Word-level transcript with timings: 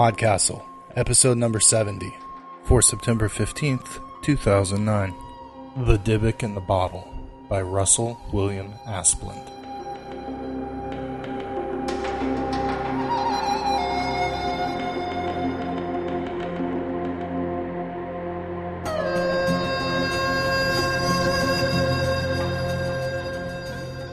Podcastle, 0.00 0.64
episode 0.96 1.36
number 1.36 1.60
70, 1.60 2.16
for 2.64 2.80
September 2.80 3.28
15th, 3.28 4.00
2009. 4.22 5.14
The 5.84 5.98
Dybbuk 5.98 6.42
in 6.42 6.54
the 6.54 6.60
Bottle 6.62 7.06
by 7.50 7.60
Russell 7.60 8.18
William 8.32 8.72
Asplund. 8.86 9.46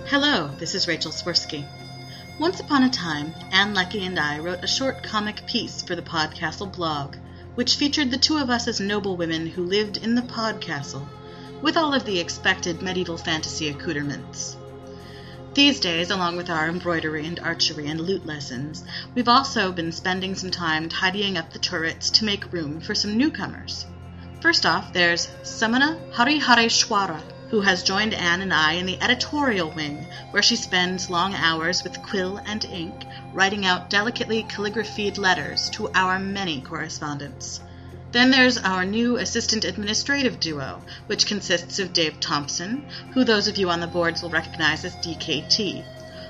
Hello, 0.07 0.51
this 0.57 0.75
is 0.75 0.85
Rachel 0.89 1.13
Swirsky. 1.13 1.65
Once 2.39 2.59
upon 2.59 2.83
a 2.83 2.89
time, 2.89 3.33
Ann 3.51 3.73
Leckie 3.73 4.05
and 4.05 4.19
I 4.19 4.37
wrote 4.37 4.63
a 4.63 4.67
short 4.67 5.01
comic 5.01 5.47
piece 5.47 5.81
for 5.81 5.95
the 5.95 6.03
Podcastle 6.03 6.71
blog, 6.71 7.15
which 7.55 7.77
featured 7.77 8.11
the 8.11 8.17
two 8.19 8.37
of 8.37 8.51
us 8.51 8.67
as 8.67 8.79
noble 8.79 9.17
women 9.17 9.47
who 9.47 9.65
lived 9.65 9.97
in 9.97 10.13
the 10.13 10.21
Podcastle, 10.21 11.07
with 11.63 11.75
all 11.75 11.95
of 11.95 12.05
the 12.05 12.19
expected 12.19 12.83
medieval 12.83 13.17
fantasy 13.17 13.69
accoutrements. 13.69 14.55
These 15.55 15.79
days, 15.79 16.11
along 16.11 16.37
with 16.37 16.51
our 16.51 16.69
embroidery 16.69 17.25
and 17.25 17.39
archery 17.39 17.87
and 17.87 17.99
lute 17.99 18.27
lessons, 18.27 18.83
we've 19.15 19.27
also 19.27 19.71
been 19.71 19.91
spending 19.91 20.35
some 20.35 20.51
time 20.51 20.89
tidying 20.89 21.39
up 21.39 21.51
the 21.51 21.57
turrets 21.57 22.11
to 22.11 22.25
make 22.25 22.53
room 22.53 22.81
for 22.81 22.93
some 22.93 23.17
newcomers. 23.17 23.87
First 24.41 24.67
off, 24.67 24.93
there's 24.93 25.27
Samana 25.41 25.99
Harihareshwara, 26.13 27.19
who 27.49 27.61
has 27.61 27.83
joined 27.83 28.13
Ann 28.13 28.41
and 28.41 28.53
I 28.53 28.73
in 28.73 28.85
the 28.85 29.01
editorial 29.01 29.69
wing, 29.71 30.05
where 30.31 30.43
she 30.43 30.55
spends 30.55 31.09
long 31.09 31.33
hours 31.33 31.83
with 31.83 32.03
quill 32.03 32.41
and 32.45 32.63
ink, 32.65 33.05
writing 33.33 33.65
out 33.65 33.89
delicately 33.89 34.43
calligraphied 34.43 35.17
letters 35.17 35.69
to 35.71 35.89
our 35.93 36.19
many 36.19 36.61
correspondents. 36.61 37.61
Then 38.11 38.31
there's 38.31 38.57
our 38.57 38.85
new 38.85 39.17
assistant 39.17 39.65
administrative 39.65 40.39
duo, 40.39 40.81
which 41.07 41.27
consists 41.27 41.79
of 41.79 41.93
Dave 41.93 42.19
Thompson, 42.19 42.85
who 43.13 43.23
those 43.23 43.47
of 43.47 43.57
you 43.57 43.69
on 43.69 43.79
the 43.79 43.87
boards 43.87 44.21
will 44.21 44.29
recognize 44.29 44.85
as 44.85 44.95
DKT. 44.95 45.83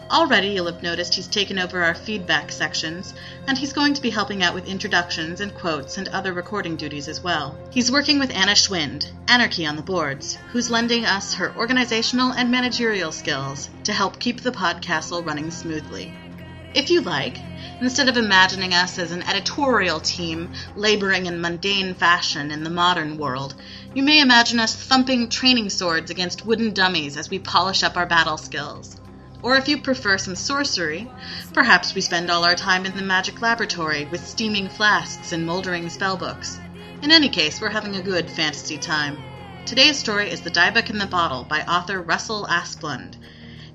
Already 0.09 0.49
you'll 0.49 0.71
have 0.71 0.81
noticed 0.81 1.15
he's 1.15 1.27
taken 1.27 1.59
over 1.59 1.83
our 1.83 1.93
feedback 1.93 2.49
sections, 2.49 3.13
and 3.45 3.57
he's 3.57 3.73
going 3.73 3.93
to 3.93 4.01
be 4.01 4.09
helping 4.09 4.41
out 4.41 4.53
with 4.53 4.65
introductions 4.65 5.41
and 5.41 5.53
quotes 5.53 5.97
and 5.97 6.07
other 6.07 6.31
recording 6.31 6.77
duties 6.77 7.09
as 7.09 7.21
well. 7.21 7.57
He's 7.71 7.91
working 7.91 8.17
with 8.17 8.31
Anna 8.31 8.53
Schwind, 8.53 9.11
Anarchy 9.27 9.65
on 9.65 9.75
the 9.75 9.81
boards, 9.81 10.37
who's 10.51 10.71
lending 10.71 11.03
us 11.05 11.33
her 11.33 11.53
organizational 11.57 12.31
and 12.31 12.49
managerial 12.49 13.11
skills 13.11 13.69
to 13.83 13.91
help 13.91 14.17
keep 14.17 14.41
the 14.41 14.51
podcastle 14.51 15.25
running 15.25 15.51
smoothly. 15.51 16.13
If 16.73 16.89
you 16.89 17.01
like, 17.01 17.37
instead 17.81 18.07
of 18.07 18.15
imagining 18.15 18.73
us 18.73 18.97
as 18.99 19.11
an 19.11 19.23
editorial 19.23 19.99
team 19.99 20.53
laboring 20.75 21.25
in 21.25 21.41
mundane 21.41 21.95
fashion 21.95 22.51
in 22.51 22.63
the 22.63 22.69
modern 22.69 23.17
world, 23.17 23.55
you 23.93 24.03
may 24.03 24.21
imagine 24.21 24.59
us 24.59 24.73
thumping 24.73 25.27
training 25.27 25.69
swords 25.69 26.11
against 26.11 26.45
wooden 26.45 26.73
dummies 26.73 27.17
as 27.17 27.29
we 27.29 27.39
polish 27.39 27.83
up 27.83 27.97
our 27.97 28.05
battle 28.05 28.37
skills. 28.37 28.95
Or 29.43 29.55
if 29.55 29.67
you 29.67 29.77
prefer 29.77 30.17
some 30.17 30.35
sorcery, 30.35 31.07
perhaps 31.53 31.93
we 31.93 32.01
spend 32.01 32.31
all 32.31 32.43
our 32.43 32.55
time 32.55 32.85
in 32.85 32.95
the 32.95 33.03
magic 33.03 33.41
laboratory 33.41 34.05
with 34.05 34.27
steaming 34.27 34.67
flasks 34.67 35.31
and 35.31 35.45
moldering 35.45 35.89
spellbooks. 35.89 36.59
In 37.03 37.11
any 37.11 37.29
case, 37.29 37.61
we're 37.61 37.69
having 37.69 37.95
a 37.95 38.01
good 38.01 38.29
fantasy 38.31 38.77
time. 38.77 39.17
Today's 39.65 39.97
story 39.97 40.31
is 40.31 40.41
The 40.41 40.49
Dybbuk 40.49 40.89
in 40.89 40.97
the 40.97 41.05
Bottle 41.05 41.43
by 41.43 41.61
author 41.61 42.01
Russell 42.01 42.47
Asplund. 42.49 43.15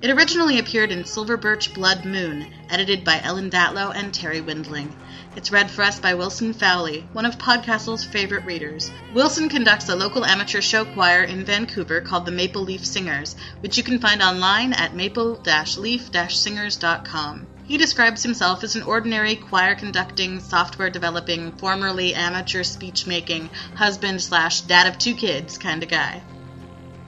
It 0.01 0.09
originally 0.09 0.59
appeared 0.59 0.91
in 0.91 1.05
Silver 1.05 1.37
Birch 1.37 1.73
Blood 1.73 2.03
Moon, 2.03 2.51
edited 2.69 3.05
by 3.05 3.21
Ellen 3.23 3.49
Datlow 3.49 3.95
and 3.95 4.11
Terri 4.11 4.43
Windling. 4.43 4.93
It's 5.35 5.51
read 5.51 5.71
for 5.71 5.81
us 5.81 5.99
by 5.99 6.13
Wilson 6.13 6.53
Fowlie, 6.53 7.07
one 7.11 7.25
of 7.25 7.39
Podcastle's 7.39 8.05
favorite 8.05 8.45
readers. 8.45 8.91
Wilson 9.15 9.49
conducts 9.49 9.89
a 9.89 9.95
local 9.95 10.23
amateur 10.23 10.61
show 10.61 10.85
choir 10.85 11.23
in 11.23 11.43
Vancouver 11.43 12.01
called 12.01 12.27
the 12.27 12.31
Maple 12.31 12.61
Leaf 12.61 12.85
Singers, 12.85 13.35
which 13.61 13.75
you 13.75 13.83
can 13.83 13.97
find 13.97 14.21
online 14.21 14.73
at 14.73 14.95
maple-leaf-singers.com. 14.95 17.47
He 17.65 17.77
describes 17.77 18.21
himself 18.21 18.63
as 18.63 18.75
an 18.75 18.83
ordinary 18.83 19.35
choir 19.35 19.73
conducting, 19.73 20.39
software 20.39 20.91
developing, 20.91 21.53
formerly 21.53 22.13
amateur 22.13 22.61
speech 22.61 23.07
making, 23.07 23.49
husband 23.73 24.21
slash 24.21 24.61
dad 24.61 24.85
of 24.85 24.99
two 24.99 25.15
kids 25.15 25.57
kind 25.57 25.81
of 25.81 25.89
guy. 25.89 26.21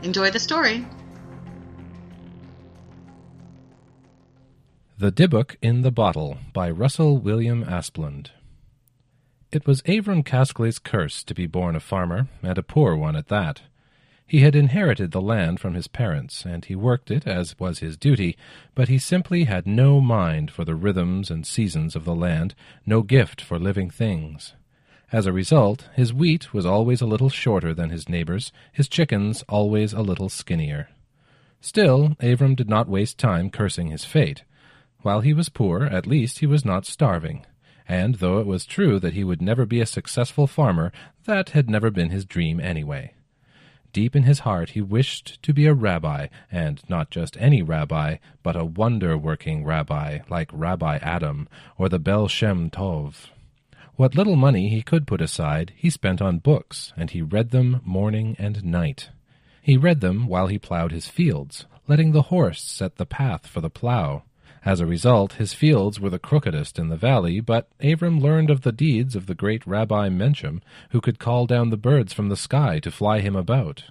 Enjoy 0.02 0.31
the 0.31 0.40
story. 0.40 0.88
The 4.97 5.11
Dybbuk 5.11 5.57
in 5.61 5.81
the 5.81 5.91
Bottle 5.91 6.38
by 6.53 6.69
Russell 6.69 7.17
William 7.17 7.66
Asplund. 7.66 8.29
It 9.51 9.67
was 9.67 9.81
Avram 9.81 10.23
Caskley's 10.23 10.79
curse 10.79 11.22
to 11.25 11.35
be 11.35 11.47
born 11.47 11.75
a 11.75 11.81
farmer, 11.81 12.29
and 12.41 12.57
a 12.57 12.63
poor 12.63 12.95
one 12.95 13.17
at 13.17 13.28
that. 13.28 13.63
He 14.25 14.39
had 14.39 14.55
inherited 14.55 15.11
the 15.11 15.19
land 15.19 15.59
from 15.59 15.73
his 15.73 15.89
parents, 15.89 16.45
and 16.45 16.63
he 16.63 16.78
worked 16.78 17.11
it 17.11 17.28
as 17.28 17.59
was 17.59 17.79
his 17.79 17.97
duty, 17.97 18.38
but 18.73 18.88
he 18.88 18.97
simply 18.97 19.44
had 19.44 19.67
no 19.67 20.00
mind 20.00 20.50
for 20.50 20.63
the 20.63 20.75
rhythms 20.75 21.29
and 21.29 21.45
seasons 21.45 21.97
of 21.97 22.05
the 22.05 22.16
land, 22.16 22.55
no 22.85 23.01
gift 23.01 23.41
for 23.41 23.59
living 23.59 23.89
things. 23.89 24.53
As 25.11 25.25
a 25.25 25.34
result, 25.34 25.89
his 25.94 26.13
wheat 26.13 26.53
was 26.53 26.66
always 26.66 27.01
a 27.01 27.05
little 27.05 27.28
shorter 27.28 27.73
than 27.73 27.89
his 27.89 28.07
neighbors, 28.07 28.53
his 28.72 28.88
chickens 28.88 29.44
always 29.50 29.91
a 29.91 30.01
little 30.01 30.29
skinnier. 30.29 30.88
Still, 31.59 32.16
Avram 32.22 32.55
did 32.55 32.69
not 32.69 32.88
waste 32.88 33.17
time 33.17 33.50
cursing 33.50 33.88
his 33.88 34.05
fate. 34.05 34.44
While 35.05 35.21
he 35.21 35.33
was 35.33 35.49
poor, 35.49 35.83
at 35.83 36.07
least 36.07 36.39
he 36.39 36.47
was 36.47 36.66
not 36.66 36.88
starving. 36.88 37.45
And 37.88 38.16
though 38.16 38.39
it 38.39 38.47
was 38.47 38.66
true 38.66 38.99
that 39.01 39.13
he 39.13 39.23
would 39.23 39.39
never 39.39 39.63
be 39.63 39.79
a 39.79 39.85
successful 39.85 40.47
farmer, 40.47 40.91
that 41.25 41.51
had 41.51 41.69
never 41.69 41.91
been 41.91 42.09
his 42.09 42.25
dream 42.25 42.59
anyway. 42.59 43.13
Deep 43.93 44.16
in 44.16 44.23
his 44.23 44.39
heart 44.39 44.71
he 44.71 44.81
wished 44.81 45.39
to 45.43 45.53
be 45.53 45.67
a 45.67 45.75
rabbi, 45.75 46.25
and 46.51 46.81
not 46.89 47.11
just 47.11 47.38
any 47.39 47.61
rabbi, 47.61 48.16
but 48.41 48.55
a 48.55 48.66
wonder-working 48.66 49.63
rabbi, 49.63 50.21
like 50.27 50.49
Rabbi 50.51 50.97
Adam, 51.03 51.47
or 51.77 51.87
the 51.87 51.99
Baal 51.99 52.27
Shem 52.27 52.72
Tov. 52.72 53.27
What 53.97 54.16
little 54.16 54.35
money 54.35 54.69
he 54.69 54.81
could 54.81 55.05
put 55.05 55.22
aside 55.22 55.72
he 55.75 55.91
spent 55.91 56.19
on 56.19 56.39
books, 56.39 56.93
and 56.97 57.11
he 57.11 57.22
read 57.22 57.51
them 57.51 57.79
morning 57.85 58.35
and 58.39 58.66
night. 58.66 59.11
He 59.61 59.77
read 59.77 60.01
them 60.01 60.25
while 60.25 60.47
he 60.47 60.57
plowed 60.57 60.91
his 60.91 61.07
fields, 61.07 61.67
letting 61.87 62.11
the 62.11 62.33
horse 62.33 62.63
set 62.63 62.95
the 62.95 63.05
path 63.05 63.45
for 63.45 63.61
the 63.61 63.69
plow. 63.69 64.23
As 64.66 64.80
a 64.80 64.88
result, 64.88 65.34
his 65.34 65.53
fields 65.53 66.00
were 66.00 66.09
the 66.09 66.18
crookedest 66.18 66.80
in 66.80 66.90
the 66.90 66.98
valley, 66.98 67.40
but 67.40 67.70
Avram 67.80 68.20
learned 68.20 68.50
of 68.50 68.62
the 68.62 68.72
deeds 68.72 69.16
of 69.16 69.28
the 69.28 69.36
great 69.36 69.66
Rabbi 69.68 70.09
Menchem, 70.09 70.62
who 70.90 71.00
could 71.00 71.20
call 71.20 71.46
down 71.46 71.70
the 71.70 71.78
birds 71.78 72.14
from 72.14 72.30
the 72.30 72.36
sky 72.36 72.80
to 72.80 72.90
fly 72.90 73.20
him 73.20 73.36
about. 73.36 73.84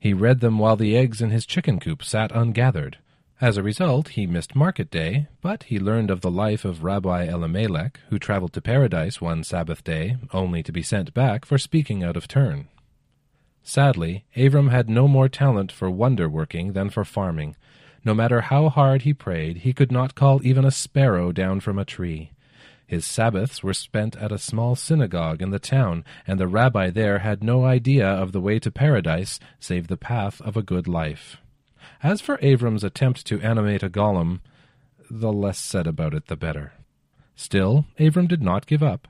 He 0.00 0.14
read 0.14 0.40
them 0.40 0.58
while 0.58 0.76
the 0.76 0.96
eggs 0.96 1.20
in 1.20 1.28
his 1.28 1.44
chicken 1.44 1.78
coop 1.78 2.02
sat 2.02 2.32
ungathered. 2.32 2.96
As 3.42 3.58
a 3.58 3.62
result, 3.62 4.08
he 4.10 4.26
missed 4.26 4.56
market 4.56 4.90
day, 4.90 5.26
but 5.42 5.64
he 5.64 5.78
learned 5.78 6.10
of 6.10 6.22
the 6.22 6.30
life 6.30 6.64
of 6.64 6.82
Rabbi 6.82 7.24
Elimelech, 7.24 8.00
who 8.08 8.18
traveled 8.18 8.54
to 8.54 8.62
paradise 8.62 9.20
one 9.20 9.44
Sabbath 9.44 9.84
day, 9.84 10.16
only 10.32 10.62
to 10.62 10.72
be 10.72 10.82
sent 10.82 11.12
back 11.12 11.44
for 11.44 11.58
speaking 11.58 12.02
out 12.02 12.16
of 12.16 12.26
turn. 12.26 12.68
Sadly, 13.62 14.24
Avram 14.34 14.70
had 14.70 14.88
no 14.88 15.06
more 15.06 15.28
talent 15.28 15.70
for 15.70 15.90
wonder 15.90 16.28
working 16.28 16.72
than 16.72 16.88
for 16.88 17.04
farming. 17.04 17.56
No 18.04 18.14
matter 18.14 18.40
how 18.40 18.68
hard 18.68 19.02
he 19.02 19.12
prayed, 19.12 19.58
he 19.58 19.72
could 19.72 19.92
not 19.92 20.14
call 20.14 20.40
even 20.42 20.64
a 20.64 20.70
sparrow 20.70 21.32
down 21.32 21.60
from 21.60 21.78
a 21.78 21.84
tree. 21.84 22.32
His 22.86 23.04
Sabbaths 23.04 23.62
were 23.62 23.74
spent 23.74 24.16
at 24.16 24.32
a 24.32 24.38
small 24.38 24.74
synagogue 24.74 25.42
in 25.42 25.50
the 25.50 25.58
town, 25.58 26.04
and 26.26 26.40
the 26.40 26.48
rabbi 26.48 26.90
there 26.90 27.18
had 27.18 27.44
no 27.44 27.64
idea 27.64 28.08
of 28.08 28.32
the 28.32 28.40
way 28.40 28.58
to 28.58 28.70
paradise 28.70 29.38
save 29.60 29.86
the 29.86 29.96
path 29.96 30.40
of 30.40 30.56
a 30.56 30.62
good 30.62 30.88
life. 30.88 31.36
As 32.02 32.20
for 32.20 32.36
Avram's 32.38 32.82
attempt 32.82 33.26
to 33.26 33.40
animate 33.42 33.82
a 33.82 33.90
golem, 33.90 34.40
the 35.10 35.32
less 35.32 35.58
said 35.58 35.86
about 35.86 36.14
it 36.14 36.26
the 36.26 36.36
better. 36.36 36.72
Still, 37.36 37.84
Avram 37.98 38.26
did 38.26 38.42
not 38.42 38.66
give 38.66 38.82
up. 38.82 39.08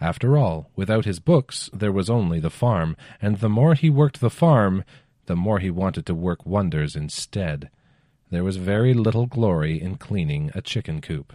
After 0.00 0.38
all, 0.38 0.70
without 0.74 1.04
his 1.04 1.20
books, 1.20 1.68
there 1.72 1.92
was 1.92 2.08
only 2.08 2.40
the 2.40 2.50
farm, 2.50 2.96
and 3.20 3.38
the 3.38 3.48
more 3.48 3.74
he 3.74 3.90
worked 3.90 4.20
the 4.20 4.30
farm, 4.30 4.82
the 5.26 5.36
more 5.36 5.58
he 5.58 5.70
wanted 5.70 6.06
to 6.06 6.14
work 6.14 6.46
wonders 6.46 6.96
instead. 6.96 7.70
There 8.30 8.44
was 8.44 8.56
very 8.56 8.94
little 8.94 9.26
glory 9.26 9.80
in 9.80 9.96
cleaning 9.96 10.50
a 10.54 10.62
chicken 10.62 11.00
coop. 11.00 11.32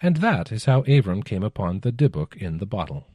And 0.00 0.18
that 0.18 0.52
is 0.52 0.66
how 0.66 0.82
Avram 0.82 1.24
came 1.24 1.42
upon 1.42 1.80
the 1.80 1.90
Dybbuk 1.90 2.36
in 2.36 2.58
the 2.58 2.66
bottle. 2.66 3.06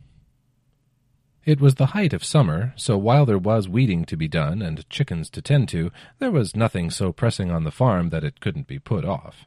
It 1.45 1.61
was 1.61 1.75
the 1.75 1.87
height 1.87 2.13
of 2.13 2.23
summer, 2.23 2.73
so 2.75 2.97
while 2.97 3.25
there 3.25 3.37
was 3.37 3.69
weeding 3.69 4.03
to 4.05 4.17
be 4.17 4.27
done 4.27 4.61
and 4.61 4.87
chickens 4.89 5.29
to 5.31 5.41
tend 5.41 5.69
to, 5.69 5.91
there 6.19 6.31
was 6.31 6.55
nothing 6.55 6.89
so 6.89 7.13
pressing 7.13 7.49
on 7.49 7.63
the 7.63 7.71
farm 7.71 8.09
that 8.09 8.25
it 8.25 8.41
couldn't 8.41 8.67
be 8.67 8.79
put 8.79 9.05
off. 9.05 9.45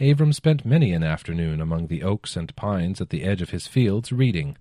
Avram 0.00 0.32
spent 0.32 0.64
many 0.64 0.92
an 0.92 1.02
afternoon 1.02 1.60
among 1.60 1.88
the 1.88 2.02
oaks 2.02 2.36
and 2.36 2.54
pines 2.54 3.00
at 3.00 3.10
the 3.10 3.24
edge 3.24 3.42
of 3.42 3.50
his 3.50 3.66
fields 3.66 4.12
reading. 4.12 4.56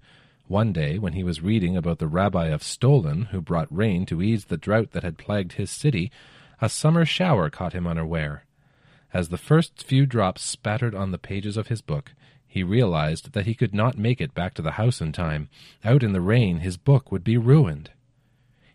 One 0.47 0.73
day, 0.73 0.97
when 0.97 1.13
he 1.13 1.23
was 1.23 1.41
reading 1.41 1.77
about 1.77 1.99
the 1.99 2.07
rabbi 2.07 2.47
of 2.47 2.61
Stolin, 2.63 3.27
who 3.27 3.39
brought 3.39 3.73
rain 3.75 4.05
to 4.07 4.21
ease 4.21 4.45
the 4.45 4.57
drought 4.57 4.91
that 4.91 5.03
had 5.03 5.17
plagued 5.17 5.53
his 5.53 5.69
city, 5.69 6.11
a 6.61 6.69
summer 6.69 7.03
shower 7.03 7.49
caught 7.49 7.73
him 7.73 7.87
unaware. 7.87 8.45
As 9.13 9.29
the 9.29 9.37
first 9.37 9.83
few 9.83 10.05
drops 10.05 10.43
spattered 10.43 10.95
on 10.95 11.11
the 11.11 11.17
pages 11.17 11.57
of 11.57 11.67
his 11.67 11.81
book, 11.81 12.13
He 12.47 12.63
realized 12.63 13.31
that 13.31 13.45
he 13.45 13.53
could 13.53 13.73
not 13.73 13.97
make 13.97 14.19
it 14.19 14.33
back 14.33 14.53
to 14.55 14.61
the 14.61 14.71
house 14.71 14.99
in 14.99 15.13
time. 15.13 15.47
Out 15.85 16.03
in 16.03 16.11
the 16.11 16.19
rain, 16.19 16.59
his 16.59 16.75
book 16.75 17.09
would 17.09 17.23
be 17.23 17.37
ruined. 17.37 17.91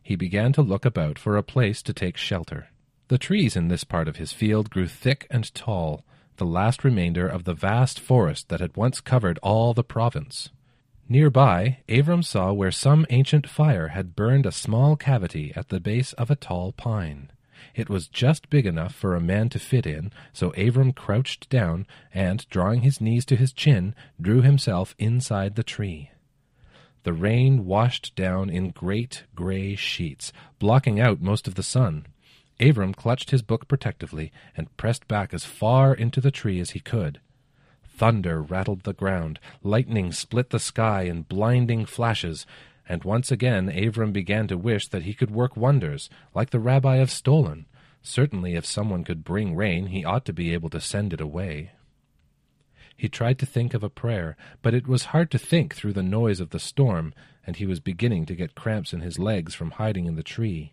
He 0.03 0.17
began 0.17 0.55
to 0.55 0.63
look 0.63 0.87
about 0.87 1.19
for 1.19 1.37
a 1.37 1.43
place 1.43 1.83
to 1.83 1.93
take 1.93 2.17
shelter. 2.17 2.69
The 3.09 3.19
trees 3.19 3.55
in 3.55 3.69
this 3.69 3.85
part 3.85 4.09
of 4.09 4.17
his 4.17 4.33
field 4.33 4.71
grew 4.71 4.87
thick 4.87 5.27
and 5.31 5.55
tall, 5.55 6.07
the 6.39 6.47
last 6.47 6.85
remainder 6.85 7.29
of 7.29 7.45
the 7.45 7.53
vast 7.53 8.01
forest 8.01 8.49
that 8.49 8.61
had 8.61 8.79
once 8.79 9.03
covered 9.03 9.39
all 9.43 9.75
the 9.75 9.85
province. 9.85 10.49
Near 11.07 11.29
by, 11.29 11.81
Avram 11.87 12.25
saw 12.25 12.55
where 12.55 12.71
some 12.71 13.05
ancient 13.11 13.47
fire 13.47 13.89
had 13.89 14.17
burned 14.17 14.47
a 14.47 14.53
small 14.53 14.97
cavity 14.97 15.53
at 15.55 15.69
the 15.69 15.81
base 15.81 16.15
of 16.15 16.31
a 16.31 16.37
tall 16.37 16.73
pine. 16.73 17.31
It 17.75 17.89
was 17.89 18.09
just 18.09 18.51
big 18.51 18.67
enough 18.67 18.95
for 18.95 19.15
a 19.15 19.21
man 19.21 19.49
to 19.51 19.59
fit 19.59 19.87
in, 19.87 20.13
so 20.33 20.51
Avram 20.53 20.95
crouched 20.95 21.49
down 21.49 21.87
and, 22.13 22.49
drawing 22.51 22.83
his 22.83 23.01
knees 23.01 23.25
to 23.27 23.37
his 23.37 23.53
chin, 23.53 23.95
drew 24.21 24.43
himself 24.43 24.95
inside 24.99 25.55
the 25.55 25.63
tree. 25.63 26.11
The 27.05 27.13
rain 27.13 27.67
washed 27.67 28.17
down 28.17 28.51
in 28.51 28.71
great 28.71 29.25
gray 29.35 29.77
sheets, 29.77 30.33
blocking 30.59 30.99
out 30.99 31.21
most 31.21 31.47
of 31.47 31.55
the 31.55 31.63
sun. 31.63 32.07
Avram 32.59 32.97
clutched 32.97 33.31
his 33.31 33.43
book 33.43 33.69
protectively 33.69 34.33
and 34.57 34.75
pressed 34.77 35.07
back 35.07 35.33
as 35.33 35.45
far 35.45 35.95
into 35.95 36.21
the 36.21 36.31
tree 36.31 36.59
as 36.59 36.71
he 36.71 36.81
could. 36.81 37.21
Thunder 37.85 38.43
rattled 38.43 38.83
the 38.83 38.93
ground, 38.93 39.39
lightning 39.63 40.13
split 40.13 40.51
the 40.51 40.59
sky 40.59 41.03
in 41.03 41.23
blinding 41.23 41.87
flashes, 41.87 42.45
and 42.89 43.05
once 43.05 43.31
again 43.31 43.69
Avram 43.69 44.13
began 44.13 44.47
to 44.49 44.57
wish 44.57 44.89
that 44.89 45.03
he 45.03 45.15
could 45.15 45.31
work 45.31 45.57
wonders, 45.57 46.09
like 46.35 46.51
the 46.51 46.61
rabbi 46.61 46.97
of 46.97 47.11
Stolin. 47.11 47.67
Certainly, 48.03 48.55
if 48.55 48.65
someone 48.65 49.03
could 49.03 49.25
bring 49.25 49.57
rain, 49.57 49.87
he 49.87 50.05
ought 50.05 50.25
to 50.27 50.33
be 50.33 50.53
able 50.55 50.71
to 50.71 50.81
send 50.81 51.13
it 51.13 51.21
away. 51.21 51.73
He 52.97 53.09
tried 53.09 53.39
to 53.41 53.47
think 53.47 53.75
of 53.75 53.83
a 53.83 53.91
prayer, 53.91 54.37
but 54.63 54.73
it 54.73 54.87
was 54.87 55.07
hard 55.07 55.31
to 55.33 55.39
think 55.39 55.75
through 55.75 55.93
the 55.93 56.03
noise 56.03 56.41
of 56.41 56.51
the 56.51 56.59
storm, 56.59 57.13
and 57.47 57.57
he 57.57 57.67
was 57.67 57.81
beginning 57.81 58.25
to 58.27 58.35
get 58.35 58.55
cramps 58.55 58.93
in 58.93 59.01
his 59.01 59.19
legs 59.19 59.55
from 59.55 59.73
hiding 59.73 60.07
in 60.07 60.15
the 60.15 60.23
tree. 60.23 60.73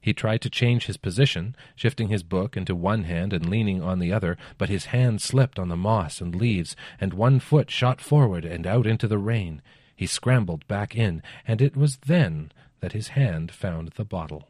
He 0.00 0.14
tried 0.14 0.40
to 0.42 0.50
change 0.50 0.86
his 0.86 0.96
position, 0.96 1.56
shifting 1.74 2.08
his 2.08 2.22
book 2.22 2.56
into 2.56 2.74
one 2.74 3.04
hand 3.04 3.32
and 3.32 3.48
leaning 3.48 3.82
on 3.82 3.98
the 3.98 4.12
other, 4.12 4.38
but 4.56 4.68
his 4.68 4.86
hand 4.86 5.20
slipped 5.20 5.58
on 5.58 5.68
the 5.68 5.76
moss 5.76 6.20
and 6.20 6.34
leaves, 6.34 6.76
and 7.00 7.12
one 7.12 7.40
foot 7.40 7.70
shot 7.70 8.00
forward 8.00 8.44
and 8.44 8.66
out 8.66 8.86
into 8.86 9.08
the 9.08 9.18
rain. 9.18 9.60
He 10.00 10.06
scrambled 10.06 10.66
back 10.66 10.96
in, 10.96 11.22
and 11.46 11.60
it 11.60 11.76
was 11.76 11.98
then 11.98 12.52
that 12.80 12.92
his 12.92 13.08
hand 13.08 13.50
found 13.50 13.88
the 13.88 14.04
bottle. 14.06 14.48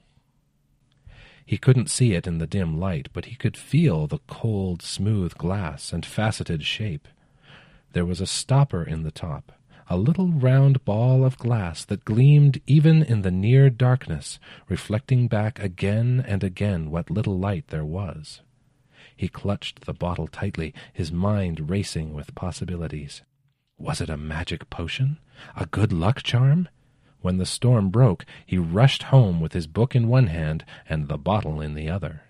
He 1.45 1.59
couldn't 1.59 1.91
see 1.91 2.13
it 2.13 2.29
in 2.29 2.39
the 2.39 2.47
dim 2.47 2.79
light, 2.79 3.09
but 3.13 3.25
he 3.25 3.35
could 3.35 3.57
feel 3.57 4.07
the 4.07 4.21
cold, 4.29 4.81
smooth 4.81 5.35
glass 5.35 5.93
and 5.93 6.07
faceted 6.07 6.63
shape. 6.63 7.09
There 7.95 8.05
was 8.05 8.21
a 8.21 8.29
stopper 8.29 8.85
in 8.85 9.03
the 9.03 9.11
top, 9.11 9.51
a 9.89 9.97
little 9.97 10.29
round 10.29 10.85
ball 10.85 11.25
of 11.25 11.37
glass 11.37 11.85
that 11.87 12.05
gleamed 12.05 12.61
even 12.69 13.03
in 13.03 13.23
the 13.23 13.33
near 13.33 13.71
darkness, 13.71 14.39
reflecting 14.69 15.27
back 15.27 15.59
again 15.59 16.25
and 16.29 16.45
again 16.45 16.93
what 16.93 17.11
little 17.11 17.41
light 17.41 17.67
there 17.71 17.85
was. 17.85 18.41
He 19.17 19.27
clutched 19.27 19.81
the 19.81 19.95
bottle 19.95 20.29
tightly, 20.29 20.73
his 20.93 21.11
mind 21.11 21.69
racing 21.69 22.15
with 22.15 22.37
possibilities. 22.37 23.23
Was 23.81 24.03
it 24.03 24.11
a 24.11 24.19
magic 24.19 24.69
potion? 24.69 25.17
A 25.57 25.65
good 25.65 25.91
luck 25.91 26.23
charm? 26.23 26.69
When 27.23 27.39
the 27.39 27.47
storm 27.47 27.89
broke, 27.89 28.27
he 28.45 28.59
rushed 28.59 29.05
home 29.05 29.41
with 29.41 29.55
his 29.55 29.67
book 29.67 29.97
in 29.97 30.07
one 30.07 30.27
hand 30.27 30.67
and 30.87 31.09
the 31.09 31.17
bottle 31.17 31.63
in 31.63 31.73
the 31.73 31.89
other. 31.89 32.21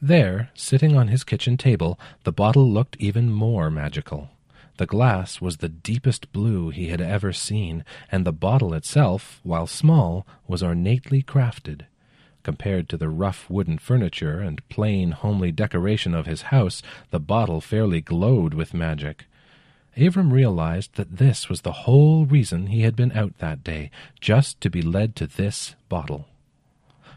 There, 0.00 0.50
sitting 0.54 0.96
on 0.96 1.08
his 1.08 1.24
kitchen 1.24 1.56
table, 1.56 1.98
the 2.22 2.30
bottle 2.30 2.70
looked 2.70 2.96
even 3.00 3.32
more 3.32 3.68
magical. 3.68 4.30
The 4.76 4.86
glass 4.86 5.40
was 5.40 5.56
the 5.56 5.68
deepest 5.68 6.32
blue 6.32 6.70
he 6.70 6.86
had 6.86 7.00
ever 7.00 7.32
seen, 7.32 7.84
and 8.12 8.24
the 8.24 8.32
bottle 8.32 8.74
itself, 8.74 9.40
while 9.42 9.66
small, 9.66 10.24
was 10.46 10.62
ornately 10.62 11.20
crafted. 11.20 11.86
Compared 12.44 12.88
to 12.90 12.96
the 12.96 13.08
rough 13.08 13.50
wooden 13.50 13.76
furniture 13.78 14.38
and 14.38 14.66
plain, 14.68 15.10
homely 15.10 15.50
decoration 15.50 16.14
of 16.14 16.26
his 16.26 16.42
house, 16.42 16.80
the 17.10 17.18
bottle 17.18 17.60
fairly 17.60 18.00
glowed 18.00 18.54
with 18.54 18.72
magic. 18.72 19.24
Avram 19.98 20.30
realized 20.30 20.94
that 20.94 21.16
this 21.16 21.48
was 21.48 21.62
the 21.62 21.72
whole 21.72 22.24
reason 22.24 22.68
he 22.68 22.82
had 22.82 22.94
been 22.94 23.10
out 23.12 23.36
that 23.38 23.64
day, 23.64 23.90
just 24.20 24.60
to 24.60 24.70
be 24.70 24.80
led 24.80 25.16
to 25.16 25.26
this 25.26 25.74
bottle. 25.88 26.28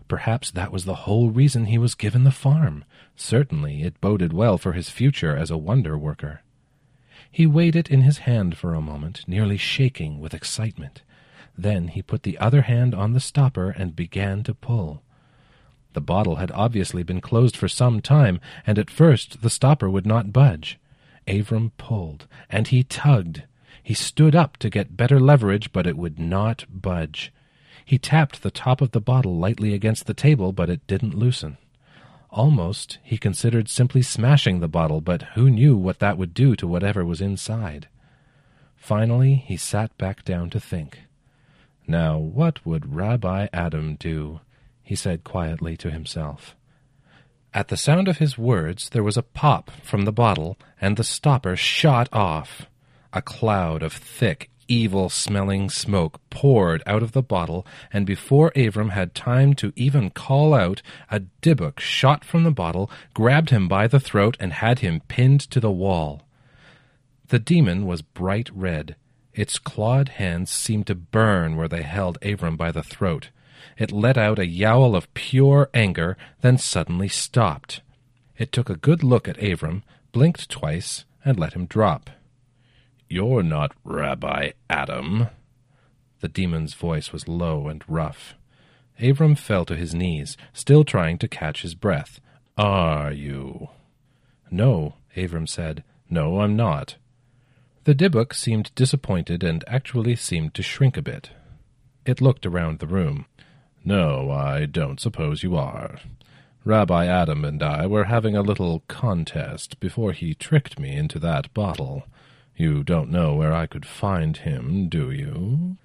Perhaps 0.08 0.50
that 0.52 0.72
was 0.72 0.86
the 0.86 1.06
whole 1.06 1.30
reason 1.30 1.66
he 1.66 1.78
was 1.78 1.94
given 1.94 2.24
the 2.24 2.32
farm. 2.32 2.84
Certainly 3.16 3.84
it 3.84 4.02
boded 4.02 4.34
well 4.34 4.58
for 4.58 4.74
his 4.74 4.90
future 4.90 5.38
as 5.38 5.52
a 5.52 5.58
wonder 5.58 5.96
worker. 5.96 6.42
He 7.32 7.46
weighed 7.46 7.76
it 7.76 7.90
in 7.90 8.02
his 8.02 8.20
hand 8.20 8.58
for 8.58 8.74
a 8.74 8.82
moment, 8.82 9.26
nearly 9.28 9.58
shaking 9.58 10.20
with 10.20 10.34
excitement. 10.34 11.04
Then 11.56 11.90
he 11.90 12.02
put 12.02 12.24
the 12.24 12.40
other 12.40 12.64
hand 12.64 12.96
on 12.96 13.14
the 13.14 13.20
stopper 13.20 13.70
and 13.70 13.96
began 13.96 14.42
to 14.44 14.56
pull. 14.56 15.04
The 15.94 16.02
bottle 16.02 16.38
had 16.38 16.52
obviously 16.52 17.04
been 17.04 17.22
closed 17.22 17.56
for 17.56 17.68
some 17.68 18.02
time, 18.02 18.40
and 18.66 18.80
at 18.80 18.90
first 18.90 19.44
the 19.44 19.52
stopper 19.52 19.90
would 19.90 20.06
not 20.06 20.34
budge. 20.34 20.80
Avram 21.28 21.72
pulled, 21.78 22.28
and 22.50 22.68
he 22.68 22.84
tugged. 22.84 23.44
He 23.84 23.94
stood 23.94 24.36
up 24.36 24.58
to 24.58 24.70
get 24.70 24.98
better 24.98 25.20
leverage, 25.20 25.72
but 25.72 25.88
it 25.88 25.98
would 25.98 26.20
not 26.20 26.66
budge. 26.70 27.32
He 27.84 27.98
tapped 27.98 28.42
the 28.42 28.52
top 28.52 28.82
of 28.82 28.92
the 28.92 29.02
bottle 29.02 29.38
lightly 29.38 29.74
against 29.74 30.06
the 30.06 30.14
table, 30.14 30.52
but 30.52 30.70
it 30.70 30.86
didn't 30.88 31.16
loosen. 31.16 31.58
Almost 32.30 33.00
he 33.04 33.18
considered 33.18 33.68
simply 33.68 34.02
smashing 34.02 34.60
the 34.60 34.70
bottle, 34.70 35.02
but 35.02 35.24
who 35.34 35.50
knew 35.50 35.76
what 35.76 36.00
that 36.00 36.18
would 36.18 36.34
do 36.34 36.56
to 36.56 36.68
whatever 36.68 37.04
was 37.04 37.20
inside? 37.20 37.88
Finally, 38.78 39.36
he 39.36 39.58
sat 39.58 39.96
back 39.98 40.24
down 40.24 40.50
to 40.52 40.60
think. 40.60 41.02
Now, 41.88 42.18
what 42.18 42.66
would 42.66 42.96
Rabbi 42.96 43.48
Adam 43.52 43.96
do? 43.96 44.40
he 44.82 44.96
said 44.96 45.24
quietly 45.24 45.76
to 45.78 45.92
himself. 45.92 46.56
At 47.54 47.68
the 47.68 47.76
sound 47.76 48.08
of 48.08 48.20
his 48.20 48.38
words, 48.38 48.90
there 48.90 49.04
was 49.04 49.18
a 49.18 49.24
pop 49.24 49.72
from 49.84 50.06
the 50.06 50.14
bottle, 50.14 50.58
and 50.80 50.96
the 50.96 51.04
stopper 51.04 51.58
shot 51.58 52.08
off. 52.14 52.68
A 53.12 53.22
cloud 53.22 53.84
of 53.84 53.92
thick, 53.92 54.50
evil 54.70 55.10
smelling 55.10 55.70
smoke 55.70 56.22
poured 56.30 56.82
out 56.86 57.04
of 57.04 57.12
the 57.12 57.22
bottle, 57.22 57.66
and 57.92 58.06
before 58.06 58.52
Avram 58.56 58.92
had 58.92 59.14
time 59.14 59.54
to 59.56 59.74
even 59.76 60.12
call 60.12 60.54
out, 60.54 60.82
a 61.10 61.24
dybbuk 61.42 61.82
shot 61.82 62.24
from 62.24 62.44
the 62.44 62.52
bottle, 62.52 62.90
grabbed 63.14 63.50
him 63.50 63.68
by 63.68 63.86
the 63.86 64.00
throat, 64.00 64.38
and 64.40 64.54
had 64.54 64.80
him 64.80 65.02
pinned 65.10 65.42
to 65.52 65.60
the 65.60 65.72
wall. 65.72 66.22
The 67.28 67.40
demon 67.40 67.86
was 67.86 68.02
bright 68.02 68.50
red. 68.54 68.96
Its 69.34 69.60
clawed 69.60 70.10
hands 70.10 70.50
seemed 70.52 70.88
to 70.88 70.96
burn 70.96 71.58
where 71.58 71.68
they 71.68 71.84
held 71.84 72.18
Avram 72.22 72.56
by 72.56 72.72
the 72.72 72.84
throat. 72.84 73.30
It 73.82 73.92
let 73.92 74.16
out 74.16 74.38
a 74.38 74.46
yowl 74.46 74.96
of 74.96 75.12
pure 75.16 75.68
anger, 75.74 76.16
then 76.42 76.60
suddenly 76.60 77.08
stopped. 77.08 77.82
It 78.38 78.52
took 78.52 78.70
a 78.70 78.76
good 78.76 79.04
look 79.04 79.28
at 79.28 79.40
Avram, 79.40 79.82
blinked 80.12 80.52
twice, 80.52 81.06
and 81.26 81.40
let 81.40 81.54
him 81.54 81.66
drop. 81.66 82.12
You're 83.10 83.42
not 83.42 83.74
Rabbi 83.84 84.52
Adam. 84.70 85.30
The 86.20 86.30
demon's 86.30 86.76
voice 86.76 87.12
was 87.12 87.28
low 87.28 87.68
and 87.68 87.84
rough. 87.88 88.36
Avram 89.00 89.36
fell 89.36 89.66
to 89.66 89.76
his 89.76 89.96
knees, 89.96 90.38
still 90.54 90.84
trying 90.84 91.18
to 91.18 91.28
catch 91.28 91.64
his 91.64 91.74
breath. 91.74 92.22
Are 92.60 93.12
you? 93.12 93.70
No, 94.52 94.94
Avram 95.18 95.50
said. 95.50 95.84
No, 96.08 96.42
I'm 96.42 96.56
not. 96.56 96.98
The 97.86 97.96
dybbuk 97.96 98.36
seemed 98.36 98.76
disappointed 98.76 99.44
and 99.44 99.64
actually 99.66 100.18
seemed 100.18 100.54
to 100.54 100.62
shrink 100.62 100.98
a 100.98 101.02
bit. 101.02 101.32
It 102.06 102.22
looked 102.22 102.46
around 102.46 102.78
the 102.78 102.86
room. 102.86 103.26
No, 103.84 104.30
I 104.30 104.66
don't 104.66 105.00
suppose 105.00 105.44
you 105.44 105.56
are. 105.56 106.00
Rabbi 106.64 107.08
Adam 107.08 107.44
and 107.44 107.64
I 107.64 107.88
were 107.88 108.04
having 108.04 108.36
a 108.36 108.42
little 108.42 108.84
contest 108.88 109.80
before 109.80 110.12
he 110.12 110.36
tricked 110.36 110.80
me 110.80 110.96
into 110.96 111.18
that 111.20 111.52
bottle. 111.54 112.04
You 112.56 112.84
don't 112.84 113.10
know 113.10 113.34
where 113.34 113.54
I 113.54 113.66
could 113.66 113.86
find 113.86 114.38
him, 114.38 114.88
do 114.88 115.10
you? 115.10 115.78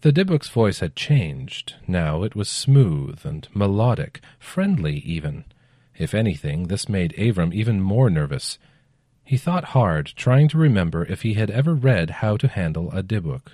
The 0.00 0.12
dybbuk's 0.12 0.48
voice 0.48 0.80
had 0.80 0.96
changed. 0.96 1.76
Now 1.86 2.24
it 2.24 2.34
was 2.34 2.48
smooth 2.48 3.20
and 3.24 3.46
melodic, 3.54 4.20
friendly 4.40 4.98
even. 4.98 5.44
If 5.96 6.14
anything, 6.14 6.68
this 6.68 6.88
made 6.88 7.14
Avram 7.16 7.52
even 7.52 7.80
more 7.80 8.10
nervous. 8.10 8.58
He 9.24 9.36
thought 9.36 9.64
hard, 9.76 10.12
trying 10.16 10.48
to 10.48 10.58
remember 10.58 11.04
if 11.04 11.22
he 11.22 11.34
had 11.34 11.50
ever 11.50 11.74
read 11.74 12.10
how 12.10 12.36
to 12.38 12.48
handle 12.48 12.90
a 12.92 13.02
Dybbuk. 13.02 13.48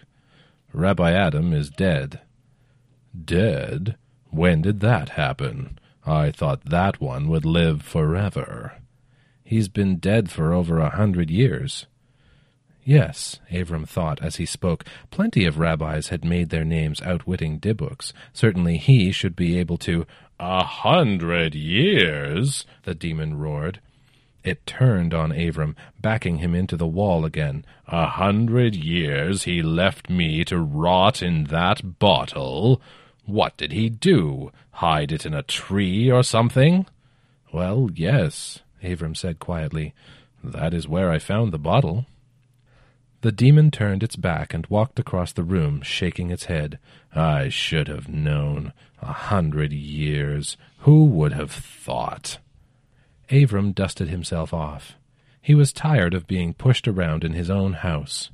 Rabbi 0.73 1.13
Adam 1.13 1.53
is 1.53 1.69
dead, 1.71 2.21
Dead? 3.15 3.97
When 4.31 4.63
did 4.63 4.81
that 4.81 5.11
happen? 5.11 5.79
I 6.05 6.31
thought 6.31 6.65
that 6.67 7.01
one 7.01 7.29
would 7.29 7.45
live 7.45 7.83
forever. 7.83 8.75
He's 9.45 9.69
been 9.69 9.97
dead 9.97 10.31
for 10.31 10.53
over 10.53 10.79
a 10.79 10.91
hundred 10.91 11.31
years. 11.31 11.87
Yes, 12.85 13.41
Avram 13.51 13.89
thought 13.89 14.23
as 14.23 14.37
he 14.37 14.45
spoke, 14.45 14.85
plenty 15.11 15.47
of 15.47 15.59
rabbis 15.59 16.09
had 16.09 16.25
made 16.25 16.51
their 16.51 16.65
names 16.65 17.01
outwitting 17.01 17.59
dybbuks. 17.59 18.13
Certainly 18.33 18.79
he 18.79 19.11
should 19.13 19.35
be 19.35 19.59
able 19.59 19.79
to. 19.79 20.07
A 20.39 20.65
hundred 20.65 21.55
years! 21.55 22.67
the 22.83 22.95
demon 22.95 23.39
roared. 23.39 23.81
It 24.43 24.67
turned 24.67 25.15
on 25.15 25.31
Avram, 25.31 25.75
backing 25.99 26.39
him 26.39 26.55
into 26.55 26.77
the 26.77 26.87
wall 26.87 27.25
again. 27.25 27.65
A 27.89 28.07
hundred 28.07 28.75
years 28.75 29.45
he 29.45 29.63
left 29.63 30.11
me 30.11 30.45
to 30.45 30.59
rot 30.59 31.23
in 31.23 31.45
that 31.45 31.99
bottle. 31.99 32.83
What 33.27 33.57
did 33.57 33.73
he 33.73 33.89
do? 33.89 34.53
Hide 34.73 35.13
it 35.13 35.25
in 35.25 35.35
a 35.35 35.43
tree 35.43 36.11
or 36.11 36.23
something? 36.23 36.87
Well, 37.53 37.89
yes, 37.95 38.61
Avram 38.83 39.17
said 39.17 39.39
quietly. 39.39 39.95
That 40.43 40.75
is 40.75 40.89
where 40.89 41.11
I 41.11 41.19
found 41.19 41.53
the 41.53 41.59
bottle. 41.59 42.07
The 43.23 43.33
demon 43.33 43.71
turned 43.71 44.03
its 44.03 44.17
back 44.17 44.53
and 44.53 44.67
walked 44.67 44.99
across 44.99 45.33
the 45.33 45.43
room, 45.43 45.81
shaking 45.81 46.31
its 46.31 46.45
head. 46.45 46.79
I 47.15 47.49
should 47.49 47.89
have 47.89 48.09
known. 48.09 48.75
A 49.01 49.13
hundred 49.13 49.73
years. 49.73 50.59
Who 50.81 51.07
would 51.07 51.33
have 51.33 51.51
thought? 51.51 52.39
Avram 53.31 53.75
dusted 53.75 54.09
himself 54.09 54.53
off. 54.53 54.97
He 55.41 55.55
was 55.55 55.73
tired 55.73 56.13
of 56.13 56.27
being 56.27 56.53
pushed 56.53 56.87
around 56.87 57.25
in 57.25 57.33
his 57.33 57.49
own 57.49 57.75
house. 57.75 58.31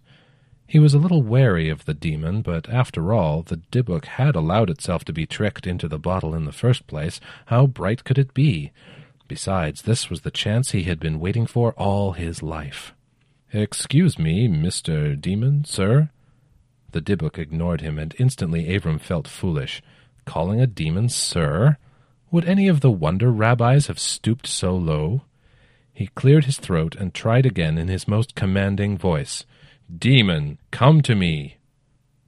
He 0.71 0.79
was 0.79 0.95
a 0.95 1.01
little 1.01 1.25
wary 1.25 1.69
of 1.69 1.85
the 1.85 1.95
demon, 1.95 2.43
but 2.43 2.71
after 2.71 3.13
all, 3.13 3.43
the 3.43 3.57
Dybbuk 3.73 4.05
had 4.05 4.37
allowed 4.37 4.71
itself 4.71 5.05
to 5.07 5.13
be 5.13 5.27
tricked 5.27 5.67
into 5.67 5.89
the 5.89 5.99
bottle 5.99 6.33
in 6.33 6.45
the 6.45 6.53
first 6.53 6.87
place. 6.87 7.21
How 7.47 7.67
bright 7.67 8.05
could 8.05 8.19
it 8.19 8.33
be? 8.35 8.71
Besides, 9.27 9.83
this 9.83 10.09
was 10.09 10.21
the 10.21 10.31
chance 10.31 10.71
he 10.71 10.85
had 10.85 11.01
been 11.01 11.19
waiting 11.19 11.45
for 11.45 11.73
all 11.73 12.13
his 12.13 12.41
life. 12.41 12.95
Excuse 13.53 14.17
me, 14.17 14.47
Mr. 14.47 15.21
Demon, 15.21 15.65
sir? 15.65 16.11
The 16.93 17.01
Dybbuk 17.01 17.37
ignored 17.37 17.81
him, 17.81 17.99
and 17.99 18.15
instantly 18.21 18.67
Avram 18.67 19.01
felt 19.01 19.27
foolish. 19.27 19.83
Calling 20.25 20.61
a 20.61 20.69
demon 20.69 21.09
sir? 21.09 21.79
Would 22.31 22.45
any 22.45 22.69
of 22.69 22.81
the 22.81 22.93
wonder 22.93 23.33
rabbis 23.33 23.89
have 23.89 23.99
stooped 23.99 24.47
so 24.47 24.77
low? 24.77 25.23
He 25.93 26.07
cleared 26.15 26.45
his 26.45 26.59
throat 26.59 26.95
and 26.95 27.13
tried 27.13 27.45
again 27.45 27.77
in 27.77 27.89
his 27.89 28.07
most 28.07 28.37
commanding 28.37 28.97
voice. 28.97 29.45
Demon, 29.99 30.59
come 30.71 31.01
to 31.03 31.15
me! 31.15 31.57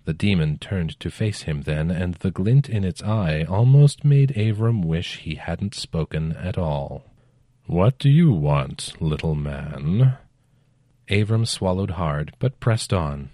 The 0.04 0.12
demon 0.12 0.58
turned 0.58 0.98
to 0.98 1.10
face 1.10 1.42
him 1.42 1.62
then, 1.62 1.90
and 1.90 2.14
the 2.14 2.30
glint 2.30 2.68
in 2.68 2.82
its 2.82 3.02
eye 3.02 3.44
almost 3.48 4.04
made 4.04 4.30
Avram 4.30 4.84
wish 4.84 5.18
he 5.18 5.36
hadn't 5.36 5.74
spoken 5.74 6.32
at 6.32 6.58
all. 6.58 7.04
What 7.66 7.98
do 7.98 8.10
you 8.10 8.32
want, 8.32 8.94
little 9.00 9.36
man? 9.36 10.16
Avram 11.08 11.46
swallowed 11.46 11.90
hard, 11.90 12.34
but 12.40 12.58
pressed 12.58 12.92
on. 12.92 13.30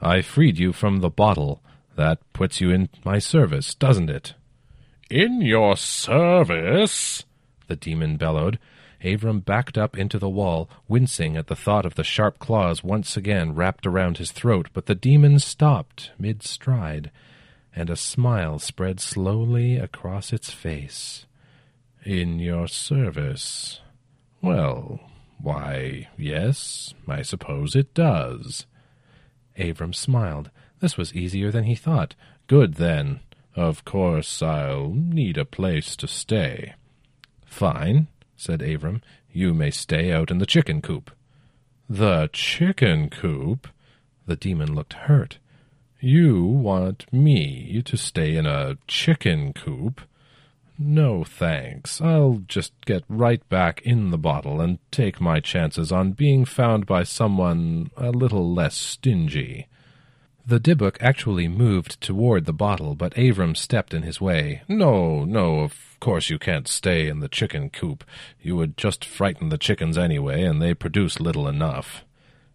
I 0.00 0.22
freed 0.22 0.58
you 0.58 0.72
from 0.72 1.00
the 1.00 1.10
bottle. 1.10 1.62
That 1.96 2.20
puts 2.32 2.60
you 2.60 2.70
in 2.70 2.88
my 3.04 3.18
service, 3.18 3.74
doesn't 3.74 4.10
it? 4.10 4.34
In 5.10 5.42
your 5.42 5.76
service? 5.76 7.24
the 7.66 7.76
demon 7.76 8.16
bellowed. 8.16 8.58
Avram 9.02 9.44
backed 9.44 9.76
up 9.76 9.96
into 9.96 10.18
the 10.18 10.28
wall, 10.28 10.68
wincing 10.88 11.36
at 11.36 11.48
the 11.48 11.56
thought 11.56 11.84
of 11.84 11.94
the 11.94 12.04
sharp 12.04 12.38
claws 12.38 12.82
once 12.82 13.16
again 13.16 13.54
wrapped 13.54 13.86
around 13.86 14.18
his 14.18 14.32
throat, 14.32 14.68
but 14.72 14.86
the 14.86 14.94
demon 14.94 15.38
stopped 15.38 16.10
mid-stride, 16.18 17.10
and 17.74 17.90
a 17.90 17.96
smile 17.96 18.58
spread 18.58 19.00
slowly 19.00 19.76
across 19.76 20.32
its 20.32 20.50
face. 20.50 21.26
In 22.04 22.38
your 22.38 22.68
service? 22.68 23.80
Well, 24.40 25.00
why, 25.38 26.08
yes, 26.16 26.94
I 27.06 27.22
suppose 27.22 27.76
it 27.76 27.92
does. 27.94 28.66
Avram 29.58 29.94
smiled. 29.94 30.50
This 30.80 30.96
was 30.96 31.14
easier 31.14 31.50
than 31.50 31.64
he 31.64 31.74
thought. 31.74 32.14
Good, 32.46 32.74
then. 32.74 33.20
Of 33.54 33.84
course, 33.84 34.42
I'll 34.42 34.90
need 34.90 35.38
a 35.38 35.44
place 35.44 35.96
to 35.96 36.06
stay. 36.06 36.74
Fine, 37.44 38.08
said 38.36 38.60
Avram. 38.60 39.02
You 39.32 39.54
may 39.54 39.70
stay 39.70 40.12
out 40.12 40.30
in 40.30 40.38
the 40.38 40.46
chicken 40.46 40.80
coop. 40.82 41.10
The 41.88 42.28
chicken 42.32 43.10
coop? 43.10 43.68
The 44.26 44.36
demon 44.36 44.74
looked 44.74 44.92
hurt. 44.92 45.38
You 46.00 46.44
want 46.44 47.10
me 47.12 47.82
to 47.84 47.96
stay 47.96 48.36
in 48.36 48.46
a 48.46 48.76
chicken 48.86 49.52
coop? 49.52 50.00
No, 50.78 51.24
thanks. 51.24 52.00
I'll 52.02 52.42
just 52.46 52.72
get 52.84 53.04
right 53.08 53.46
back 53.48 53.80
in 53.82 54.10
the 54.10 54.18
bottle 54.18 54.60
and 54.60 54.78
take 54.90 55.20
my 55.20 55.40
chances 55.40 55.90
on 55.90 56.12
being 56.12 56.44
found 56.44 56.84
by 56.84 57.02
someone 57.02 57.90
a 57.96 58.10
little 58.10 58.52
less 58.52 58.76
stingy. 58.76 59.68
The 60.48 60.60
Dybbuk 60.60 60.98
actually 61.00 61.48
moved 61.48 62.00
toward 62.00 62.44
the 62.44 62.52
bottle, 62.52 62.94
but 62.94 63.16
Avram 63.16 63.56
stepped 63.56 63.92
in 63.92 64.02
his 64.02 64.20
way. 64.20 64.62
No, 64.68 65.24
no, 65.24 65.58
of 65.58 65.96
course 65.98 66.30
you 66.30 66.38
can't 66.38 66.68
stay 66.68 67.08
in 67.08 67.18
the 67.18 67.28
chicken 67.28 67.68
coop. 67.68 68.04
You 68.40 68.54
would 68.54 68.76
just 68.76 69.04
frighten 69.04 69.48
the 69.48 69.58
chickens 69.58 69.98
anyway, 69.98 70.44
and 70.44 70.62
they 70.62 70.72
produce 70.72 71.18
little 71.18 71.48
enough. 71.48 72.04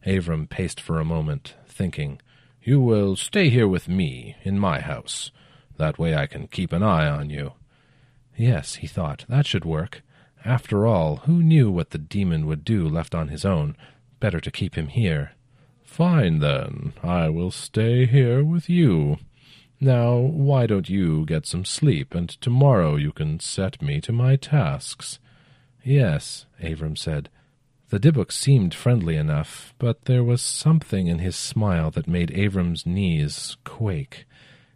Avram 0.05 0.48
paced 0.48 0.79
for 0.79 1.01
a 1.01 1.05
moment, 1.05 1.55
thinking. 1.67 2.21
You 2.63 2.79
will 2.79 3.17
stay 3.17 3.50
here 3.50 3.67
with 3.67 3.89
me, 3.89 4.38
in 4.43 4.57
my 4.57 4.79
house. 4.79 5.31
That 5.75 6.00
way 6.00 6.15
I 6.15 6.27
can 6.27 6.48
keep 6.48 6.71
an 6.71 6.83
eye 6.83 7.10
on 7.10 7.29
you. 7.29 7.53
Yes, 8.38 8.75
he 8.75 8.88
thought, 8.88 9.25
that 9.27 9.45
should 9.45 9.65
work. 9.65 10.01
After 10.45 10.88
all, 10.88 11.17
who 11.17 11.43
knew 11.43 11.69
what 11.69 11.89
the 11.89 11.98
demon 11.98 12.45
would 12.45 12.63
do 12.63 12.88
left 12.88 13.13
on 13.13 13.27
his 13.27 13.43
own? 13.43 13.75
Better 14.21 14.39
to 14.39 14.50
keep 14.50 14.75
him 14.75 14.88
here. 14.88 15.33
Fine, 15.91 16.39
then. 16.39 16.93
I 17.03 17.27
will 17.27 17.51
stay 17.51 18.05
here 18.05 18.45
with 18.45 18.69
you. 18.69 19.17
Now, 19.81 20.15
why 20.15 20.65
don't 20.65 20.89
you 20.89 21.25
get 21.25 21.45
some 21.45 21.65
sleep, 21.65 22.15
and 22.15 22.29
tomorrow 22.29 22.95
you 22.95 23.12
can 23.12 23.41
set 23.41 23.81
me 23.81 24.00
to 24.01 24.13
my 24.13 24.38
tasks? 24.38 25.19
Yes, 25.83 26.45
Avram 26.63 26.98
said. 26.98 27.27
The 27.89 28.00
Dybbuk 28.00 28.31
seemed 28.31 28.74
friendly 28.74 29.17
enough, 29.17 29.74
but 29.79 30.05
there 30.05 30.24
was 30.24 30.41
something 30.41 31.07
in 31.07 31.19
his 31.19 31.36
smile 31.36 31.91
that 31.91 32.07
made 32.07 32.29
Avram's 32.29 32.86
knees 32.86 33.57
quake. 33.65 34.25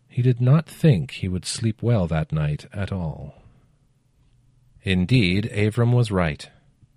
He 0.10 0.22
did 0.22 0.42
not 0.42 0.68
think 0.68 1.12
he 1.12 1.30
would 1.30 1.46
sleep 1.46 1.82
well 1.82 2.08
that 2.08 2.34
night 2.34 2.66
at 2.74 2.92
all. 2.92 3.36
Indeed, 4.84 5.50
Avram 5.54 5.94
was 5.94 6.12
right. 6.12 6.50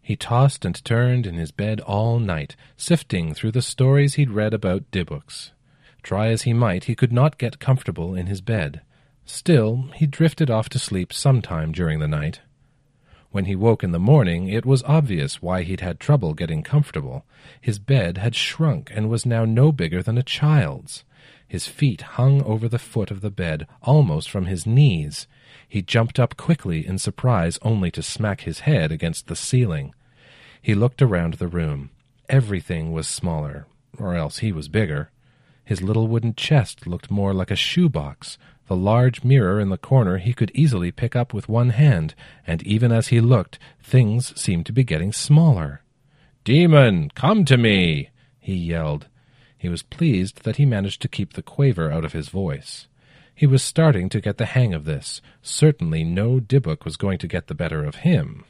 He 0.08 0.16
tossed 0.16 0.64
and 0.64 0.82
turned 0.86 1.26
in 1.26 1.34
his 1.34 1.50
bed 1.50 1.80
all 1.80 2.18
night, 2.18 2.56
sifting 2.78 3.34
through 3.34 3.50
the 3.50 3.60
stories 3.60 4.14
he'd 4.14 4.30
read 4.30 4.54
about 4.54 4.90
Dybbuks. 4.90 5.50
Try 6.02 6.28
as 6.28 6.44
he 6.44 6.54
might, 6.54 6.84
he 6.84 6.94
could 6.94 7.12
not 7.12 7.36
get 7.36 7.58
comfortable 7.58 8.14
in 8.14 8.26
his 8.26 8.40
bed. 8.40 8.80
Still, 9.26 9.90
he 9.94 10.06
drifted 10.06 10.48
off 10.48 10.70
to 10.70 10.78
sleep 10.78 11.12
sometime 11.12 11.72
during 11.72 11.98
the 11.98 12.08
night. 12.08 12.40
When 13.32 13.44
he 13.44 13.54
woke 13.54 13.84
in 13.84 13.92
the 13.92 13.98
morning, 13.98 14.48
it 14.48 14.64
was 14.64 14.82
obvious 14.84 15.42
why 15.42 15.62
he'd 15.62 15.82
had 15.82 16.00
trouble 16.00 16.32
getting 16.32 16.62
comfortable. 16.62 17.26
His 17.60 17.78
bed 17.78 18.16
had 18.16 18.34
shrunk 18.34 18.90
and 18.94 19.10
was 19.10 19.26
now 19.26 19.44
no 19.44 19.72
bigger 19.72 20.02
than 20.02 20.16
a 20.16 20.22
child's. 20.22 21.04
His 21.46 21.66
feet 21.66 22.00
hung 22.00 22.42
over 22.44 22.66
the 22.66 22.78
foot 22.78 23.10
of 23.10 23.20
the 23.20 23.30
bed, 23.30 23.66
almost 23.82 24.30
from 24.30 24.46
his 24.46 24.66
knees. 24.66 25.26
He 25.68 25.82
jumped 25.82 26.18
up 26.18 26.38
quickly 26.38 26.86
in 26.86 26.96
surprise, 26.96 27.58
only 27.60 27.90
to 27.90 28.02
smack 28.02 28.40
his 28.42 28.60
head 28.60 28.90
against 28.90 29.26
the 29.26 29.36
ceiling. 29.36 29.92
He 30.60 30.74
looked 30.74 31.02
around 31.02 31.34
the 31.34 31.48
room. 31.48 31.90
Everything 32.28 32.92
was 32.92 33.08
smaller, 33.08 33.66
or 33.98 34.14
else 34.14 34.38
he 34.38 34.52
was 34.52 34.68
bigger. 34.68 35.10
His 35.64 35.82
little 35.82 36.08
wooden 36.08 36.34
chest 36.34 36.86
looked 36.86 37.10
more 37.10 37.34
like 37.34 37.50
a 37.50 37.56
shoebox. 37.56 38.38
The 38.68 38.76
large 38.76 39.24
mirror 39.24 39.60
in 39.60 39.68
the 39.68 39.78
corner 39.78 40.18
he 40.18 40.32
could 40.32 40.50
easily 40.54 40.90
pick 40.90 41.16
up 41.16 41.32
with 41.32 41.48
one 41.48 41.70
hand, 41.70 42.14
and 42.46 42.62
even 42.62 42.92
as 42.92 43.08
he 43.08 43.20
looked, 43.20 43.58
things 43.82 44.38
seemed 44.38 44.66
to 44.66 44.72
be 44.72 44.84
getting 44.84 45.12
smaller. 45.12 45.82
Demon, 46.44 47.10
come 47.14 47.44
to 47.44 47.56
me! 47.56 48.10
he 48.38 48.54
yelled. 48.54 49.08
He 49.58 49.68
was 49.68 49.82
pleased 49.82 50.44
that 50.44 50.56
he 50.56 50.64
managed 50.64 51.02
to 51.02 51.08
keep 51.08 51.34
the 51.34 51.42
quaver 51.42 51.90
out 51.90 52.04
of 52.04 52.12
his 52.12 52.28
voice. 52.28 52.86
He 53.34 53.46
was 53.46 53.62
starting 53.62 54.08
to 54.08 54.20
get 54.20 54.38
the 54.38 54.46
hang 54.46 54.72
of 54.72 54.84
this. 54.84 55.20
Certainly 55.42 56.04
no 56.04 56.40
Dybbuk 56.40 56.84
was 56.84 56.96
going 56.96 57.18
to 57.18 57.28
get 57.28 57.46
the 57.46 57.54
better 57.54 57.84
of 57.84 57.96
him. 57.96 58.44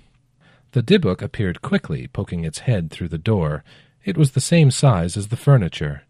The 0.79 0.97
Dybbuk 0.97 1.23
appeared 1.23 1.61
quickly, 1.61 2.07
poking 2.07 2.45
its 2.45 2.61
head 2.61 2.93
through 2.93 3.09
the 3.09 3.19
door. 3.19 3.65
It 4.05 4.17
was 4.17 4.31
the 4.31 4.41
same 4.41 4.71
size 4.71 5.17
as 5.17 5.27
the 5.27 5.37
furniture. 5.37 6.03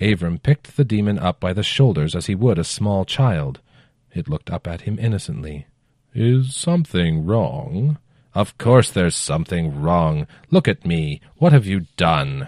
Avram 0.00 0.40
picked 0.40 0.76
the 0.76 0.84
demon 0.84 1.18
up 1.18 1.40
by 1.40 1.52
the 1.52 1.64
shoulders 1.64 2.14
as 2.14 2.26
he 2.26 2.36
would 2.36 2.56
a 2.56 2.62
small 2.62 3.04
child. 3.04 3.58
It 4.14 4.28
looked 4.28 4.48
up 4.48 4.68
at 4.68 4.82
him 4.82 4.96
innocently. 4.96 5.66
Is 6.14 6.54
something 6.54 7.26
wrong? 7.26 7.98
Of 8.32 8.56
course 8.58 8.92
there's 8.92 9.16
something 9.16 9.82
wrong. 9.82 10.28
Look 10.52 10.68
at 10.68 10.86
me. 10.86 11.20
What 11.38 11.52
have 11.52 11.66
you 11.66 11.86
done? 11.96 12.46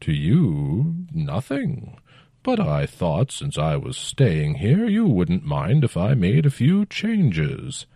To 0.00 0.12
you, 0.12 1.06
nothing. 1.14 1.98
But 2.42 2.58
I 2.58 2.84
thought 2.86 3.30
since 3.30 3.56
I 3.56 3.76
was 3.76 3.96
staying 3.96 4.56
here 4.56 4.88
you 4.88 5.06
wouldn't 5.06 5.44
mind 5.44 5.84
if 5.84 5.96
I 5.96 6.14
made 6.14 6.46
a 6.46 6.50
few 6.50 6.84
changes. 6.84 7.86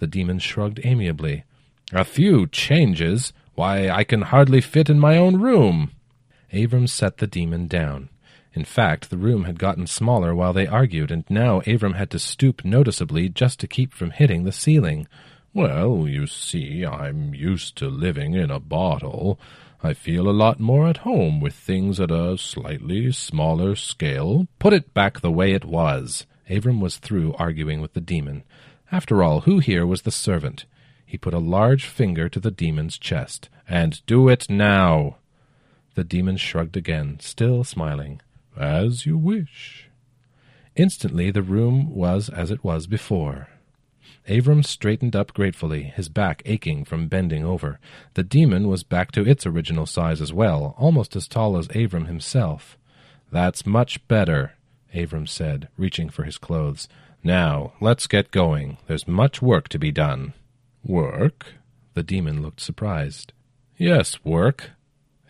The 0.00 0.08
demon 0.08 0.40
shrugged 0.40 0.80
amiably. 0.82 1.44
A 1.92 2.04
few 2.04 2.46
changes? 2.46 3.32
Why, 3.54 3.90
I 3.90 4.04
can 4.04 4.22
hardly 4.22 4.60
fit 4.60 4.88
in 4.88 4.98
my 4.98 5.16
own 5.16 5.40
room. 5.40 5.92
Avram 6.52 6.88
set 6.88 7.18
the 7.18 7.26
demon 7.26 7.66
down. 7.66 8.08
In 8.54 8.64
fact, 8.64 9.10
the 9.10 9.18
room 9.18 9.44
had 9.44 9.58
gotten 9.58 9.86
smaller 9.86 10.34
while 10.34 10.52
they 10.52 10.66
argued, 10.66 11.10
and 11.10 11.24
now 11.28 11.60
Avram 11.62 11.96
had 11.96 12.10
to 12.12 12.18
stoop 12.18 12.64
noticeably 12.64 13.28
just 13.28 13.58
to 13.60 13.66
keep 13.66 13.92
from 13.92 14.12
hitting 14.12 14.44
the 14.44 14.52
ceiling. 14.52 15.08
Well, 15.52 16.06
you 16.08 16.26
see, 16.26 16.84
I'm 16.86 17.34
used 17.34 17.76
to 17.76 17.88
living 17.88 18.34
in 18.34 18.50
a 18.50 18.60
bottle. 18.60 19.38
I 19.82 19.92
feel 19.92 20.28
a 20.28 20.30
lot 20.30 20.60
more 20.60 20.88
at 20.88 20.98
home 20.98 21.40
with 21.40 21.54
things 21.54 22.00
at 22.00 22.10
a 22.10 22.38
slightly 22.38 23.12
smaller 23.12 23.76
scale. 23.76 24.46
Put 24.58 24.72
it 24.72 24.94
back 24.94 25.20
the 25.20 25.30
way 25.30 25.52
it 25.52 25.64
was. 25.64 26.26
Avram 26.48 26.80
was 26.80 26.96
through 26.96 27.34
arguing 27.34 27.80
with 27.80 27.92
the 27.92 28.00
demon. 28.00 28.44
After 28.90 29.22
all, 29.22 29.42
who 29.42 29.58
here 29.58 29.86
was 29.86 30.02
the 30.02 30.10
servant? 30.10 30.64
He 31.14 31.18
put 31.18 31.32
a 31.32 31.38
large 31.38 31.84
finger 31.86 32.28
to 32.28 32.40
the 32.40 32.50
demon's 32.50 32.98
chest. 32.98 33.48
And 33.68 34.04
do 34.04 34.28
it 34.28 34.50
now. 34.50 35.18
The 35.94 36.02
demon 36.02 36.38
shrugged 36.38 36.76
again, 36.76 37.20
still 37.20 37.62
smiling. 37.62 38.20
As 38.58 39.06
you 39.06 39.16
wish. 39.16 39.88
Instantly 40.74 41.30
the 41.30 41.40
room 41.40 41.94
was 41.94 42.28
as 42.28 42.50
it 42.50 42.64
was 42.64 42.88
before. 42.88 43.46
Avram 44.28 44.66
straightened 44.66 45.14
up 45.14 45.32
gratefully, 45.34 45.84
his 45.84 46.08
back 46.08 46.42
aching 46.46 46.84
from 46.84 47.06
bending 47.06 47.44
over. 47.44 47.78
The 48.14 48.24
demon 48.24 48.66
was 48.66 48.82
back 48.82 49.12
to 49.12 49.24
its 49.24 49.46
original 49.46 49.86
size 49.86 50.20
as 50.20 50.32
well, 50.32 50.74
almost 50.76 51.14
as 51.14 51.28
tall 51.28 51.56
as 51.56 51.68
Avram 51.68 52.08
himself. 52.08 52.76
That's 53.30 53.64
much 53.64 54.04
better, 54.08 54.54
Avram 54.92 55.28
said, 55.28 55.68
reaching 55.78 56.08
for 56.08 56.24
his 56.24 56.38
clothes. 56.38 56.88
Now, 57.22 57.74
let's 57.80 58.08
get 58.08 58.32
going. 58.32 58.78
There's 58.88 59.06
much 59.06 59.40
work 59.40 59.68
to 59.68 59.78
be 59.78 59.92
done. 59.92 60.34
Work? 60.84 61.54
The 61.94 62.02
demon 62.02 62.42
looked 62.42 62.60
surprised. 62.60 63.32
Yes, 63.78 64.22
work. 64.22 64.70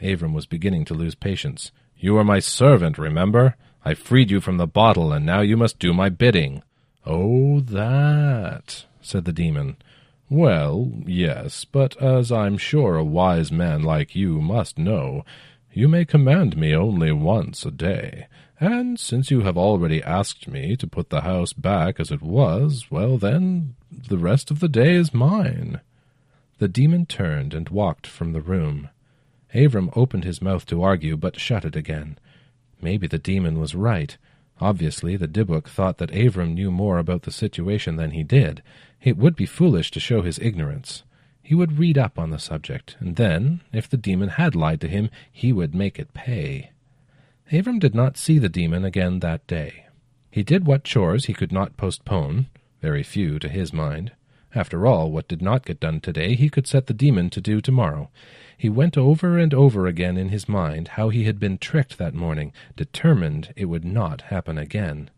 Avram 0.02 0.34
was 0.34 0.46
beginning 0.46 0.84
to 0.86 0.94
lose 0.94 1.14
patience. 1.14 1.70
You 1.96 2.16
are 2.18 2.24
my 2.24 2.40
servant, 2.40 2.98
remember? 2.98 3.56
I 3.84 3.94
freed 3.94 4.30
you 4.30 4.40
from 4.40 4.56
the 4.56 4.66
bottle, 4.66 5.12
and 5.12 5.24
now 5.24 5.40
you 5.40 5.56
must 5.56 5.78
do 5.78 5.94
my 5.94 6.08
bidding. 6.08 6.62
Oh, 7.06 7.60
that, 7.60 8.84
said 9.00 9.24
the 9.26 9.32
demon. 9.32 9.76
Well, 10.28 10.90
yes, 11.06 11.64
but 11.64 12.00
as 12.02 12.32
I'm 12.32 12.56
sure 12.56 12.96
a 12.96 13.04
wise 13.04 13.52
man 13.52 13.82
like 13.82 14.16
you 14.16 14.40
must 14.40 14.78
know, 14.78 15.24
you 15.72 15.86
may 15.86 16.04
command 16.04 16.56
me 16.56 16.74
only 16.74 17.12
once 17.12 17.64
a 17.64 17.70
day, 17.70 18.26
and 18.60 18.98
since 18.98 19.30
you 19.30 19.40
have 19.42 19.58
already 19.58 20.02
asked 20.02 20.48
me 20.48 20.76
to 20.76 20.86
put 20.86 21.10
the 21.10 21.22
house 21.22 21.52
back 21.52 21.98
as 21.98 22.10
it 22.10 22.22
was, 22.22 22.86
well 22.90 23.18
then, 23.18 23.74
the 23.90 24.18
rest 24.18 24.50
of 24.50 24.60
the 24.60 24.68
day 24.68 24.94
is 24.94 25.12
mine. 25.12 25.80
The 26.58 26.68
demon 26.68 27.06
turned 27.06 27.52
and 27.52 27.68
walked 27.68 28.06
from 28.06 28.32
the 28.32 28.40
room. 28.40 28.88
Avram 29.54 29.90
opened 29.96 30.24
his 30.24 30.42
mouth 30.42 30.66
to 30.66 30.82
argue, 30.82 31.16
but 31.16 31.38
shut 31.38 31.64
it 31.64 31.76
again. 31.76 32.18
Maybe 32.80 33.06
the 33.06 33.18
demon 33.18 33.58
was 33.58 33.74
right. 33.74 34.16
Obviously, 34.60 35.16
the 35.16 35.28
Dybbuk 35.28 35.66
thought 35.66 35.98
that 35.98 36.12
Avram 36.12 36.54
knew 36.54 36.70
more 36.70 36.98
about 36.98 37.22
the 37.22 37.32
situation 37.32 37.96
than 37.96 38.12
he 38.12 38.22
did. 38.22 38.62
It 39.02 39.16
would 39.16 39.34
be 39.34 39.46
foolish 39.46 39.90
to 39.92 40.00
show 40.00 40.22
his 40.22 40.38
ignorance. 40.38 41.02
He 41.42 41.54
would 41.54 41.78
read 41.78 41.98
up 41.98 42.18
on 42.18 42.30
the 42.30 42.38
subject, 42.38 42.96
and 43.00 43.16
then, 43.16 43.60
if 43.72 43.88
the 43.88 43.96
demon 43.96 44.30
had 44.30 44.54
lied 44.54 44.80
to 44.80 44.88
him, 44.88 45.10
he 45.30 45.52
would 45.52 45.74
make 45.74 45.98
it 45.98 46.14
pay. 46.14 46.70
Avram 47.52 47.78
did 47.78 47.94
not 47.94 48.16
see 48.16 48.38
the 48.38 48.48
demon 48.48 48.84
again 48.84 49.20
that 49.20 49.46
day. 49.46 49.84
He 50.30 50.42
did 50.42 50.66
what 50.66 50.82
chores 50.82 51.26
he 51.26 51.34
could 51.34 51.52
not 51.52 51.76
postpone, 51.76 52.46
very 52.80 53.02
few 53.02 53.38
to 53.38 53.48
his 53.48 53.72
mind. 53.72 54.12
After 54.54 54.86
all, 54.86 55.10
what 55.10 55.28
did 55.28 55.42
not 55.42 55.66
get 55.66 55.78
done 55.78 56.00
today 56.00 56.36
he 56.36 56.48
could 56.48 56.66
set 56.66 56.86
the 56.86 56.94
demon 56.94 57.28
to 57.30 57.40
do 57.40 57.60
tomorrow. 57.60 58.08
He 58.56 58.68
went 58.68 58.96
over 58.96 59.36
and 59.36 59.52
over 59.52 59.86
again 59.86 60.16
in 60.16 60.30
his 60.30 60.48
mind 60.48 60.88
how 60.88 61.10
he 61.10 61.24
had 61.24 61.38
been 61.38 61.58
tricked 61.58 61.98
that 61.98 62.14
morning, 62.14 62.52
determined 62.76 63.52
it 63.56 63.66
would 63.66 63.84
not 63.84 64.22
happen 64.22 64.56
again. 64.56 65.10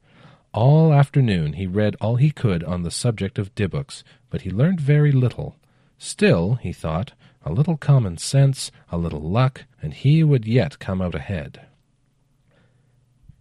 All 0.52 0.92
afternoon 0.92 1.52
he 1.52 1.66
read 1.66 1.97
all 2.00 2.16
he 2.16 2.30
could 2.30 2.64
on 2.64 2.83
the 2.83 2.90
subject 2.90 3.38
of 3.38 3.54
Dybbuks, 3.54 4.02
but 4.30 4.40
he 4.40 4.50
learned 4.50 4.80
very 4.80 5.12
little. 5.12 5.57
Still, 5.96 6.55
he 6.57 6.72
thought, 6.72 7.12
a 7.44 7.53
little 7.53 7.77
common 7.77 8.16
sense, 8.16 8.72
a 8.90 8.98
little 8.98 9.20
luck, 9.20 9.64
and 9.81 9.94
he 9.94 10.24
would 10.24 10.44
yet 10.44 10.79
come 10.79 11.01
out 11.01 11.14
ahead. 11.14 11.61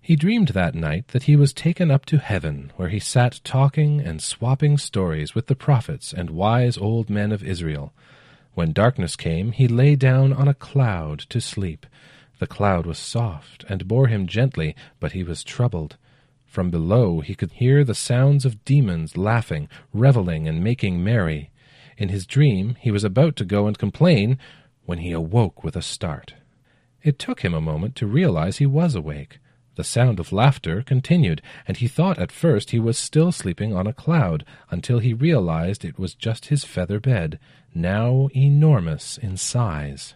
He 0.06 0.16
dreamed 0.16 0.50
that 0.50 0.76
night 0.76 1.08
that 1.08 1.24
he 1.24 1.36
was 1.36 1.52
taken 1.52 1.90
up 1.90 2.06
to 2.06 2.20
heaven, 2.20 2.72
where 2.76 2.90
he 2.90 3.00
sat 3.00 3.42
talking 3.44 4.00
and 4.00 4.22
swapping 4.22 4.78
stories 4.78 5.34
with 5.34 5.48
the 5.48 5.56
prophets 5.56 6.14
and 6.14 6.30
wise 6.30 6.78
old 6.78 7.10
men 7.10 7.32
of 7.32 7.44
Israel. 7.44 7.92
When 8.54 8.72
darkness 8.72 9.16
came, 9.16 9.52
he 9.52 9.68
lay 9.68 9.96
down 9.96 10.32
on 10.32 10.48
a 10.48 10.54
cloud 10.54 11.22
to 11.30 11.42
sleep. 11.42 11.88
The 12.38 12.46
cloud 12.46 12.86
was 12.86 13.00
soft 13.00 13.66
and 13.68 13.88
bore 13.88 14.06
him 14.06 14.28
gently, 14.28 14.76
but 15.00 15.14
he 15.14 15.24
was 15.24 15.44
troubled. 15.44 15.98
From 16.46 16.70
below 16.70 17.22
he 17.22 17.34
could 17.34 17.54
hear 17.54 17.84
the 17.84 17.96
sounds 17.96 18.46
of 18.46 18.64
demons 18.64 19.18
laughing, 19.18 19.68
reveling, 19.92 20.48
and 20.48 20.64
making 20.64 21.04
merry. 21.04 21.50
In 21.98 22.10
his 22.10 22.28
dream 22.28 22.76
he 22.80 22.92
was 22.92 23.04
about 23.04 23.36
to 23.38 23.44
go 23.44 23.66
and 23.66 23.76
complain 23.76 24.38
when 24.86 25.00
he 25.00 25.12
awoke 25.12 25.64
with 25.64 25.76
a 25.76 25.82
start. 25.82 26.36
It 27.02 27.18
took 27.18 27.40
him 27.40 27.56
a 27.56 27.60
moment 27.60 27.96
to 27.96 28.06
realize 28.06 28.58
he 28.58 28.68
was 28.68 28.94
awake. 28.94 29.40
The 29.76 29.84
sound 29.84 30.22
of 30.22 30.32
laughter 30.32 30.82
continued, 30.82 31.42
and 31.68 31.76
he 31.76 31.90
thought 31.90 32.18
at 32.18 32.32
first 32.32 32.72
he 32.72 32.80
was 32.80 32.98
still 32.98 33.34
sleeping 33.34 33.74
on 33.74 33.88
a 33.88 33.94
cloud, 33.94 34.46
until 34.72 35.00
he 35.00 35.14
realized 35.14 35.84
it 35.84 36.00
was 36.00 36.16
just 36.16 36.46
his 36.46 36.64
feather 36.64 37.02
bed, 37.02 37.40
now 37.74 38.30
enormous 38.34 39.18
in 39.18 39.36
size. 39.36 40.16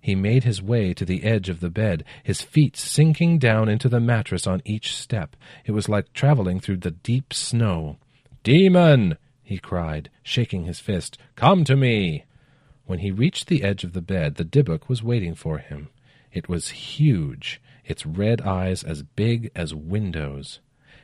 He 0.00 0.14
made 0.14 0.44
his 0.44 0.62
way 0.62 0.94
to 0.94 1.04
the 1.04 1.24
edge 1.24 1.48
of 1.48 1.58
the 1.58 1.68
bed, 1.68 2.04
his 2.22 2.42
feet 2.42 2.76
sinking 2.76 3.38
down 3.38 3.68
into 3.68 3.88
the 3.88 3.98
mattress 3.98 4.46
on 4.46 4.62
each 4.64 4.96
step. 4.96 5.34
It 5.64 5.72
was 5.72 5.88
like 5.88 6.12
traveling 6.12 6.60
through 6.60 6.78
the 6.78 6.92
deep 6.92 7.34
snow. 7.34 7.98
Demon! 8.44 9.18
he 9.42 9.58
cried, 9.58 10.10
shaking 10.22 10.64
his 10.64 10.78
fist. 10.78 11.18
Come 11.34 11.64
to 11.64 11.74
me! 11.74 12.24
When 12.86 13.00
he 13.00 13.10
reached 13.10 13.48
the 13.48 13.64
edge 13.64 13.82
of 13.82 13.94
the 13.94 14.00
bed, 14.00 14.36
the 14.36 14.44
Dybbuk 14.44 14.88
was 14.88 15.02
waiting 15.02 15.34
for 15.34 15.58
him. 15.58 15.88
It 16.32 16.48
was 16.48 16.68
huge 16.68 17.60
its 17.90 18.06
red 18.06 18.40
eyes 18.40 18.82
as 18.82 19.02
big 19.02 19.50
as 19.54 19.74
windows. 19.74 20.60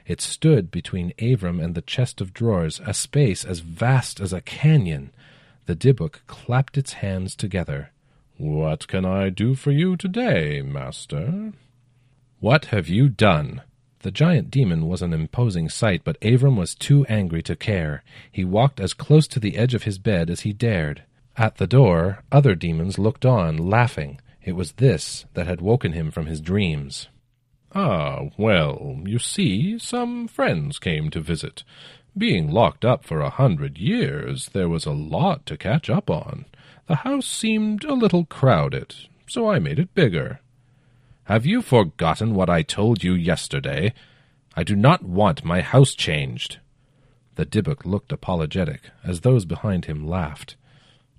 It 0.07 0.21
stood 0.21 0.71
between 0.71 1.13
Avram 1.19 1.63
and 1.63 1.75
the 1.75 1.83
chest 1.83 2.21
of 2.21 2.33
drawers, 2.33 2.81
a 2.87 2.95
space 2.95 3.45
as 3.45 3.61
vast 3.61 4.21
as 4.21 4.33
a 4.33 4.41
canyon. 4.41 5.13
The 5.67 5.75
Dybbuk 5.75 6.21
clapped 6.27 6.79
its 6.79 6.95
hands 6.95 7.35
together. 7.35 7.91
What 8.39 8.87
can 8.87 9.05
I 9.05 9.31
do 9.31 9.55
for 9.55 9.73
you 9.73 9.97
today, 9.97 10.63
master? 10.63 11.53
What 12.39 12.67
have 12.67 12.89
you 12.89 13.09
done? 13.09 13.63
The 14.01 14.11
giant 14.13 14.51
demon 14.51 14.87
was 14.87 15.03
an 15.03 15.13
imposing 15.13 15.69
sight, 15.69 16.03
but 16.05 16.21
Avram 16.21 16.57
was 16.57 16.77
too 16.77 17.05
angry 17.07 17.43
to 17.43 17.57
care. 17.57 18.05
He 18.31 18.45
walked 18.45 18.79
as 18.79 18.95
close 18.95 19.27
to 19.29 19.41
the 19.41 19.57
edge 19.57 19.75
of 19.75 19.83
his 19.83 19.99
bed 19.99 20.31
as 20.31 20.43
he 20.43 20.53
dared. 20.53 21.03
At 21.37 21.57
the 21.57 21.67
door, 21.67 22.23
other 22.31 22.55
demons 22.55 22.99
looked 22.99 23.27
on, 23.27 23.57
laughing. 23.57 24.21
It 24.47 24.55
was 24.55 24.73
this 24.73 25.27
that 25.35 25.49
had 25.49 25.61
woken 25.61 25.93
him 25.93 26.13
from 26.13 26.27
his 26.27 26.41
dreams. 26.41 27.09
Ah, 27.75 28.29
well, 28.39 29.03
you 29.05 29.19
see, 29.19 29.77
some 29.77 30.29
friends 30.29 30.79
came 30.79 31.11
to 31.11 31.21
visit. 31.21 31.65
Being 32.17 32.53
locked 32.53 32.85
up 32.85 33.05
for 33.05 33.21
a 33.21 33.29
hundred 33.29 33.77
years, 33.77 34.49
there 34.51 34.69
was 34.69 34.87
a 34.87 34.93
lot 34.93 35.45
to 35.47 35.57
catch 35.57 35.91
up 35.91 36.09
on. 36.09 36.47
The 36.87 36.95
house 36.97 37.27
seemed 37.27 37.83
a 37.83 37.93
little 37.93 38.25
crowded, 38.25 38.95
so 39.27 39.51
I 39.51 39.59
made 39.59 39.81
it 39.81 39.95
bigger. 39.95 40.39
Have 41.25 41.45
you 41.45 41.61
forgotten 41.61 42.33
what 42.33 42.49
I 42.49 42.63
told 42.63 43.03
you 43.03 43.15
yesterday? 43.15 43.93
I 44.55 44.63
do 44.63 44.77
not 44.77 45.03
want 45.03 45.45
my 45.45 45.61
house 45.61 45.93
changed. 45.93 46.59
The 47.35 47.45
Dybbuk 47.45 47.85
looked 47.85 48.13
apologetic, 48.13 48.91
as 49.03 49.23
those 49.23 49.45
behind 49.45 49.87
him 49.87 50.07
laughed. 50.07 50.55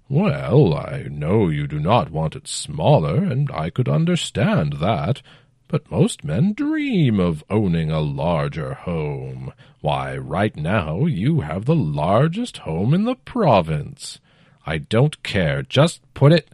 Well, 0.10 0.74
I 0.74 1.08
know 1.10 1.50
you 1.50 1.67
do 1.67 1.80
not 1.80 2.12
want 2.12 2.36
it 2.36 2.48
smaller, 2.48 3.24
and 3.26 3.52
I 3.52 3.70
could 3.70 3.89
understand 3.89 4.74
that, 4.80 5.22
but 5.67 5.91
most 5.91 6.24
men 6.24 6.54
dream 6.54 7.20
of 7.20 7.43
owning 7.50 7.91
a 7.91 8.00
larger 8.00 8.74
home. 8.74 9.52
Why, 9.82 10.15
right 10.15 10.56
now 10.56 11.06
you 11.06 11.41
have 11.41 11.65
the 11.65 11.76
largest 11.76 12.60
home 12.60 12.93
in 12.93 13.04
the 13.04 13.15
province. 13.15 14.20
I 14.65 14.78
don't 14.78 15.22
care, 15.24 15.62
just 15.62 16.02
put 16.13 16.32
it. 16.32 16.50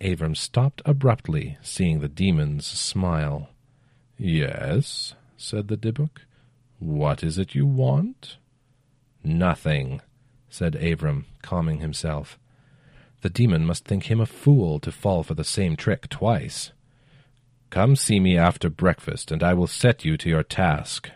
Avram 0.00 0.36
stopped 0.36 0.80
abruptly, 0.84 1.58
seeing 1.60 1.98
the 1.98 2.08
demon's 2.08 2.66
smile. 2.66 3.50
Yes, 4.16 5.14
said 5.36 5.66
the 5.66 5.76
Dybbuk. 5.76 6.18
What 6.78 7.24
is 7.24 7.38
it 7.38 7.56
you 7.56 7.66
want? 7.66 8.36
Nothing, 9.24 10.00
said 10.48 10.74
Avram, 10.74 11.24
calming 11.42 11.78
himself. 11.78 12.38
The 13.20 13.30
demon 13.30 13.66
must 13.66 13.84
think 13.84 14.04
him 14.04 14.20
a 14.20 14.26
fool 14.26 14.78
to 14.80 14.92
fall 14.92 15.22
for 15.22 15.34
the 15.34 15.44
same 15.44 15.76
trick 15.76 16.08
twice. 16.08 16.72
Come 17.70 17.96
see 17.96 18.20
me 18.20 18.38
after 18.38 18.70
breakfast, 18.70 19.30
and 19.30 19.42
I 19.42 19.54
will 19.54 19.66
set 19.66 20.04
you 20.04 20.16
to 20.16 20.28
your 20.28 20.42
task. 20.42 21.10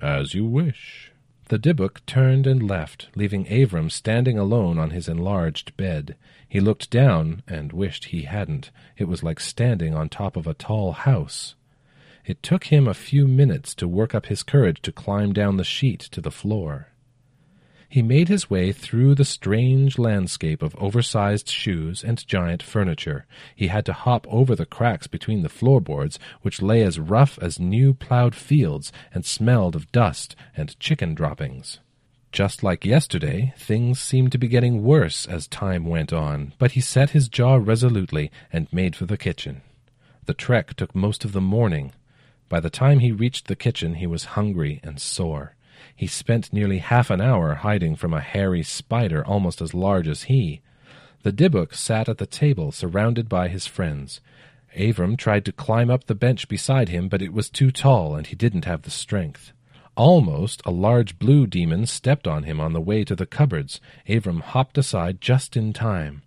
As 0.00 0.34
you 0.34 0.44
wish. 0.44 1.12
The 1.48 1.58
Dybbuk 1.58 2.04
turned 2.06 2.46
and 2.46 2.68
left, 2.68 3.08
leaving 3.14 3.44
Avram 3.46 3.90
standing 3.90 4.38
alone 4.38 4.78
on 4.78 4.90
his 4.90 5.08
enlarged 5.08 5.76
bed. 5.76 6.16
He 6.48 6.60
looked 6.60 6.90
down 6.90 7.42
and 7.46 7.72
wished 7.72 8.06
he 8.06 8.22
hadn't. 8.22 8.70
It 8.96 9.04
was 9.04 9.22
like 9.22 9.38
standing 9.38 9.94
on 9.94 10.08
top 10.08 10.36
of 10.36 10.46
a 10.46 10.54
tall 10.54 10.92
house. 10.92 11.54
It 12.24 12.42
took 12.42 12.64
him 12.64 12.86
a 12.86 12.94
few 12.94 13.26
minutes 13.26 13.74
to 13.76 13.88
work 13.88 14.14
up 14.14 14.26
his 14.26 14.42
courage 14.42 14.80
to 14.82 14.92
climb 14.92 15.32
down 15.32 15.56
the 15.56 15.64
sheet 15.64 16.00
to 16.12 16.20
the 16.20 16.30
floor. 16.30 16.91
He 17.92 18.00
made 18.00 18.28
his 18.28 18.48
way 18.48 18.72
through 18.72 19.16
the 19.16 19.24
strange 19.26 19.98
landscape 19.98 20.62
of 20.62 20.74
oversized 20.76 21.50
shoes 21.50 22.02
and 22.02 22.26
giant 22.26 22.62
furniture. 22.62 23.26
He 23.54 23.66
had 23.66 23.84
to 23.84 23.92
hop 23.92 24.26
over 24.30 24.56
the 24.56 24.64
cracks 24.64 25.06
between 25.06 25.42
the 25.42 25.50
floorboards, 25.50 26.18
which 26.40 26.62
lay 26.62 26.80
as 26.80 26.98
rough 26.98 27.38
as 27.42 27.60
new 27.60 27.92
plowed 27.92 28.34
fields 28.34 28.94
and 29.12 29.26
smelled 29.26 29.76
of 29.76 29.92
dust 29.92 30.34
and 30.56 30.80
chicken 30.80 31.12
droppings. 31.12 31.80
Just 32.32 32.62
like 32.62 32.86
yesterday, 32.86 33.52
things 33.58 34.00
seemed 34.00 34.32
to 34.32 34.38
be 34.38 34.48
getting 34.48 34.82
worse 34.82 35.26
as 35.26 35.46
time 35.46 35.84
went 35.84 36.14
on, 36.14 36.54
but 36.58 36.70
he 36.70 36.80
set 36.80 37.10
his 37.10 37.28
jaw 37.28 37.56
resolutely 37.56 38.30
and 38.50 38.72
made 38.72 38.96
for 38.96 39.04
the 39.04 39.18
kitchen. 39.18 39.60
The 40.24 40.32
trek 40.32 40.72
took 40.76 40.94
most 40.94 41.26
of 41.26 41.32
the 41.32 41.42
morning. 41.42 41.92
By 42.48 42.60
the 42.60 42.70
time 42.70 43.00
he 43.00 43.12
reached 43.12 43.48
the 43.48 43.54
kitchen, 43.54 43.96
he 43.96 44.06
was 44.06 44.32
hungry 44.32 44.80
and 44.82 44.98
sore. 44.98 45.56
He 45.94 46.06
spent 46.06 46.52
nearly 46.52 46.78
half 46.78 47.10
an 47.10 47.20
hour 47.20 47.54
hiding 47.54 47.96
from 47.96 48.14
a 48.14 48.20
hairy 48.20 48.62
spider 48.62 49.24
almost 49.26 49.60
as 49.60 49.74
large 49.74 50.08
as 50.08 50.24
he. 50.24 50.60
The 51.22 51.32
Dybbuk 51.32 51.74
sat 51.74 52.08
at 52.08 52.18
the 52.18 52.26
table, 52.26 52.72
surrounded 52.72 53.28
by 53.28 53.48
his 53.48 53.66
friends. 53.66 54.20
Avram 54.76 55.16
tried 55.16 55.44
to 55.44 55.52
climb 55.52 55.90
up 55.90 56.04
the 56.04 56.14
bench 56.14 56.48
beside 56.48 56.88
him, 56.88 57.08
but 57.08 57.22
it 57.22 57.32
was 57.32 57.50
too 57.50 57.70
tall, 57.70 58.16
and 58.16 58.26
he 58.26 58.34
didn't 58.34 58.64
have 58.64 58.82
the 58.82 58.90
strength. 58.90 59.52
Almost 59.96 60.62
a 60.64 60.70
large 60.70 61.18
blue 61.18 61.46
demon 61.46 61.86
stepped 61.86 62.26
on 62.26 62.44
him 62.44 62.60
on 62.60 62.72
the 62.72 62.80
way 62.80 63.04
to 63.04 63.14
the 63.14 63.26
cupboards. 63.26 63.80
Avram 64.08 64.40
hopped 64.40 64.78
aside 64.78 65.20
just 65.20 65.56
in 65.56 65.72
time. 65.72 66.22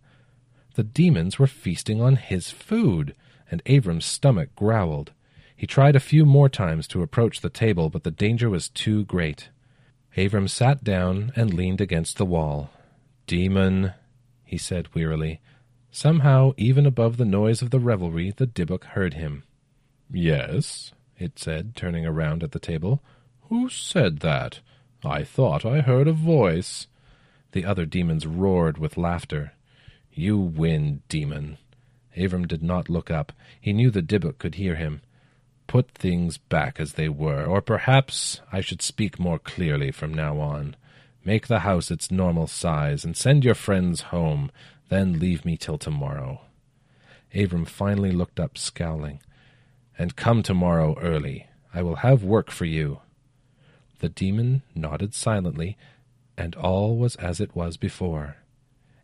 The 0.75 0.83
demons 0.83 1.39
were 1.39 1.47
feasting 1.47 2.01
on 2.01 2.17
his 2.17 2.51
food, 2.51 3.15
and 3.49 3.63
Avram's 3.65 4.05
stomach 4.05 4.55
growled. 4.55 5.11
He 5.55 5.65
tried 5.67 5.95
a 5.95 6.01
few 6.01 6.25
more 6.25 6.49
times 6.49 6.87
to 6.89 7.01
approach 7.01 7.41
the 7.41 7.49
table, 7.49 7.89
but 7.89 8.03
the 8.03 8.11
danger 8.11 8.49
was 8.49 8.69
too 8.69 9.05
great. 9.05 9.49
Avram 10.17 10.49
sat 10.49 10.83
down 10.83 11.31
and 11.35 11.53
leaned 11.53 11.81
against 11.81 12.17
the 12.17 12.25
wall. 12.25 12.71
Demon, 13.27 13.93
he 14.43 14.57
said 14.57 14.93
wearily. 14.93 15.39
Somehow, 15.91 16.53
even 16.57 16.85
above 16.85 17.17
the 17.17 17.25
noise 17.25 17.61
of 17.61 17.69
the 17.69 17.79
revelry, 17.79 18.31
the 18.31 18.45
Dybbuk 18.45 18.83
heard 18.83 19.13
him. 19.13 19.43
Yes, 20.11 20.93
it 21.17 21.39
said, 21.39 21.75
turning 21.75 22.05
around 22.05 22.43
at 22.43 22.51
the 22.51 22.59
table. 22.59 23.01
Who 23.49 23.69
said 23.69 24.19
that? 24.19 24.59
I 25.03 25.23
thought 25.23 25.65
I 25.65 25.81
heard 25.81 26.07
a 26.07 26.13
voice. 26.13 26.87
The 27.53 27.63
other 27.63 27.85
demons 27.85 28.27
roared 28.27 28.77
with 28.77 28.97
laughter. 28.97 29.53
You 30.11 30.37
win, 30.37 31.01
demon. 31.07 31.57
Avram 32.17 32.47
did 32.47 32.61
not 32.61 32.89
look 32.89 33.09
up. 33.09 33.31
He 33.59 33.71
knew 33.73 33.89
the 33.89 34.01
Dybbuk 34.01 34.37
could 34.37 34.55
hear 34.55 34.75
him. 34.75 35.01
Put 35.67 35.91
things 35.91 36.37
back 36.37 36.79
as 36.79 36.93
they 36.93 37.09
were, 37.09 37.45
or 37.45 37.61
perhaps 37.61 38.41
I 38.51 38.61
should 38.61 38.81
speak 38.81 39.19
more 39.19 39.39
clearly 39.39 39.91
from 39.91 40.13
now 40.13 40.39
on. 40.39 40.75
Make 41.23 41.47
the 41.47 41.59
house 41.59 41.89
its 41.89 42.11
normal 42.11 42.47
size, 42.47 43.03
and 43.03 43.17
send 43.17 43.43
your 43.43 43.55
friends 43.55 44.01
home, 44.01 44.51
then 44.89 45.19
leave 45.19 45.43
me 45.43 45.57
till 45.57 45.77
tomorrow. 45.77 46.41
Avram 47.33 47.67
finally 47.67 48.11
looked 48.11 48.39
up, 48.39 48.57
scowling. 48.57 49.21
And 49.97 50.15
come 50.15 50.43
tomorrow 50.43 50.97
early. 50.99 51.47
I 51.73 51.81
will 51.81 51.97
have 51.97 52.23
work 52.23 52.51
for 52.51 52.65
you. 52.65 52.99
The 53.99 54.09
demon 54.09 54.61
nodded 54.75 55.13
silently, 55.13 55.77
and 56.37 56.55
all 56.55 56.97
was 56.97 57.15
as 57.15 57.39
it 57.39 57.55
was 57.55 57.75
before. 57.75 58.37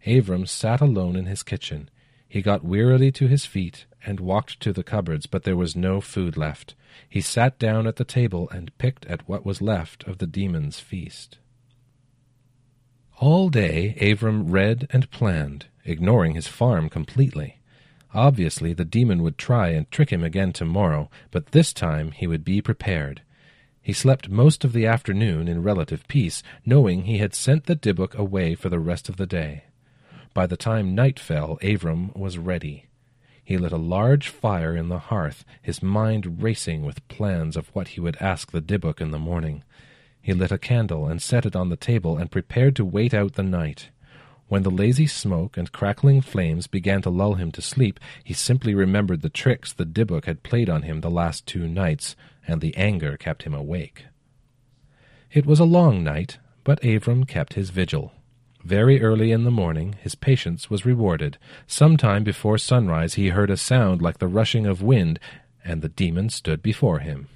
Avram 0.06 0.48
sat 0.48 0.82
alone 0.82 1.16
in 1.16 1.26
his 1.26 1.44
kitchen. 1.44 1.90
He 2.32 2.42
got 2.42 2.64
wearily 2.64 3.12
to 3.12 3.28
his 3.28 3.46
feet 3.46 3.88
and 4.06 4.22
walked 4.22 4.62
to 4.62 4.72
the 4.72 4.86
cupboards, 4.86 5.26
but 5.26 5.44
there 5.44 5.58
was 5.58 5.76
no 5.76 6.00
food 6.00 6.38
left. 6.38 6.76
He 7.10 7.20
sat 7.20 7.60
down 7.60 7.86
at 7.86 7.98
the 7.98 8.06
table 8.06 8.50
and 8.52 8.78
picked 8.78 9.06
at 9.08 9.28
what 9.28 9.46
was 9.46 9.62
left 9.62 10.06
of 10.06 10.20
the 10.20 10.28
demon's 10.28 10.80
feast. 10.80 11.40
All 13.20 13.50
day 13.50 13.98
Avram 14.00 14.46
read 14.48 14.88
and 14.92 15.12
planned, 15.12 15.66
ignoring 15.84 16.34
his 16.36 16.48
farm 16.48 16.88
completely. 16.88 17.60
Obviously, 18.14 18.72
the 18.72 18.86
demon 18.86 19.24
would 19.24 19.38
try 19.38 19.72
and 19.72 19.92
trick 19.92 20.10
him 20.10 20.24
again 20.24 20.54
tomorrow, 20.54 21.10
but 21.32 21.48
this 21.48 21.74
time 21.74 22.12
he 22.12 22.28
would 22.28 22.46
be 22.46 22.62
prepared. 22.62 23.24
He 23.82 23.92
slept 23.92 24.30
most 24.30 24.64
of 24.64 24.72
the 24.72 24.86
afternoon 24.86 25.50
in 25.50 25.64
relative 25.64 26.08
peace, 26.08 26.44
knowing 26.66 27.04
he 27.04 27.18
had 27.18 27.36
sent 27.36 27.66
the 27.66 27.76
Dybbuk 27.76 28.16
away 28.16 28.56
for 28.56 28.70
the 28.70 28.80
rest 28.80 29.10
of 29.10 29.18
the 29.18 29.28
day. 29.28 29.66
By 30.34 30.48
the 30.48 30.58
time 30.58 30.96
night 30.96 31.20
fell, 31.20 31.58
Avram 31.62 32.16
was 32.16 32.38
ready. 32.38 32.86
He 33.44 33.58
lit 33.58 33.74
a 33.74 33.78
large 33.78 34.30
fire 34.30 34.78
in 34.78 34.88
the 34.88 35.00
hearth, 35.00 35.44
his 35.62 35.84
mind 35.84 36.42
racing 36.42 36.86
with 36.86 37.06
plans 37.10 37.58
of 37.58 37.68
what 37.76 37.90
he 37.90 38.00
would 38.00 38.16
ask 38.22 38.52
the 38.52 38.62
Dybbuk 38.62 39.02
in 39.02 39.12
the 39.12 39.20
morning. 39.20 39.64
He 40.22 40.34
lit 40.34 40.52
a 40.52 40.58
candle 40.58 41.08
and 41.08 41.22
set 41.22 41.46
it 41.46 41.56
on 41.56 41.70
the 41.70 41.76
table 41.76 42.18
and 42.18 42.32
prepared 42.32 42.78
to 42.78 42.86
wait 42.86 43.14
out 43.14 43.34
the 43.34 43.44
night. 43.44 43.90
When 44.48 44.64
the 44.64 44.72
lazy 44.72 45.08
smoke 45.08 45.58
and 45.58 45.72
crackling 45.72 46.22
flames 46.22 46.68
began 46.68 47.02
to 47.02 47.10
lull 47.10 47.34
him 47.34 47.52
to 47.54 47.62
sleep, 47.62 48.00
he 48.24 48.34
simply 48.34 48.74
remembered 48.74 49.22
the 49.22 49.30
tricks 49.30 49.74
the 49.74 49.86
Dybbuk 49.86 50.26
had 50.26 50.44
played 50.44 50.70
on 50.70 50.84
him 50.84 51.02
the 51.02 51.10
last 51.10 51.46
two 51.46 51.68
nights, 51.68 52.16
and 52.48 52.62
the 52.62 52.76
anger 52.78 53.18
kept 53.18 53.44
him 53.44 53.54
awake. 53.54 54.06
It 55.32 55.46
was 55.46 55.60
a 55.60 55.66
long 55.66 56.04
night, 56.04 56.38
but 56.64 56.82
Avram 56.82 57.28
kept 57.28 57.54
his 57.54 57.70
vigil. 57.70 58.14
Very 58.64 59.02
early 59.02 59.32
in 59.32 59.44
the 59.44 59.52
morning 59.52 59.96
his 60.02 60.16
patience 60.16 60.70
was 60.70 60.86
rewarded. 60.86 61.38
Some 61.66 61.98
time 61.98 62.24
before 62.24 62.58
sunrise 62.58 63.16
he 63.16 63.30
heard 63.30 63.50
a 63.50 63.58
sound 63.58 64.02
like 64.02 64.20
the 64.20 64.28
rushing 64.28 64.66
of 64.66 64.82
wind, 64.82 65.20
and 65.64 65.82
the 65.82 65.90
demon 65.90 66.30
stood 66.30 66.62
before 66.62 67.00
him. 67.00 67.28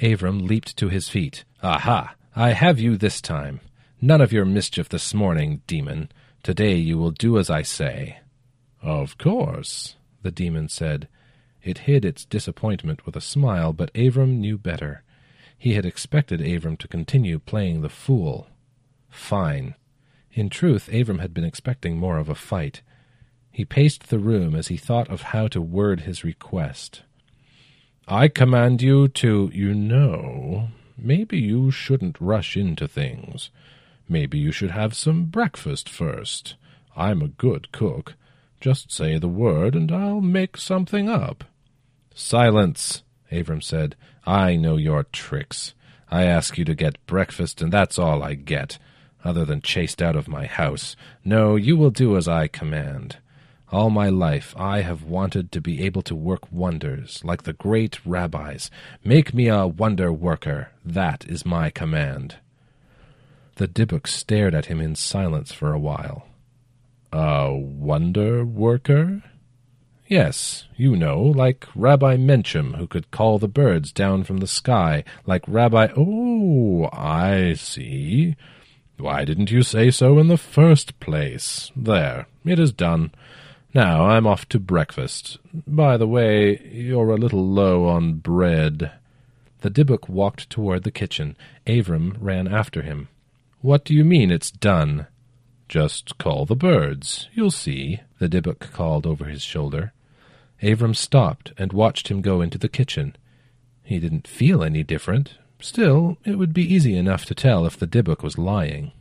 Avram 0.00 0.46
leaped 0.46 0.76
to 0.76 0.88
his 0.88 1.08
feet. 1.08 1.44
Aha! 1.62 2.14
I 2.34 2.50
have 2.50 2.78
you 2.78 2.96
this 2.96 3.22
time. 3.22 3.60
None 4.00 4.20
of 4.20 4.32
your 4.32 4.44
mischief 4.44 4.88
this 4.90 5.14
morning, 5.14 5.62
demon. 5.66 6.10
Today 6.42 6.76
you 6.76 6.98
will 6.98 7.10
do 7.10 7.38
as 7.38 7.48
I 7.48 7.62
say. 7.62 8.18
Of 8.82 9.16
course, 9.16 9.96
the 10.22 10.30
demon 10.30 10.68
said. 10.68 11.08
It 11.62 11.78
hid 11.78 12.04
its 12.04 12.24
disappointment 12.24 13.06
with 13.06 13.16
a 13.16 13.20
smile, 13.20 13.72
but 13.72 13.92
Avram 13.94 14.38
knew 14.38 14.58
better. 14.58 15.02
He 15.58 15.74
had 15.74 15.86
expected 15.86 16.40
Avram 16.40 16.78
to 16.78 16.88
continue 16.88 17.38
playing 17.38 17.80
the 17.80 17.88
fool. 17.88 18.48
Fine. 19.08 19.74
In 20.36 20.50
truth, 20.50 20.90
Avram 20.92 21.18
had 21.18 21.32
been 21.32 21.46
expecting 21.46 21.96
more 21.96 22.18
of 22.18 22.28
a 22.28 22.34
fight. 22.34 22.82
He 23.50 23.64
paced 23.64 24.10
the 24.10 24.18
room 24.18 24.54
as 24.54 24.68
he 24.68 24.76
thought 24.76 25.08
of 25.08 25.22
how 25.32 25.48
to 25.48 25.62
word 25.62 26.00
his 26.00 26.24
request. 26.24 27.00
I 28.06 28.28
command 28.28 28.82
you 28.82 29.08
to, 29.08 29.50
you 29.54 29.72
know, 29.72 30.68
maybe 30.98 31.38
you 31.38 31.70
shouldn't 31.70 32.20
rush 32.20 32.54
into 32.54 32.86
things. 32.86 33.48
Maybe 34.10 34.36
you 34.36 34.52
should 34.52 34.72
have 34.72 34.92
some 34.92 35.24
breakfast 35.24 35.88
first. 35.88 36.56
I'm 36.94 37.22
a 37.22 37.28
good 37.28 37.72
cook. 37.72 38.14
Just 38.60 38.92
say 38.92 39.18
the 39.18 39.28
word, 39.28 39.74
and 39.74 39.90
I'll 39.90 40.20
make 40.20 40.58
something 40.58 41.08
up. 41.08 41.44
Silence, 42.14 43.02
Avram 43.32 43.62
said. 43.62 43.96
I 44.26 44.56
know 44.56 44.76
your 44.76 45.04
tricks. 45.04 45.72
I 46.10 46.24
ask 46.24 46.58
you 46.58 46.66
to 46.66 46.74
get 46.74 47.04
breakfast, 47.06 47.62
and 47.62 47.72
that's 47.72 47.98
all 47.98 48.22
I 48.22 48.34
get 48.34 48.78
other 49.26 49.44
than 49.44 49.60
chased 49.60 50.00
out 50.00 50.16
of 50.16 50.28
my 50.28 50.46
house. 50.46 50.96
No, 51.24 51.56
you 51.56 51.76
will 51.76 51.90
do 51.90 52.16
as 52.16 52.28
I 52.28 52.48
command. 52.48 53.16
All 53.72 53.90
my 53.90 54.08
life 54.08 54.54
I 54.56 54.82
have 54.82 55.02
wanted 55.02 55.50
to 55.52 55.60
be 55.60 55.82
able 55.84 56.02
to 56.02 56.14
work 56.14 56.50
wonders, 56.52 57.20
like 57.24 57.42
the 57.42 57.52
great 57.52 57.98
rabbis. 58.06 58.70
Make 59.04 59.34
me 59.34 59.48
a 59.48 59.66
wonder 59.66 60.12
worker. 60.12 60.70
That 60.84 61.24
is 61.28 61.44
my 61.44 61.70
command. 61.70 62.36
The 63.56 63.66
Dybbuk 63.66 64.06
stared 64.06 64.54
at 64.54 64.66
him 64.66 64.80
in 64.80 64.94
silence 64.94 65.50
for 65.50 65.72
a 65.72 65.78
while. 65.78 66.28
A 67.12 67.52
wonder 67.52 68.44
worker? 68.44 69.22
Yes, 70.06 70.68
you 70.76 70.94
know, 70.94 71.20
like 71.20 71.66
Rabbi 71.74 72.16
Menchem, 72.16 72.76
who 72.76 72.86
could 72.86 73.10
call 73.10 73.38
the 73.38 73.48
birds 73.48 73.90
down 73.90 74.22
from 74.22 74.38
the 74.38 74.46
sky, 74.46 75.02
like 75.24 75.42
Rabbi. 75.48 75.88
Oh, 75.96 76.88
I 76.92 77.54
see. 77.54 78.36
Why 78.98 79.24
didn't 79.24 79.50
you 79.50 79.62
say 79.62 79.90
so 79.90 80.18
in 80.18 80.28
the 80.28 80.38
first 80.38 80.98
place? 81.00 81.70
There, 81.76 82.26
it 82.44 82.58
is 82.58 82.72
done. 82.72 83.12
Now 83.74 84.06
I'm 84.06 84.26
off 84.26 84.48
to 84.48 84.58
breakfast. 84.58 85.38
By 85.66 85.96
the 85.96 86.08
way, 86.08 86.58
you're 86.72 87.10
a 87.10 87.16
little 87.16 87.46
low 87.46 87.86
on 87.86 88.14
bread. 88.14 88.92
The 89.60 89.70
Dybbuk 89.70 90.08
walked 90.08 90.48
toward 90.48 90.82
the 90.82 90.90
kitchen. 90.90 91.36
Avram 91.66 92.16
ran 92.20 92.48
after 92.48 92.82
him. 92.82 93.08
What 93.60 93.84
do 93.84 93.94
you 93.94 94.04
mean 94.04 94.30
it's 94.30 94.50
done? 94.50 95.06
Just 95.68 96.16
call 96.18 96.46
the 96.46 96.56
birds. 96.56 97.28
You'll 97.34 97.50
see, 97.50 98.00
the 98.18 98.28
Dybbuk 98.28 98.72
called 98.72 99.06
over 99.06 99.24
his 99.24 99.42
shoulder. 99.42 99.92
Avram 100.62 100.96
stopped 100.96 101.52
and 101.58 101.72
watched 101.72 102.08
him 102.08 102.22
go 102.22 102.40
into 102.40 102.58
the 102.58 102.68
kitchen. 102.68 103.16
He 103.82 103.98
didn't 103.98 104.26
feel 104.26 104.62
any 104.62 104.82
different, 104.82 105.34
Still, 105.60 106.18
it 106.24 106.38
would 106.38 106.52
be 106.52 106.74
easy 106.74 106.96
enough 106.96 107.24
to 107.26 107.34
tell 107.34 107.66
if 107.66 107.76
the 107.76 107.86
Dybbuk 107.86 108.22
was 108.22 108.38
lying. 108.38 108.92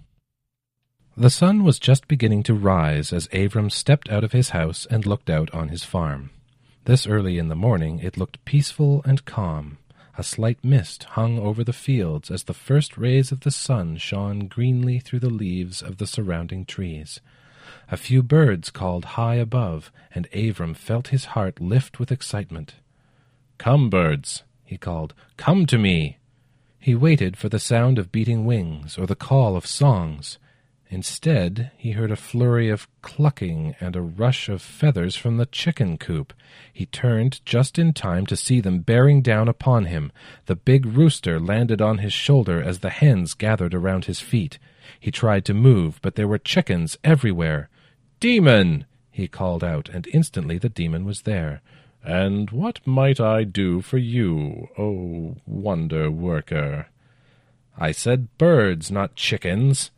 The 1.17 1.29
sun 1.29 1.63
was 1.63 1.79
just 1.79 2.07
beginning 2.07 2.43
to 2.43 2.53
rise 2.53 3.13
as 3.13 3.27
Avram 3.29 3.71
stepped 3.71 4.09
out 4.09 4.23
of 4.23 4.33
his 4.33 4.49
house 4.49 4.85
and 4.89 5.05
looked 5.05 5.29
out 5.29 5.53
on 5.53 5.69
his 5.69 5.83
farm. 5.83 6.31
This 6.85 7.07
early 7.07 7.37
in 7.37 7.47
the 7.47 7.55
morning 7.55 7.99
it 7.99 8.17
looked 8.17 8.43
peaceful 8.45 9.01
and 9.05 9.23
calm. 9.25 9.77
A 10.17 10.23
slight 10.23 10.63
mist 10.63 11.03
hung 11.03 11.39
over 11.39 11.63
the 11.63 11.73
fields 11.73 12.31
as 12.31 12.43
the 12.43 12.53
first 12.53 12.97
rays 12.97 13.31
of 13.31 13.41
the 13.41 13.51
sun 13.51 13.97
shone 13.97 14.47
greenly 14.47 14.99
through 14.99 15.19
the 15.19 15.29
leaves 15.29 15.81
of 15.81 15.97
the 15.97 16.07
surrounding 16.07 16.65
trees. 16.65 17.19
A 17.89 17.97
few 17.97 18.21
birds 18.21 18.69
called 18.69 19.05
high 19.05 19.35
above, 19.35 19.91
and 20.13 20.29
Avram 20.31 20.75
felt 20.75 21.09
his 21.09 21.25
heart 21.25 21.59
lift 21.59 21.99
with 21.99 22.11
excitement. 22.11 22.75
Come, 23.57 23.89
birds, 23.89 24.43
he 24.63 24.77
called, 24.77 25.13
come 25.37 25.65
to 25.65 25.77
me. 25.77 26.17
He 26.85 26.93
waited 26.93 27.35
for 27.35 27.49
the 27.49 27.57
sound 27.57 27.97
of 27.97 28.11
beating 28.11 28.45
wings 28.45 28.95
or 28.95 29.07
the 29.07 29.15
call 29.15 29.55
of 29.55 29.65
songs. 29.65 30.37
Instead, 30.87 31.71
he 31.75 31.93
heard 31.93 32.11
a 32.11 32.15
flurry 32.15 32.69
of 32.69 32.87
clucking 33.01 33.73
and 33.79 33.95
a 33.95 34.03
rush 34.03 34.49
of 34.49 34.61
feathers 34.61 35.15
from 35.15 35.37
the 35.37 35.47
chicken 35.47 35.97
coop. 35.97 36.31
He 36.71 36.85
turned 36.85 37.43
just 37.43 37.79
in 37.79 37.91
time 37.93 38.27
to 38.27 38.35
see 38.35 38.61
them 38.61 38.81
bearing 38.81 39.23
down 39.23 39.47
upon 39.47 39.85
him. 39.85 40.11
The 40.45 40.55
big 40.55 40.85
rooster 40.85 41.39
landed 41.39 41.81
on 41.81 41.97
his 41.97 42.13
shoulder 42.13 42.61
as 42.61 42.81
the 42.81 42.91
hens 42.91 43.33
gathered 43.33 43.73
around 43.73 44.05
his 44.05 44.19
feet. 44.19 44.59
He 44.99 45.09
tried 45.09 45.43
to 45.45 45.55
move, 45.55 45.97
but 46.03 46.13
there 46.13 46.27
were 46.27 46.37
chickens 46.37 46.99
everywhere. 47.03 47.67
Demon! 48.19 48.85
he 49.09 49.27
called 49.27 49.63
out, 49.63 49.89
and 49.89 50.05
instantly 50.13 50.59
the 50.59 50.69
demon 50.69 51.03
was 51.03 51.23
there. 51.23 51.63
And 52.05 52.51
what 52.51 52.85
might 52.85 53.19
I 53.19 53.43
do 53.43 53.81
for 53.81 53.97
you, 53.97 54.69
O 54.77 54.83
oh, 54.83 55.35
wonder 55.47 56.11
worker? 56.11 56.85
I 57.75 57.91
said 57.91 58.37
birds, 58.37 58.91
not 58.91 59.15
chickens. 59.15 59.89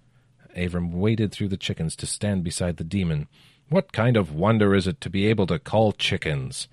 Avram 0.56 0.92
waded 0.92 1.34
through 1.34 1.50
the 1.50 1.58
chickens 1.58 1.98
to 1.98 2.06
stand 2.06 2.46
beside 2.46 2.78
the 2.78 2.86
demon. 2.86 3.28
What 3.68 3.92
kind 3.92 4.16
of 4.16 4.34
wonder 4.34 4.74
is 4.74 4.88
it 4.88 5.02
to 5.02 5.10
be 5.10 5.28
able 5.28 5.48
to 5.48 5.60
call 5.60 5.92
chickens? 5.92 6.70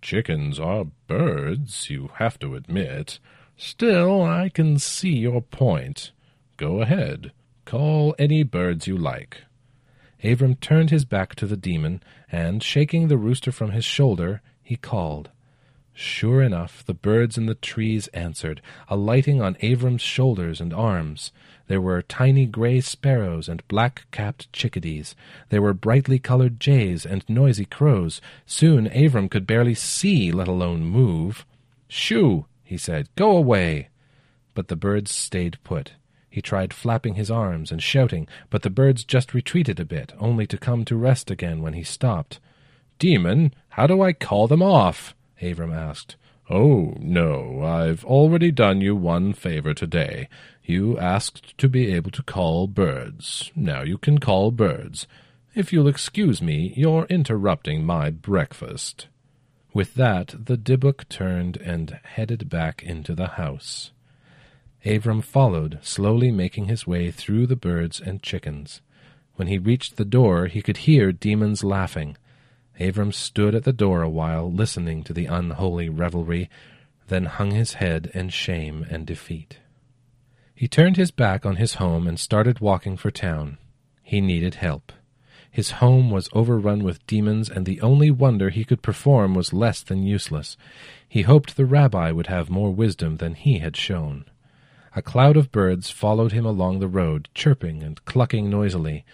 Chickens 0.00 0.60
are 0.60 0.86
birds, 1.08 1.90
you 1.90 2.12
have 2.14 2.38
to 2.38 2.54
admit. 2.54 3.18
Still, 3.56 4.22
I 4.22 4.50
can 4.50 4.78
see 4.78 5.16
your 5.16 5.42
point. 5.42 6.12
Go 6.56 6.80
ahead. 6.80 7.32
Call 7.64 8.14
any 8.20 8.44
birds 8.44 8.86
you 8.86 8.96
like. 8.96 9.42
Avram 10.22 10.60
turned 10.60 10.90
his 10.90 11.04
back 11.04 11.34
to 11.34 11.46
the 11.46 11.56
demon, 11.56 12.02
and, 12.30 12.62
shaking 12.62 13.08
the 13.08 13.18
rooster 13.18 13.50
from 13.50 13.72
his 13.72 13.84
shoulder, 13.84 14.40
he 14.70 14.76
called. 14.76 15.30
Sure 15.92 16.40
enough, 16.40 16.86
the 16.86 16.94
birds 16.94 17.36
in 17.36 17.46
the 17.46 17.56
trees 17.56 18.06
answered, 18.14 18.62
alighting 18.88 19.42
on 19.42 19.56
Avram's 19.56 20.00
shoulders 20.00 20.60
and 20.60 20.72
arms. 20.72 21.32
There 21.66 21.80
were 21.80 22.02
tiny 22.02 22.46
gray 22.46 22.80
sparrows 22.80 23.48
and 23.48 23.66
black-capped 23.66 24.52
chickadees. 24.52 25.16
There 25.48 25.60
were 25.60 25.74
brightly 25.74 26.20
colored 26.20 26.60
jays 26.60 27.04
and 27.04 27.28
noisy 27.28 27.64
crows. 27.64 28.20
Soon 28.46 28.88
Avram 28.90 29.28
could 29.28 29.44
barely 29.44 29.74
see, 29.74 30.30
let 30.30 30.46
alone 30.46 30.84
move. 30.84 31.44
Shoo! 31.88 32.46
he 32.62 32.78
said. 32.78 33.08
Go 33.16 33.36
away! 33.36 33.88
But 34.54 34.68
the 34.68 34.76
birds 34.76 35.10
stayed 35.10 35.58
put. 35.64 35.94
He 36.30 36.40
tried 36.40 36.72
flapping 36.72 37.14
his 37.14 37.28
arms 37.28 37.72
and 37.72 37.82
shouting, 37.82 38.28
but 38.50 38.62
the 38.62 38.70
birds 38.70 39.02
just 39.02 39.34
retreated 39.34 39.80
a 39.80 39.84
bit, 39.84 40.12
only 40.20 40.46
to 40.46 40.56
come 40.56 40.84
to 40.84 40.94
rest 40.94 41.28
again 41.28 41.60
when 41.60 41.72
he 41.72 41.82
stopped. 41.82 42.38
Demon, 43.00 43.54
how 43.70 43.86
do 43.86 44.02
I 44.02 44.12
call 44.12 44.46
them 44.46 44.62
off? 44.62 45.14
Avram 45.40 45.74
asked. 45.74 46.16
Oh, 46.50 46.94
no, 47.00 47.62
I've 47.62 48.04
already 48.04 48.50
done 48.50 48.82
you 48.82 48.94
one 48.94 49.32
favor 49.32 49.72
today. 49.72 50.28
You 50.62 50.98
asked 50.98 51.56
to 51.56 51.66
be 51.66 51.94
able 51.94 52.10
to 52.10 52.22
call 52.22 52.66
birds. 52.66 53.50
Now 53.56 53.80
you 53.80 53.96
can 53.96 54.18
call 54.18 54.50
birds. 54.50 55.06
If 55.54 55.72
you'll 55.72 55.88
excuse 55.88 56.42
me, 56.42 56.74
you're 56.76 57.06
interrupting 57.06 57.86
my 57.86 58.10
breakfast. 58.10 59.06
With 59.72 59.94
that, 59.94 60.34
the 60.44 60.58
Dybbuk 60.58 61.08
turned 61.08 61.56
and 61.56 61.98
headed 62.04 62.50
back 62.50 62.82
into 62.82 63.14
the 63.14 63.28
house. 63.28 63.92
Avram 64.84 65.24
followed, 65.24 65.78
slowly 65.80 66.30
making 66.30 66.66
his 66.66 66.86
way 66.86 67.10
through 67.10 67.46
the 67.46 67.56
birds 67.56 67.98
and 67.98 68.22
chickens. 68.22 68.82
When 69.36 69.48
he 69.48 69.56
reached 69.56 69.96
the 69.96 70.04
door, 70.04 70.48
he 70.48 70.60
could 70.60 70.78
hear 70.78 71.12
demons 71.12 71.64
laughing. 71.64 72.18
Avram 72.80 73.12
stood 73.12 73.54
at 73.54 73.64
the 73.64 73.72
door 73.72 74.02
a 74.02 74.08
while, 74.08 74.50
listening 74.50 75.04
to 75.04 75.12
the 75.12 75.26
unholy 75.26 75.88
revelry, 75.88 76.48
then 77.08 77.26
hung 77.26 77.50
his 77.50 77.74
head 77.74 78.10
in 78.14 78.30
shame 78.30 78.86
and 78.88 79.06
defeat. 79.06 79.58
He 80.54 80.66
turned 80.66 80.96
his 80.96 81.10
back 81.10 81.44
on 81.44 81.56
his 81.56 81.74
home 81.74 82.06
and 82.06 82.18
started 82.18 82.60
walking 82.60 82.96
for 82.96 83.10
town. 83.10 83.58
He 84.02 84.20
needed 84.20 84.56
help. 84.56 84.92
His 85.50 85.72
home 85.72 86.10
was 86.10 86.28
overrun 86.32 86.84
with 86.84 87.06
demons, 87.06 87.50
and 87.50 87.66
the 87.66 87.80
only 87.80 88.10
wonder 88.10 88.50
he 88.50 88.64
could 88.64 88.82
perform 88.82 89.34
was 89.34 89.52
less 89.52 89.82
than 89.82 90.04
useless. 90.04 90.56
He 91.08 91.22
hoped 91.22 91.56
the 91.56 91.66
rabbi 91.66 92.12
would 92.12 92.28
have 92.28 92.48
more 92.50 92.70
wisdom 92.70 93.16
than 93.16 93.34
he 93.34 93.58
had 93.58 93.76
shown. 93.76 94.24
A 94.94 95.02
cloud 95.02 95.36
of 95.36 95.52
birds 95.52 95.90
followed 95.90 96.32
him 96.32 96.46
along 96.46 96.78
the 96.78 96.88
road, 96.88 97.28
chirping 97.34 97.82
and 97.82 98.04
clucking 98.04 98.48
noisily. 98.48 99.04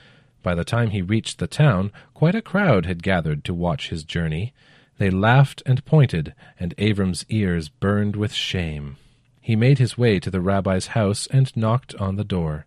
By 0.46 0.54
the 0.54 0.62
time 0.64 0.90
he 0.90 1.02
reached 1.02 1.40
the 1.40 1.48
town, 1.48 1.90
quite 2.14 2.36
a 2.36 2.40
crowd 2.40 2.86
had 2.86 3.02
gathered 3.02 3.42
to 3.46 3.52
watch 3.52 3.88
his 3.88 4.04
journey. 4.04 4.54
They 4.96 5.10
laughed 5.10 5.60
and 5.66 5.84
pointed, 5.84 6.34
and 6.60 6.72
Avram's 6.76 7.26
ears 7.28 7.68
burned 7.68 8.14
with 8.14 8.32
shame. 8.32 8.96
He 9.40 9.56
made 9.56 9.78
his 9.78 9.98
way 9.98 10.20
to 10.20 10.30
the 10.30 10.40
rabbi's 10.40 10.94
house 10.94 11.26
and 11.32 11.50
knocked 11.56 11.96
on 11.96 12.14
the 12.14 12.22
door. 12.22 12.64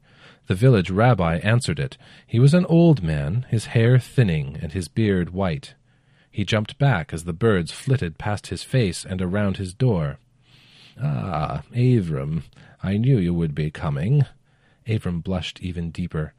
The 0.48 0.56
village 0.56 0.92
rabbi 0.92 1.38
answered 1.38 1.80
it. 1.80 1.98
He 2.28 2.38
was 2.38 2.54
an 2.54 2.66
old 2.66 3.02
man, 3.02 3.46
his 3.48 3.68
hair 3.68 3.98
thinning 3.98 4.58
and 4.62 4.74
his 4.74 4.90
beard 4.90 5.30
white. 5.30 5.76
He 6.30 6.44
jumped 6.44 6.78
back 6.80 7.14
as 7.14 7.24
the 7.24 7.32
birds 7.32 7.72
flitted 7.72 8.18
past 8.18 8.48
his 8.48 8.62
face 8.62 9.06
and 9.06 9.22
around 9.22 9.56
his 9.56 9.74
door. 9.74 10.18
Ah, 11.02 11.64
Avram, 11.74 12.44
I 12.84 12.98
knew 12.98 13.18
you 13.18 13.34
would 13.34 13.56
be 13.56 13.72
coming. 13.72 14.26
Avram 14.86 15.24
blushed 15.24 15.62
even 15.62 15.92
deeper. 15.92 16.34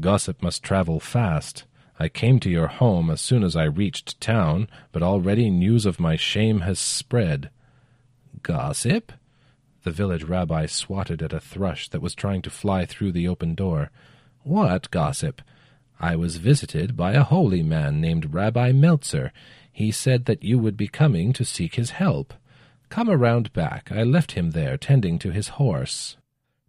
Gossip 0.00 0.42
must 0.42 0.62
travel 0.62 0.98
fast. 0.98 1.64
I 1.98 2.08
came 2.08 2.40
to 2.40 2.50
your 2.50 2.68
home 2.68 3.10
as 3.10 3.20
soon 3.20 3.44
as 3.44 3.54
I 3.54 3.64
reached 3.64 4.20
town, 4.20 4.68
but 4.92 5.02
already 5.02 5.50
news 5.50 5.84
of 5.84 6.00
my 6.00 6.16
shame 6.16 6.60
has 6.60 6.78
spread. 6.78 7.50
Gossip? 8.42 9.12
The 9.82 9.90
village 9.90 10.24
rabbi 10.24 10.64
swatted 10.66 11.22
at 11.22 11.34
a 11.34 11.40
thrush 11.40 11.88
that 11.90 12.00
was 12.00 12.14
trying 12.14 12.40
to 12.42 12.50
fly 12.50 12.86
through 12.86 13.12
the 13.12 13.28
open 13.28 13.54
door. 13.54 13.90
What 14.42 14.90
gossip? 14.90 15.42
I 15.98 16.16
was 16.16 16.36
visited 16.36 16.96
by 16.96 17.12
a 17.12 17.22
holy 17.22 17.62
man 17.62 18.00
named 18.00 18.32
Rabbi 18.32 18.72
Meltzer. 18.72 19.32
He 19.70 19.90
said 19.90 20.24
that 20.24 20.42
you 20.42 20.58
would 20.58 20.78
be 20.78 20.88
coming 20.88 21.34
to 21.34 21.44
seek 21.44 21.74
his 21.74 21.90
help. 21.90 22.32
Come 22.88 23.10
around 23.10 23.52
back. 23.52 23.92
I 23.92 24.02
left 24.02 24.32
him 24.32 24.52
there 24.52 24.78
tending 24.78 25.18
to 25.18 25.30
his 25.30 25.48
horse. 25.48 26.16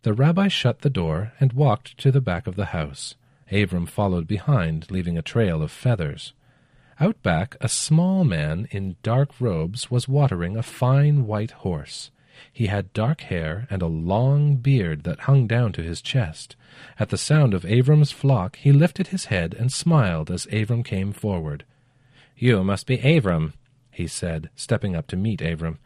The 0.03 0.13
rabbi 0.13 0.49
shut 0.49 0.81
the 0.81 0.89
door 0.89 1.31
and 1.39 1.53
walked 1.53 1.97
to 1.99 2.11
the 2.11 2.21
back 2.21 2.45
of 2.45 2.55
the 2.57 2.65
house. 2.65 3.15
Avram 3.51 3.87
followed 3.87 4.27
behind, 4.27 4.89
leaving 4.89 5.17
a 5.17 5.21
trail 5.21 5.61
of 5.61 5.71
feathers. 5.71 6.33
Out 6.99 7.21
back, 7.21 7.57
a 7.59 7.67
small 7.67 8.23
man 8.23 8.67
in 8.71 8.95
dark 9.03 9.41
robes 9.41 9.91
was 9.91 10.07
watering 10.07 10.55
a 10.55 10.63
fine 10.63 11.25
white 11.25 11.51
horse. 11.51 12.11
He 12.53 12.67
had 12.67 12.93
dark 12.93 13.21
hair 13.21 13.67
and 13.69 13.81
a 13.81 13.87
long 13.87 14.55
beard 14.55 15.03
that 15.03 15.21
hung 15.21 15.47
down 15.47 15.73
to 15.73 15.83
his 15.83 16.01
chest. 16.01 16.55
At 16.99 17.09
the 17.09 17.17
sound 17.17 17.53
of 17.53 17.63
Avram's 17.63 18.11
flock, 18.11 18.55
he 18.55 18.71
lifted 18.71 19.07
his 19.07 19.25
head 19.25 19.53
and 19.53 19.71
smiled 19.71 20.31
as 20.31 20.47
Avram 20.47 20.83
came 20.83 21.11
forward. 21.11 21.65
You 22.35 22.63
must 22.63 22.87
be 22.87 22.97
Avram, 22.99 23.53
he 23.91 24.07
said, 24.07 24.49
stepping 24.55 24.95
up 24.95 25.07
to 25.07 25.17
meet 25.17 25.41
Avram. 25.41 25.77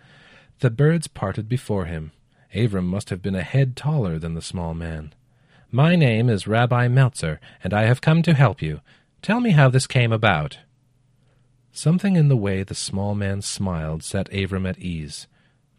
The 0.60 0.69
birds 0.69 1.08
parted 1.08 1.49
before 1.49 1.86
him. 1.86 2.12
Avram 2.54 2.86
must 2.86 3.10
have 3.10 3.21
been 3.21 3.36
a 3.36 3.41
head 3.41 3.75
taller 3.75 4.17
than 4.19 4.36
the 4.36 4.41
small 4.41 4.73
man. 4.73 5.13
My 5.75 5.97
name 5.97 6.29
is 6.29 6.47
Rabbi 6.47 6.88
Meltzer, 6.88 7.41
and 7.61 7.73
I 7.73 7.83
have 7.83 7.99
come 7.99 8.21
to 8.21 8.33
help 8.33 8.61
you. 8.61 8.79
Tell 9.21 9.41
me 9.41 9.49
how 9.49 9.67
this 9.67 9.88
came 9.88 10.13
about. 10.13 10.59
Something 11.73 12.15
in 12.15 12.29
the 12.29 12.38
way 12.38 12.63
the 12.63 12.73
small 12.73 13.13
man 13.13 13.41
smiled 13.41 14.01
set 14.01 14.31
Avram 14.31 14.65
at 14.65 14.79
ease. 14.79 15.27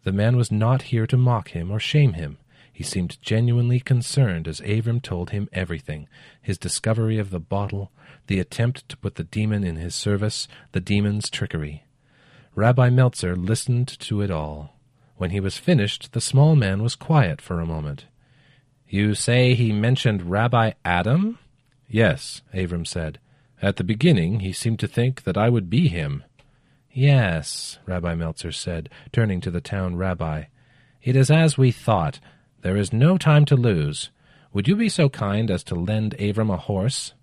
The 0.03 0.11
man 0.11 0.37
was 0.37 0.51
not 0.51 0.93
here 0.93 1.07
to 1.07 1.17
mock 1.17 1.49
him 1.49 1.71
or 1.71 1.79
shame 1.79 2.13
him. 2.13 2.37
He 2.71 2.83
seemed 2.83 3.19
genuinely 3.23 3.79
concerned 3.79 4.47
as 4.47 4.61
Avram 4.61 5.01
told 5.01 5.31
him 5.31 5.49
everything 5.51 6.07
his 6.43 6.59
discovery 6.59 7.17
of 7.17 7.31
the 7.31 7.39
bottle, 7.39 7.91
the 8.27 8.39
attempt 8.39 8.87
to 8.89 8.97
put 8.97 9.15
the 9.15 9.23
demon 9.23 9.63
in 9.63 9.77
his 9.77 9.95
service, 9.95 10.47
the 10.73 10.79
demon's 10.79 11.27
trickery. 11.27 11.85
Rabbi 12.53 12.91
Meltzer 12.91 13.35
listened 13.35 13.87
to 14.01 14.21
it 14.21 14.29
all. 14.29 14.77
When 15.15 15.31
he 15.31 15.39
was 15.39 15.57
finished, 15.57 16.11
the 16.11 16.21
small 16.21 16.55
man 16.55 16.83
was 16.83 16.93
quiet 16.95 17.41
for 17.41 17.59
a 17.59 17.65
moment. 17.65 18.05
You 18.89 19.15
say 19.15 19.53
he 19.53 19.71
mentioned 19.73 20.29
Rabbi 20.29 20.71
Adam? 20.85 21.37
Yes, 21.89 22.41
Avram 22.53 22.87
said. 22.87 23.19
At 23.61 23.75
the 23.75 23.83
beginning 23.83 24.39
he 24.39 24.53
seemed 24.53 24.79
to 24.79 24.87
think 24.87 25.23
that 25.23 25.37
I 25.37 25.49
would 25.49 25.69
be 25.69 25.87
him. 25.87 26.23
Yes, 26.91 27.79
Rabbi 27.85 28.15
Meltzer 28.15 28.51
said, 28.51 28.89
turning 29.11 29.41
to 29.41 29.51
the 29.51 29.61
town 29.61 29.97
rabbi. 29.97 30.45
It 31.01 31.15
is 31.15 31.29
as 31.29 31.57
we 31.57 31.71
thought. 31.71 32.19
There 32.61 32.77
is 32.77 32.93
no 32.93 33.17
time 33.17 33.45
to 33.45 33.55
lose. 33.55 34.09
Would 34.53 34.67
you 34.67 34.75
be 34.75 34.89
so 34.89 35.09
kind 35.09 35.51
as 35.51 35.63
to 35.65 35.75
lend 35.75 36.17
Avram 36.17 36.53
a 36.53 36.57
horse? 36.57 37.13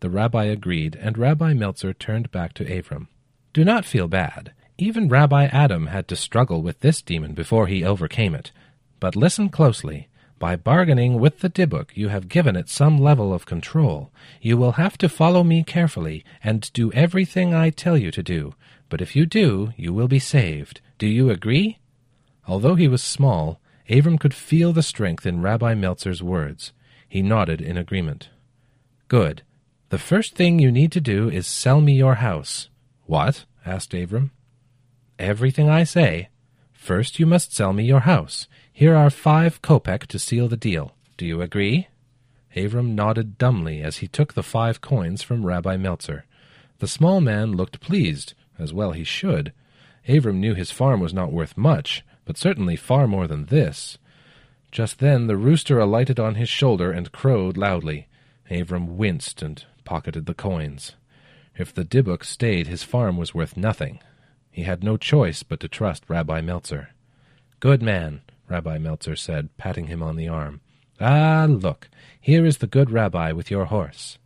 The 0.00 0.10
rabbi 0.10 0.44
agreed, 0.44 0.96
and 0.96 1.18
Rabbi 1.18 1.52
Meltzer 1.52 1.92
turned 1.92 2.30
back 2.30 2.54
to 2.54 2.64
Avram. 2.64 3.08
Do 3.52 3.64
not 3.64 3.84
feel 3.84 4.08
bad. 4.08 4.52
Even 4.78 5.08
Rabbi 5.08 5.44
Adam 5.46 5.88
had 5.88 6.08
to 6.08 6.16
struggle 6.16 6.62
with 6.62 6.80
this 6.80 7.02
demon 7.02 7.34
before 7.34 7.66
he 7.66 7.84
overcame 7.84 8.34
it. 8.34 8.52
But 8.98 9.16
listen 9.16 9.50
closely. 9.50 10.08
By 10.40 10.56
bargaining 10.56 11.20
with 11.20 11.40
the 11.40 11.50
Dybbuk, 11.50 11.90
you 11.94 12.08
have 12.08 12.26
given 12.26 12.56
it 12.56 12.70
some 12.70 12.96
level 12.96 13.34
of 13.34 13.44
control. 13.44 14.10
You 14.40 14.56
will 14.56 14.72
have 14.72 14.96
to 14.98 15.08
follow 15.10 15.44
me 15.44 15.62
carefully 15.62 16.24
and 16.42 16.72
do 16.72 16.90
everything 16.92 17.52
I 17.52 17.68
tell 17.68 17.98
you 17.98 18.10
to 18.10 18.22
do. 18.22 18.54
But 18.88 19.02
if 19.02 19.14
you 19.14 19.26
do, 19.26 19.74
you 19.76 19.92
will 19.92 20.08
be 20.08 20.18
saved. 20.18 20.80
Do 20.96 21.06
you 21.06 21.28
agree? 21.28 21.78
Although 22.48 22.74
he 22.74 22.88
was 22.88 23.02
small, 23.02 23.60
Avram 23.90 24.18
could 24.18 24.32
feel 24.32 24.72
the 24.72 24.82
strength 24.82 25.26
in 25.26 25.42
Rabbi 25.42 25.74
Meltzer's 25.74 26.22
words. 26.22 26.72
He 27.06 27.20
nodded 27.20 27.60
in 27.60 27.76
agreement. 27.76 28.30
Good. 29.08 29.42
The 29.90 29.98
first 29.98 30.36
thing 30.36 30.58
you 30.58 30.72
need 30.72 30.90
to 30.92 31.02
do 31.02 31.28
is 31.28 31.46
sell 31.46 31.82
me 31.82 31.92
your 31.92 32.14
house. 32.14 32.70
What? 33.04 33.44
asked 33.66 33.92
Avram. 33.92 34.30
Everything 35.18 35.68
I 35.68 35.84
say. 35.84 36.30
First 36.72 37.18
you 37.18 37.26
must 37.26 37.54
sell 37.54 37.74
me 37.74 37.84
your 37.84 38.00
house. 38.00 38.48
Here 38.80 38.96
are 38.96 39.10
five 39.10 39.60
kopek 39.60 40.06
to 40.06 40.18
seal 40.18 40.48
the 40.48 40.56
deal. 40.56 40.94
Do 41.18 41.26
you 41.26 41.42
agree? 41.42 41.88
Avram 42.56 42.94
nodded 42.94 43.36
dumbly 43.36 43.82
as 43.82 43.98
he 43.98 44.08
took 44.08 44.32
the 44.32 44.42
five 44.42 44.80
coins 44.80 45.22
from 45.22 45.44
Rabbi 45.44 45.76
Meltzer. 45.76 46.24
The 46.78 46.88
small 46.88 47.20
man 47.20 47.52
looked 47.52 47.82
pleased, 47.82 48.32
as 48.58 48.72
well 48.72 48.92
he 48.92 49.04
should. 49.04 49.52
Avram 50.08 50.36
knew 50.36 50.54
his 50.54 50.70
farm 50.70 50.98
was 51.00 51.12
not 51.12 51.30
worth 51.30 51.58
much, 51.58 52.02
but 52.24 52.38
certainly 52.38 52.74
far 52.74 53.06
more 53.06 53.26
than 53.26 53.44
this. 53.44 53.98
Just 54.72 54.98
then 54.98 55.26
the 55.26 55.36
rooster 55.36 55.78
alighted 55.78 56.18
on 56.18 56.36
his 56.36 56.48
shoulder 56.48 56.90
and 56.90 57.12
crowed 57.12 57.58
loudly. 57.58 58.08
Avram 58.50 58.96
winced 58.96 59.42
and 59.42 59.62
pocketed 59.84 60.24
the 60.24 60.32
coins. 60.32 60.94
If 61.54 61.74
the 61.74 61.84
Dybbuk 61.84 62.24
stayed, 62.24 62.66
his 62.66 62.82
farm 62.82 63.18
was 63.18 63.34
worth 63.34 63.58
nothing. 63.58 64.00
He 64.50 64.62
had 64.62 64.82
no 64.82 64.96
choice 64.96 65.42
but 65.42 65.60
to 65.60 65.68
trust 65.68 66.08
Rabbi 66.08 66.40
Meltzer. 66.40 66.94
Good 67.60 67.82
man, 67.82 68.22
Rabbi 68.50 68.78
Meltzer 68.78 69.14
said, 69.14 69.56
patting 69.56 69.86
him 69.86 70.02
on 70.02 70.16
the 70.16 70.28
arm. 70.28 70.60
Ah, 71.00 71.46
look, 71.48 71.88
here 72.20 72.44
is 72.44 72.58
the 72.58 72.66
good 72.66 72.90
rabbi 72.90 73.30
with 73.32 73.50
your 73.50 73.66
horse. 73.66 74.18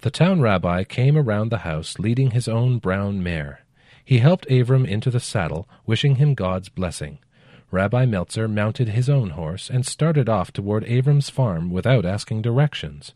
The 0.00 0.10
town 0.10 0.40
rabbi 0.40 0.84
came 0.84 1.16
around 1.16 1.50
the 1.50 1.58
house 1.58 1.98
leading 1.98 2.32
his 2.32 2.48
own 2.48 2.78
brown 2.78 3.22
mare. 3.22 3.60
He 4.04 4.18
helped 4.18 4.46
Avram 4.48 4.86
into 4.86 5.10
the 5.10 5.20
saddle, 5.20 5.66
wishing 5.86 6.16
him 6.16 6.34
God's 6.34 6.68
blessing. 6.68 7.18
Rabbi 7.70 8.04
Meltzer 8.04 8.46
mounted 8.46 8.88
his 8.88 9.08
own 9.08 9.30
horse 9.30 9.70
and 9.70 9.86
started 9.86 10.28
off 10.28 10.52
toward 10.52 10.84
Avram's 10.84 11.30
farm 11.30 11.70
without 11.70 12.04
asking 12.04 12.42
directions. 12.42 13.14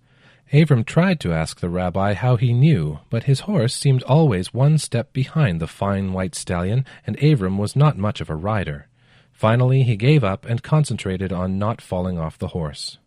Avram 0.52 0.86
tried 0.86 1.20
to 1.20 1.32
ask 1.32 1.60
the 1.60 1.68
rabbi 1.68 2.14
how 2.14 2.36
he 2.36 2.54
knew, 2.54 3.00
but 3.10 3.24
his 3.24 3.40
horse 3.40 3.74
seemed 3.74 4.02
always 4.04 4.54
one 4.54 4.78
step 4.78 5.12
behind 5.12 5.60
the 5.60 5.66
fine 5.66 6.14
white 6.14 6.34
stallion, 6.34 6.86
and 7.06 7.18
Avram 7.18 7.58
was 7.58 7.76
not 7.76 7.98
much 7.98 8.22
of 8.22 8.30
a 8.30 8.34
rider. 8.34 8.87
Finally, 9.38 9.84
he 9.84 9.94
gave 9.94 10.24
up 10.24 10.44
and 10.46 10.64
concentrated 10.64 11.32
on 11.32 11.60
not 11.60 11.80
falling 11.80 12.18
off 12.18 12.36
the 12.36 12.48
horse. 12.48 12.98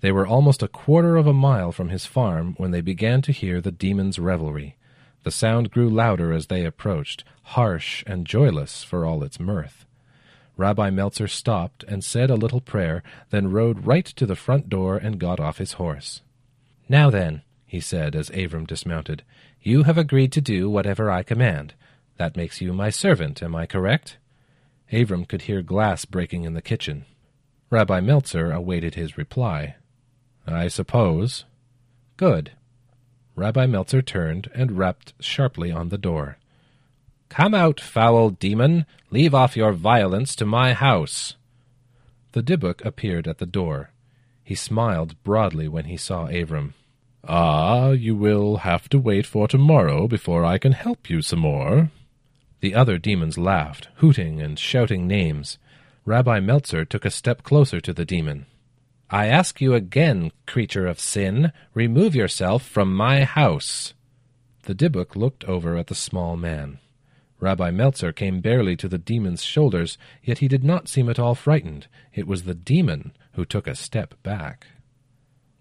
They 0.00 0.10
were 0.10 0.26
almost 0.26 0.62
a 0.62 0.68
quarter 0.68 1.18
of 1.18 1.26
a 1.26 1.34
mile 1.34 1.70
from 1.70 1.90
his 1.90 2.06
farm 2.06 2.54
when 2.56 2.70
they 2.70 2.80
began 2.80 3.20
to 3.20 3.30
hear 3.30 3.60
the 3.60 3.70
demon's 3.70 4.18
revelry. 4.18 4.78
The 5.22 5.30
sound 5.30 5.70
grew 5.70 5.90
louder 5.90 6.32
as 6.32 6.46
they 6.46 6.64
approached, 6.64 7.24
harsh 7.42 8.02
and 8.06 8.26
joyless 8.26 8.82
for 8.84 9.04
all 9.04 9.22
its 9.22 9.38
mirth. 9.38 9.84
Rabbi 10.56 10.88
Meltzer 10.88 11.28
stopped 11.28 11.84
and 11.86 12.02
said 12.02 12.30
a 12.30 12.36
little 12.36 12.62
prayer, 12.62 13.02
then 13.28 13.52
rode 13.52 13.84
right 13.84 14.06
to 14.06 14.24
the 14.24 14.36
front 14.36 14.70
door 14.70 14.96
and 14.96 15.20
got 15.20 15.40
off 15.40 15.58
his 15.58 15.74
horse. 15.74 16.22
Now 16.88 17.10
then, 17.10 17.42
he 17.66 17.80
said 17.80 18.16
as 18.16 18.30
Avram 18.30 18.66
dismounted, 18.66 19.24
you 19.60 19.82
have 19.82 19.98
agreed 19.98 20.32
to 20.32 20.40
do 20.40 20.70
whatever 20.70 21.10
I 21.10 21.22
command. 21.22 21.74
That 22.16 22.34
makes 22.34 22.62
you 22.62 22.72
my 22.72 22.88
servant, 22.88 23.42
am 23.42 23.54
I 23.54 23.66
correct? 23.66 24.16
Avram 24.94 25.26
could 25.26 25.42
hear 25.42 25.60
glass 25.60 26.04
breaking 26.04 26.44
in 26.44 26.54
the 26.54 26.62
kitchen. 26.62 27.04
Rabbi 27.68 27.98
Meltzer 28.00 28.52
awaited 28.52 28.94
his 28.94 29.18
reply. 29.18 29.74
I 30.46 30.68
suppose. 30.68 31.44
Good. 32.16 32.52
Rabbi 33.34 33.66
Meltzer 33.66 34.02
turned 34.02 34.48
and 34.54 34.78
rapped 34.78 35.12
sharply 35.18 35.72
on 35.72 35.88
the 35.88 35.98
door. 35.98 36.38
Come 37.28 37.54
out, 37.54 37.80
foul 37.80 38.30
demon! 38.30 38.86
Leave 39.10 39.34
off 39.34 39.56
your 39.56 39.72
violence 39.72 40.36
to 40.36 40.46
my 40.46 40.72
house! 40.72 41.34
The 42.30 42.42
Dybbuk 42.42 42.84
appeared 42.84 43.26
at 43.26 43.38
the 43.38 43.46
door. 43.46 43.90
He 44.44 44.54
smiled 44.54 45.20
broadly 45.24 45.66
when 45.66 45.86
he 45.86 45.96
saw 45.96 46.28
Avram. 46.28 46.74
Ah, 47.26 47.90
you 47.90 48.14
will 48.14 48.58
have 48.58 48.88
to 48.90 48.98
wait 48.98 49.26
for 49.26 49.48
tomorrow 49.48 50.06
before 50.06 50.44
I 50.44 50.58
can 50.58 50.72
help 50.72 51.10
you 51.10 51.22
some 51.22 51.40
more. 51.40 51.90
The 52.64 52.74
other 52.74 52.96
demons 52.96 53.36
laughed, 53.36 53.88
hooting 53.96 54.40
and 54.40 54.58
shouting 54.58 55.06
names. 55.06 55.58
Rabbi 56.06 56.40
Meltzer 56.40 56.86
took 56.86 57.04
a 57.04 57.10
step 57.10 57.42
closer 57.42 57.78
to 57.78 57.92
the 57.92 58.06
demon. 58.06 58.46
I 59.10 59.26
ask 59.26 59.60
you 59.60 59.74
again, 59.74 60.32
creature 60.46 60.86
of 60.86 60.98
sin, 60.98 61.52
remove 61.74 62.14
yourself 62.14 62.66
from 62.66 62.96
my 62.96 63.24
house. 63.24 63.92
The 64.62 64.74
Dybbuk 64.74 65.14
looked 65.14 65.44
over 65.44 65.76
at 65.76 65.88
the 65.88 65.94
small 65.94 66.38
man. 66.38 66.78
Rabbi 67.38 67.70
Meltzer 67.70 68.14
came 68.14 68.40
barely 68.40 68.76
to 68.76 68.88
the 68.88 68.96
demon's 68.96 69.42
shoulders, 69.42 69.98
yet 70.22 70.38
he 70.38 70.48
did 70.48 70.64
not 70.64 70.88
seem 70.88 71.10
at 71.10 71.18
all 71.18 71.34
frightened. 71.34 71.86
It 72.14 72.26
was 72.26 72.44
the 72.44 72.54
demon 72.54 73.12
who 73.32 73.44
took 73.44 73.66
a 73.66 73.74
step 73.74 74.14
back. 74.22 74.68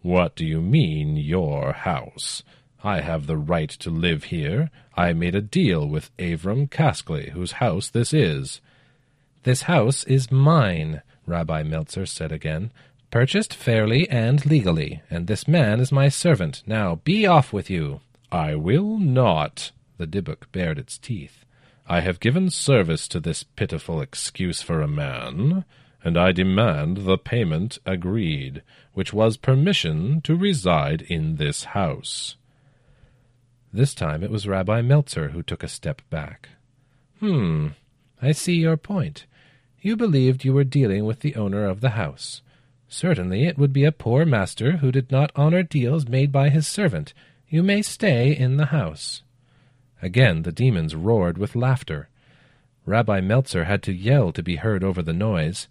What 0.04 0.38
do 0.38 0.46
you 0.46 0.62
mean, 0.62 1.18
your 1.18 1.74
house? 1.74 2.44
I 2.84 3.02
have 3.02 3.28
the 3.28 3.38
right 3.38 3.70
to 3.70 3.90
live 3.90 4.26
here. 4.26 4.70
I 4.96 5.14
made 5.14 5.36
a 5.36 5.42
deal 5.42 5.88
with 5.88 6.16
Avram 6.18 6.70
Caskley, 6.70 7.32
whose 7.32 7.54
house 7.54 7.90
this 7.90 8.14
is. 8.14 8.62
This 9.44 9.64
house 9.64 10.04
is 10.04 10.32
mine, 10.32 11.02
Rabbi 11.26 11.64
Meltzer 11.64 12.06
said 12.06 12.32
again, 12.32 12.72
purchased 13.10 13.54
fairly 13.54 14.10
and 14.10 14.46
legally, 14.46 15.02
and 15.10 15.28
this 15.28 15.48
man 15.48 15.80
is 15.80 15.92
my 15.92 16.10
servant. 16.10 16.64
Now 16.66 16.96
be 17.04 17.26
off 17.26 17.54
with 17.54 17.70
you. 17.70 18.02
I 18.32 18.56
will 18.56 18.98
not. 18.98 19.72
The 19.98 20.08
Dybbuk 20.08 20.52
bared 20.52 20.78
its 20.78 20.98
teeth. 20.98 21.46
I 21.88 22.02
have 22.02 22.20
given 22.20 22.50
service 22.50 23.08
to 23.10 23.20
this 23.20 23.44
pitiful 23.44 24.02
excuse 24.02 24.62
for 24.62 24.82
a 24.82 24.88
man 24.88 25.64
and 26.04 26.18
I 26.18 26.32
demand 26.32 26.98
the 26.98 27.18
payment 27.18 27.78
agreed, 27.86 28.62
which 28.94 29.14
was 29.14 29.38
permission 29.38 30.22
to 30.22 30.36
reside 30.36 31.02
in 31.04 31.38
this 31.38 31.64
house. 31.64 32.36
This 33.74 33.96
time 33.96 34.24
it 34.24 34.30
was 34.30 34.48
Rabbi 34.48 34.84
Meltzer 34.84 35.30
who 35.30 35.42
took 35.42 35.64
a 35.64 35.68
step 35.68 36.04
back. 36.12 36.50
Hmm, 37.20 37.70
I 38.22 38.32
see 38.32 38.54
your 38.54 38.78
point. 38.78 39.26
You 39.82 39.98
believed 39.98 40.46
you 40.46 40.54
were 40.54 40.64
dealing 40.64 41.06
with 41.06 41.22
the 41.22 41.36
owner 41.36 41.66
of 41.66 41.82
the 41.82 41.92
house. 41.92 42.44
Certainly 42.88 43.48
it 43.48 43.58
would 43.58 43.74
be 43.74 43.84
a 43.84 43.92
poor 43.92 44.26
master 44.26 44.78
who 44.78 44.92
did 44.92 45.12
not 45.12 45.32
honor 45.36 45.64
deals 45.64 46.08
made 46.08 46.32
by 46.32 46.50
his 46.50 46.68
servant. 46.68 47.16
You 47.50 47.64
may 47.64 47.82
stay 47.82 48.32
in 48.32 48.58
the 48.58 48.68
house. 48.68 49.24
Again 50.04 50.44
the 50.44 50.52
demons 50.52 50.94
roared 50.94 51.40
with 51.40 51.56
laughter. 51.56 52.10
Rabbi 52.86 53.22
Meltzer 53.22 53.64
had 53.64 53.82
to 53.84 53.94
yell 53.94 54.32
to 54.34 54.44
be 54.44 54.58
heard 54.58 54.84
over 54.84 55.02
the 55.02 55.14
noise. 55.14 55.68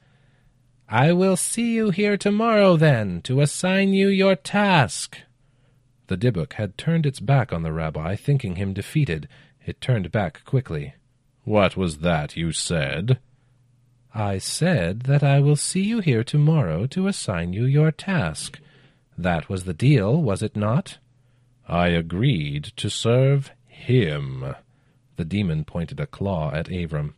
I 0.89 1.13
will 1.13 1.37
see 1.37 1.75
you 1.75 1.91
here 1.91 2.17
tomorrow, 2.17 2.77
then, 2.77 3.23
to 3.23 3.41
assign 3.41 3.93
you 3.93 4.09
your 4.09 4.35
task. 4.35 5.19
The 6.13 6.31
Dybbuk 6.31 6.53
had 6.53 6.77
turned 6.77 7.07
its 7.07 7.21
back 7.21 7.55
on 7.55 7.63
the 7.63 7.73
rabbi, 7.73 8.17
thinking 8.17 8.57
him 8.57 8.75
defeated. 8.75 9.29
It 9.65 9.81
turned 9.81 10.13
back 10.13 10.45
quickly. 10.45 10.93
What 11.45 11.75
was 11.75 12.01
that 12.01 12.37
you 12.37 12.53
said? 12.53 13.19
I 14.15 14.37
said 14.37 15.05
that 15.05 15.23
I 15.23 15.41
will 15.41 15.57
see 15.57 15.81
you 15.81 16.01
here 16.01 16.23
tomorrow 16.23 16.87
to 16.89 17.07
assign 17.07 17.55
you 17.55 17.65
your 17.65 17.91
task. 17.91 18.61
That 19.17 19.49
was 19.49 19.65
the 19.65 19.73
deal, 19.73 20.21
was 20.21 20.43
it 20.43 20.55
not? 20.55 20.99
I 21.67 21.89
agreed 21.89 22.65
to 22.77 22.91
serve 22.91 23.51
him. 23.67 24.55
The 25.17 25.25
demon 25.25 25.65
pointed 25.65 25.99
a 25.99 26.07
claw 26.07 26.53
at 26.53 26.69
Avram. 26.69 27.15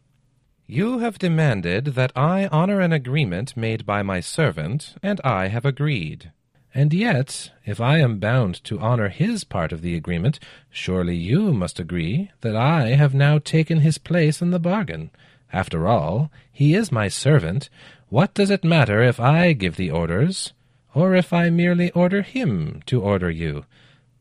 You 0.68 1.00
have 1.00 1.18
demanded 1.18 1.86
that 1.96 2.12
I 2.14 2.46
honor 2.46 2.78
an 2.78 2.92
agreement 2.92 3.56
made 3.56 3.84
by 3.84 4.04
my 4.04 4.20
servant, 4.20 4.94
and 5.02 5.20
I 5.24 5.48
have 5.48 5.64
agreed. 5.64 6.30
And 6.74 6.92
yet, 6.92 7.52
if 7.64 7.80
I 7.80 7.98
am 7.98 8.18
bound 8.18 8.62
to 8.64 8.80
honor 8.80 9.08
his 9.08 9.44
part 9.44 9.70
of 9.70 9.80
the 9.80 9.94
agreement, 9.94 10.40
surely 10.70 11.14
you 11.14 11.52
must 11.52 11.78
agree 11.78 12.32
that 12.40 12.56
I 12.56 12.88
have 12.88 13.14
now 13.14 13.38
taken 13.38 13.78
his 13.78 13.96
place 13.96 14.42
in 14.42 14.50
the 14.50 14.58
bargain. 14.58 15.10
After 15.52 15.86
all, 15.86 16.32
he 16.50 16.74
is 16.74 16.90
my 16.90 17.06
servant. 17.06 17.70
What 18.08 18.34
does 18.34 18.50
it 18.50 18.64
matter 18.64 19.00
if 19.02 19.20
I 19.20 19.52
give 19.52 19.76
the 19.76 19.92
orders, 19.92 20.52
or 20.94 21.14
if 21.14 21.32
I 21.32 21.48
merely 21.48 21.92
order 21.92 22.22
him 22.22 22.82
to 22.86 23.00
order 23.00 23.30
you? 23.30 23.66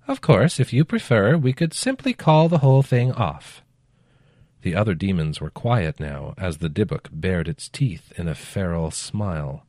Of 0.08 0.22
course, 0.22 0.60
if 0.60 0.72
you 0.72 0.86
prefer, 0.86 1.36
we 1.38 1.54
could 1.54 1.74
simply 1.74 2.14
call 2.14 2.50
the 2.50 2.60
whole 2.60 2.84
thing 2.84 3.12
off. 3.14 3.64
The 4.62 4.76
other 4.76 4.94
demons 4.94 5.42
were 5.42 5.50
quiet 5.50 6.00
now, 6.00 6.36
as 6.38 6.58
the 6.58 6.70
Dybbuk 6.70 7.10
bared 7.12 7.48
its 7.48 7.68
teeth 7.68 8.14
in 8.16 8.28
a 8.28 8.36
feral 8.36 8.92
smile. 8.92 9.66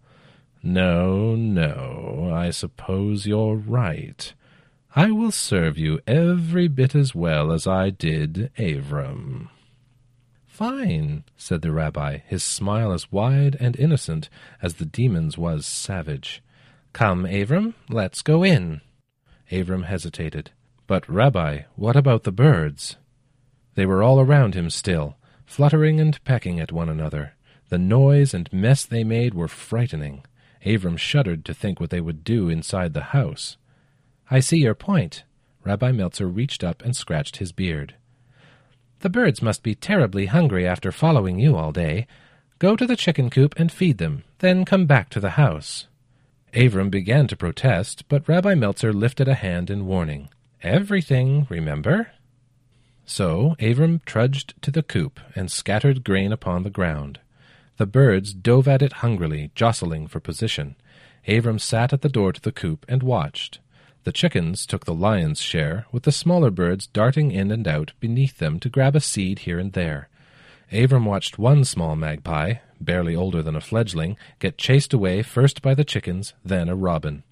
No, 0.66 1.36
no, 1.36 2.30
I 2.32 2.48
suppose 2.48 3.26
you're 3.26 3.54
right. 3.54 4.32
I 4.96 5.10
will 5.10 5.30
serve 5.30 5.76
you 5.76 6.00
every 6.06 6.68
bit 6.68 6.94
as 6.94 7.14
well 7.14 7.52
as 7.52 7.66
I 7.66 7.90
did 7.90 8.50
Avram. 8.56 9.50
Fine, 10.46 11.24
said 11.36 11.60
the 11.60 11.70
rabbi, 11.70 12.18
his 12.26 12.42
smile 12.42 12.92
as 12.92 13.12
wide 13.12 13.58
and 13.60 13.76
innocent 13.76 14.30
as 14.62 14.76
the 14.76 14.86
demon's 14.86 15.36
was 15.36 15.66
savage. 15.66 16.42
Come, 16.94 17.24
Avram, 17.24 17.74
let's 17.90 18.22
go 18.22 18.42
in. 18.42 18.80
Avram 19.52 19.84
hesitated. 19.84 20.50
But, 20.86 21.06
Rabbi, 21.06 21.64
what 21.76 21.94
about 21.94 22.22
the 22.22 22.32
birds? 22.32 22.96
They 23.74 23.84
were 23.84 24.02
all 24.02 24.18
around 24.18 24.54
him 24.54 24.70
still, 24.70 25.18
fluttering 25.44 26.00
and 26.00 26.24
pecking 26.24 26.58
at 26.58 26.72
one 26.72 26.88
another. 26.88 27.34
The 27.68 27.78
noise 27.78 28.32
and 28.32 28.50
mess 28.50 28.86
they 28.86 29.04
made 29.04 29.34
were 29.34 29.48
frightening. 29.48 30.24
Avram 30.64 30.98
shuddered 30.98 31.44
to 31.44 31.54
think 31.54 31.78
what 31.78 31.90
they 31.90 32.00
would 32.00 32.24
do 32.24 32.48
inside 32.48 32.94
the 32.94 33.12
house. 33.12 33.56
I 34.30 34.40
see 34.40 34.58
your 34.58 34.74
point. 34.74 35.24
Rabbi 35.64 35.92
Meltzer 35.92 36.28
reached 36.28 36.64
up 36.64 36.82
and 36.82 36.96
scratched 36.96 37.36
his 37.36 37.52
beard. 37.52 37.94
The 39.00 39.10
birds 39.10 39.42
must 39.42 39.62
be 39.62 39.74
terribly 39.74 40.26
hungry 40.26 40.66
after 40.66 40.90
following 40.90 41.38
you 41.38 41.56
all 41.56 41.72
day. 41.72 42.06
Go 42.58 42.76
to 42.76 42.86
the 42.86 42.96
chicken 42.96 43.28
coop 43.28 43.54
and 43.58 43.70
feed 43.70 43.98
them, 43.98 44.24
then 44.38 44.64
come 44.64 44.86
back 44.86 45.10
to 45.10 45.20
the 45.20 45.30
house. 45.30 45.86
Avram 46.54 46.90
began 46.90 47.26
to 47.26 47.36
protest, 47.36 48.08
but 48.08 48.26
Rabbi 48.28 48.54
Meltzer 48.54 48.92
lifted 48.92 49.28
a 49.28 49.34
hand 49.34 49.70
in 49.70 49.86
warning. 49.86 50.28
Everything, 50.62 51.46
remember? 51.50 52.12
So 53.04 53.54
Avram 53.58 54.02
trudged 54.04 54.54
to 54.62 54.70
the 54.70 54.82
coop 54.82 55.20
and 55.34 55.50
scattered 55.50 56.04
grain 56.04 56.32
upon 56.32 56.62
the 56.62 56.70
ground. 56.70 57.20
The 57.76 57.86
birds 57.86 58.32
dove 58.32 58.68
at 58.68 58.82
it 58.82 58.94
hungrily, 58.94 59.50
jostling 59.54 60.06
for 60.06 60.20
position. 60.20 60.76
Avram 61.26 61.60
sat 61.60 61.92
at 61.92 62.02
the 62.02 62.08
door 62.08 62.32
to 62.32 62.40
the 62.40 62.52
coop 62.52 62.86
and 62.88 63.02
watched. 63.02 63.58
The 64.04 64.12
chickens 64.12 64.66
took 64.66 64.84
the 64.84 64.94
lion's 64.94 65.40
share, 65.40 65.86
with 65.90 66.04
the 66.04 66.12
smaller 66.12 66.50
birds 66.50 66.86
darting 66.86 67.32
in 67.32 67.50
and 67.50 67.66
out 67.66 67.92
beneath 68.00 68.38
them 68.38 68.60
to 68.60 68.68
grab 68.68 68.94
a 68.94 69.00
seed 69.00 69.40
here 69.40 69.58
and 69.58 69.72
there. 69.72 70.08
Avram 70.70 71.04
watched 71.04 71.38
one 71.38 71.64
small 71.64 71.96
magpie, 71.96 72.54
barely 72.80 73.16
older 73.16 73.42
than 73.42 73.56
a 73.56 73.60
fledgling, 73.60 74.16
get 74.38 74.58
chased 74.58 74.92
away 74.92 75.22
first 75.22 75.62
by 75.62 75.74
the 75.74 75.84
chickens, 75.84 76.34
then 76.44 76.68
a 76.68 76.76
robin. 76.76 77.22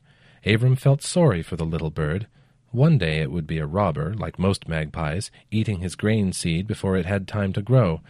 Avram 0.45 0.79
felt 0.79 1.03
sorry 1.03 1.43
for 1.43 1.57
the 1.57 1.67
little 1.67 1.91
bird. 1.91 2.27
One 2.71 2.99
day 2.99 3.19
it 3.19 3.31
would 3.31 3.47
be 3.47 3.59
a 3.59 3.67
robber, 3.67 4.15
like 4.15 4.39
most 4.39 4.67
magpies, 4.67 5.31
eating 5.51 5.81
his 5.81 5.95
grain 5.95 6.33
seed 6.33 6.67
before 6.67 6.97
it 6.97 7.07
had 7.07 7.29
time 7.29 7.53
to 7.53 7.63
grow. 7.63 8.01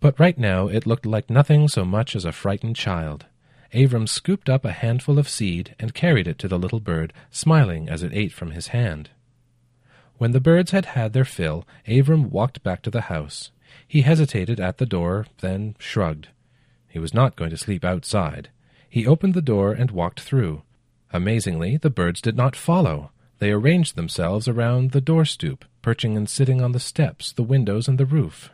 But 0.00 0.18
right 0.18 0.38
now 0.38 0.68
it 0.68 0.86
looked 0.86 1.06
like 1.06 1.28
nothing 1.28 1.68
so 1.68 1.84
much 1.84 2.14
as 2.14 2.24
a 2.24 2.32
frightened 2.32 2.76
child. 2.76 3.26
Avram 3.74 4.08
scooped 4.08 4.48
up 4.48 4.64
a 4.64 4.72
handful 4.72 5.18
of 5.18 5.28
seed 5.28 5.74
and 5.78 5.92
carried 5.92 6.26
it 6.26 6.38
to 6.38 6.48
the 6.48 6.58
little 6.58 6.80
bird, 6.80 7.12
smiling 7.30 7.88
as 7.88 8.02
it 8.02 8.14
ate 8.14 8.32
from 8.32 8.52
his 8.52 8.68
hand. 8.68 9.10
When 10.16 10.32
the 10.32 10.40
birds 10.40 10.70
had 10.70 10.86
had 10.86 11.12
their 11.12 11.24
fill, 11.24 11.66
Avram 11.86 12.30
walked 12.30 12.62
back 12.62 12.82
to 12.82 12.90
the 12.90 13.02
house. 13.02 13.50
He 13.86 14.02
hesitated 14.02 14.58
at 14.58 14.78
the 14.78 14.86
door, 14.86 15.26
then 15.40 15.76
shrugged. 15.78 16.28
He 16.88 16.98
was 16.98 17.12
not 17.12 17.36
going 17.36 17.50
to 17.50 17.56
sleep 17.56 17.84
outside. 17.84 18.48
He 18.88 19.06
opened 19.06 19.34
the 19.34 19.42
door 19.42 19.72
and 19.72 19.90
walked 19.90 20.20
through. 20.20 20.62
Amazingly, 21.12 21.76
the 21.76 21.90
birds 21.90 22.20
did 22.20 22.36
not 22.36 22.56
follow. 22.56 23.10
They 23.38 23.52
arranged 23.52 23.94
themselves 23.94 24.48
around 24.48 24.90
the 24.92 25.00
door 25.00 25.24
stoop, 25.24 25.64
perching 25.82 26.16
and 26.16 26.28
sitting 26.28 26.60
on 26.60 26.72
the 26.72 26.80
steps, 26.80 27.32
the 27.32 27.42
windows, 27.42 27.86
and 27.86 27.98
the 27.98 28.06
roof. 28.06 28.50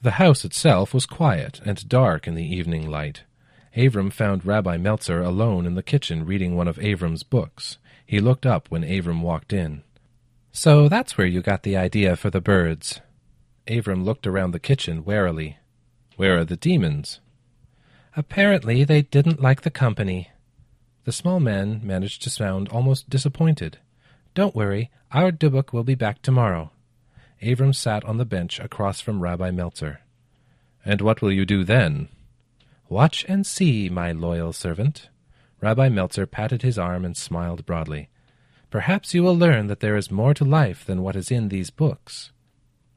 The 0.00 0.12
house 0.12 0.44
itself 0.44 0.94
was 0.94 1.06
quiet 1.06 1.60
and 1.64 1.88
dark 1.88 2.28
in 2.28 2.34
the 2.36 2.56
evening 2.56 2.88
light. 2.88 3.24
Avram 3.76 4.12
found 4.12 4.46
Rabbi 4.46 4.76
Meltzer 4.76 5.20
alone 5.20 5.66
in 5.66 5.74
the 5.74 5.82
kitchen 5.82 6.24
reading 6.24 6.56
one 6.56 6.68
of 6.68 6.76
Avram's 6.76 7.24
books. 7.24 7.78
He 8.06 8.20
looked 8.20 8.46
up 8.46 8.68
when 8.70 8.82
Avram 8.82 9.22
walked 9.22 9.52
in. 9.52 9.82
So 10.52 10.88
that's 10.88 11.18
where 11.18 11.26
you 11.26 11.42
got 11.42 11.62
the 11.62 11.76
idea 11.76 12.16
for 12.16 12.30
the 12.30 12.40
birds. 12.40 13.00
Avram 13.66 14.04
looked 14.04 14.26
around 14.26 14.52
the 14.52 14.60
kitchen 14.60 15.04
warily. 15.04 15.58
Where 16.16 16.38
are 16.38 16.44
the 16.44 16.56
demons? 16.56 17.20
Apparently 18.16 18.84
they 18.84 19.02
didn't 19.02 19.42
like 19.42 19.62
the 19.62 19.70
company. 19.70 20.30
The 21.04 21.12
small 21.12 21.40
man 21.40 21.80
managed 21.82 22.22
to 22.22 22.30
sound 22.30 22.68
almost 22.68 23.10
disappointed. 23.10 23.78
Don't 24.34 24.54
worry, 24.54 24.90
our 25.12 25.30
Dybbuk 25.30 25.72
will 25.72 25.84
be 25.84 25.94
back 25.94 26.22
tomorrow. 26.22 26.70
Avram 27.42 27.74
sat 27.74 28.04
on 28.04 28.18
the 28.18 28.24
bench 28.24 28.58
across 28.58 29.00
from 29.00 29.20
Rabbi 29.20 29.50
Meltzer. 29.50 30.00
And 30.84 31.00
what 31.00 31.22
will 31.22 31.32
you 31.32 31.44
do 31.44 31.64
then? 31.64 32.08
Watch 32.88 33.24
and 33.28 33.46
see, 33.46 33.88
my 33.88 34.12
loyal 34.12 34.52
servant. 34.52 35.08
Rabbi 35.60 35.88
Meltzer 35.88 36.26
patted 36.26 36.62
his 36.62 36.78
arm 36.78 37.04
and 37.04 37.16
smiled 37.16 37.66
broadly. 37.66 38.08
Perhaps 38.70 39.14
you 39.14 39.22
will 39.22 39.36
learn 39.36 39.66
that 39.68 39.80
there 39.80 39.96
is 39.96 40.10
more 40.10 40.34
to 40.34 40.44
life 40.44 40.84
than 40.84 41.02
what 41.02 41.16
is 41.16 41.30
in 41.30 41.48
these 41.48 41.70
books. 41.70 42.32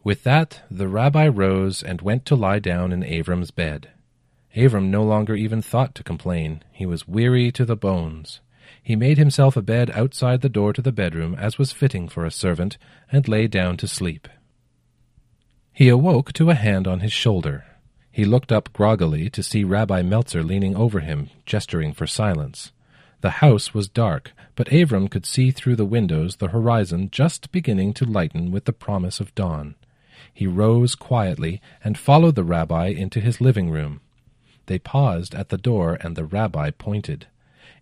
With 0.03 0.23
that, 0.23 0.61
the 0.69 0.87
rabbi 0.87 1.27
rose 1.27 1.83
and 1.83 2.01
went 2.01 2.25
to 2.25 2.35
lie 2.35 2.59
down 2.59 2.91
in 2.91 3.01
Avram's 3.01 3.51
bed. 3.51 3.89
Avram 4.55 4.89
no 4.89 5.03
longer 5.03 5.35
even 5.35 5.61
thought 5.61 5.95
to 5.95 6.03
complain. 6.03 6.63
He 6.71 6.85
was 6.85 7.07
weary 7.07 7.51
to 7.51 7.63
the 7.63 7.75
bones. 7.75 8.41
He 8.83 8.95
made 8.95 9.17
himself 9.17 9.55
a 9.55 9.61
bed 9.61 9.91
outside 9.91 10.41
the 10.41 10.49
door 10.49 10.73
to 10.73 10.81
the 10.81 10.91
bedroom, 10.91 11.35
as 11.35 11.57
was 11.57 11.71
fitting 11.71 12.09
for 12.09 12.25
a 12.25 12.31
servant, 12.31 12.77
and 13.11 13.27
lay 13.27 13.47
down 13.47 13.77
to 13.77 13.87
sleep. 13.87 14.27
He 15.71 15.87
awoke 15.87 16.33
to 16.33 16.49
a 16.49 16.55
hand 16.55 16.87
on 16.87 16.99
his 16.99 17.13
shoulder. 17.13 17.65
He 18.11 18.25
looked 18.25 18.51
up 18.51 18.73
groggily 18.73 19.29
to 19.29 19.43
see 19.43 19.63
Rabbi 19.63 20.01
Meltzer 20.01 20.43
leaning 20.43 20.75
over 20.75 20.99
him, 20.99 21.29
gesturing 21.45 21.93
for 21.93 22.05
silence. 22.05 22.71
The 23.21 23.29
house 23.41 23.73
was 23.73 23.87
dark, 23.87 24.31
but 24.55 24.67
Avram 24.67 25.09
could 25.09 25.25
see 25.25 25.51
through 25.51 25.75
the 25.75 25.85
windows 25.85 26.37
the 26.37 26.49
horizon 26.49 27.09
just 27.11 27.51
beginning 27.51 27.93
to 27.93 28.05
lighten 28.05 28.51
with 28.51 28.65
the 28.65 28.73
promise 28.73 29.19
of 29.19 29.33
dawn. 29.35 29.75
He 30.33 30.47
rose 30.47 30.95
quietly 30.95 31.61
and 31.83 31.97
followed 31.97 32.35
the 32.35 32.43
rabbi 32.43 32.87
into 32.87 33.19
his 33.19 33.39
living 33.39 33.69
room. 33.69 34.01
They 34.65 34.79
paused 34.79 35.35
at 35.35 35.49
the 35.49 35.57
door, 35.57 35.97
and 36.01 36.15
the 36.15 36.25
rabbi 36.25 36.71
pointed. 36.71 37.27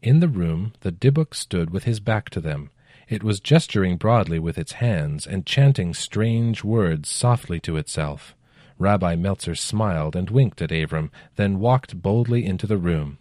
In 0.01 0.21
the 0.21 0.27
room 0.29 0.73
the 0.81 0.91
Dybbuk 0.91 1.33
stood 1.33 1.71
with 1.71 1.83
his 1.83 1.99
back 1.99 2.29
to 2.29 2.39
them. 2.39 2.69
It 3.09 3.23
was 3.23 3.39
gesturing 3.39 3.97
broadly 3.97 4.39
with 4.39 4.57
its 4.57 4.73
hands 4.73 5.27
and 5.27 5.45
chanting 5.45 5.93
strange 5.93 6.63
words 6.63 7.09
softly 7.09 7.59
to 7.61 7.75
itself. 7.75 8.35
Rabbi 8.77 9.15
Meltzer 9.15 9.55
smiled 9.55 10.15
and 10.15 10.29
winked 10.29 10.61
at 10.61 10.69
Avram, 10.69 11.09
then 11.35 11.59
walked 11.59 12.01
boldly 12.01 12.45
into 12.45 12.65
the 12.65 12.77
room. 12.77 13.17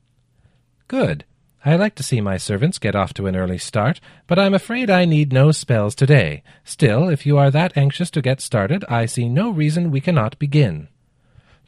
Good. 0.86 1.24
I 1.64 1.74
like 1.74 1.96
to 1.96 2.04
see 2.04 2.20
my 2.20 2.36
servants 2.36 2.78
get 2.78 2.94
off 2.94 3.12
to 3.14 3.26
an 3.26 3.34
early 3.34 3.58
start, 3.58 4.00
but 4.28 4.38
I'm 4.38 4.54
afraid 4.54 4.88
I 4.88 5.04
need 5.04 5.32
no 5.32 5.50
spells 5.50 5.96
today. 5.96 6.44
Still, 6.62 7.08
if 7.08 7.26
you 7.26 7.36
are 7.36 7.50
that 7.50 7.76
anxious 7.76 8.10
to 8.12 8.22
get 8.22 8.40
started, 8.40 8.84
I 8.88 9.06
see 9.06 9.28
no 9.28 9.50
reason 9.50 9.90
we 9.90 10.00
cannot 10.00 10.38
begin. 10.38 10.86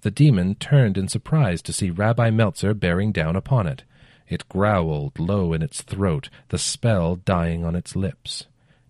The 0.03 0.13
demon 0.13 0.55
turned 0.55 0.97
in 0.97 1.09
surprise 1.09 1.61
to 1.63 1.73
see 1.73 1.91
Rabbi 1.91 2.31
Meltzer 2.31 2.75
bearing 2.75 3.11
down 3.11 3.35
upon 3.35 3.67
it. 3.67 3.83
It 4.31 4.49
growled 4.49 5.19
low 5.19 5.53
in 5.53 5.61
its 5.61 5.83
throat, 5.83 6.31
the 6.49 6.57
spell 6.57 7.17
dying 7.17 7.65
on 7.65 7.75
its 7.75 7.97
lips. 7.97 8.47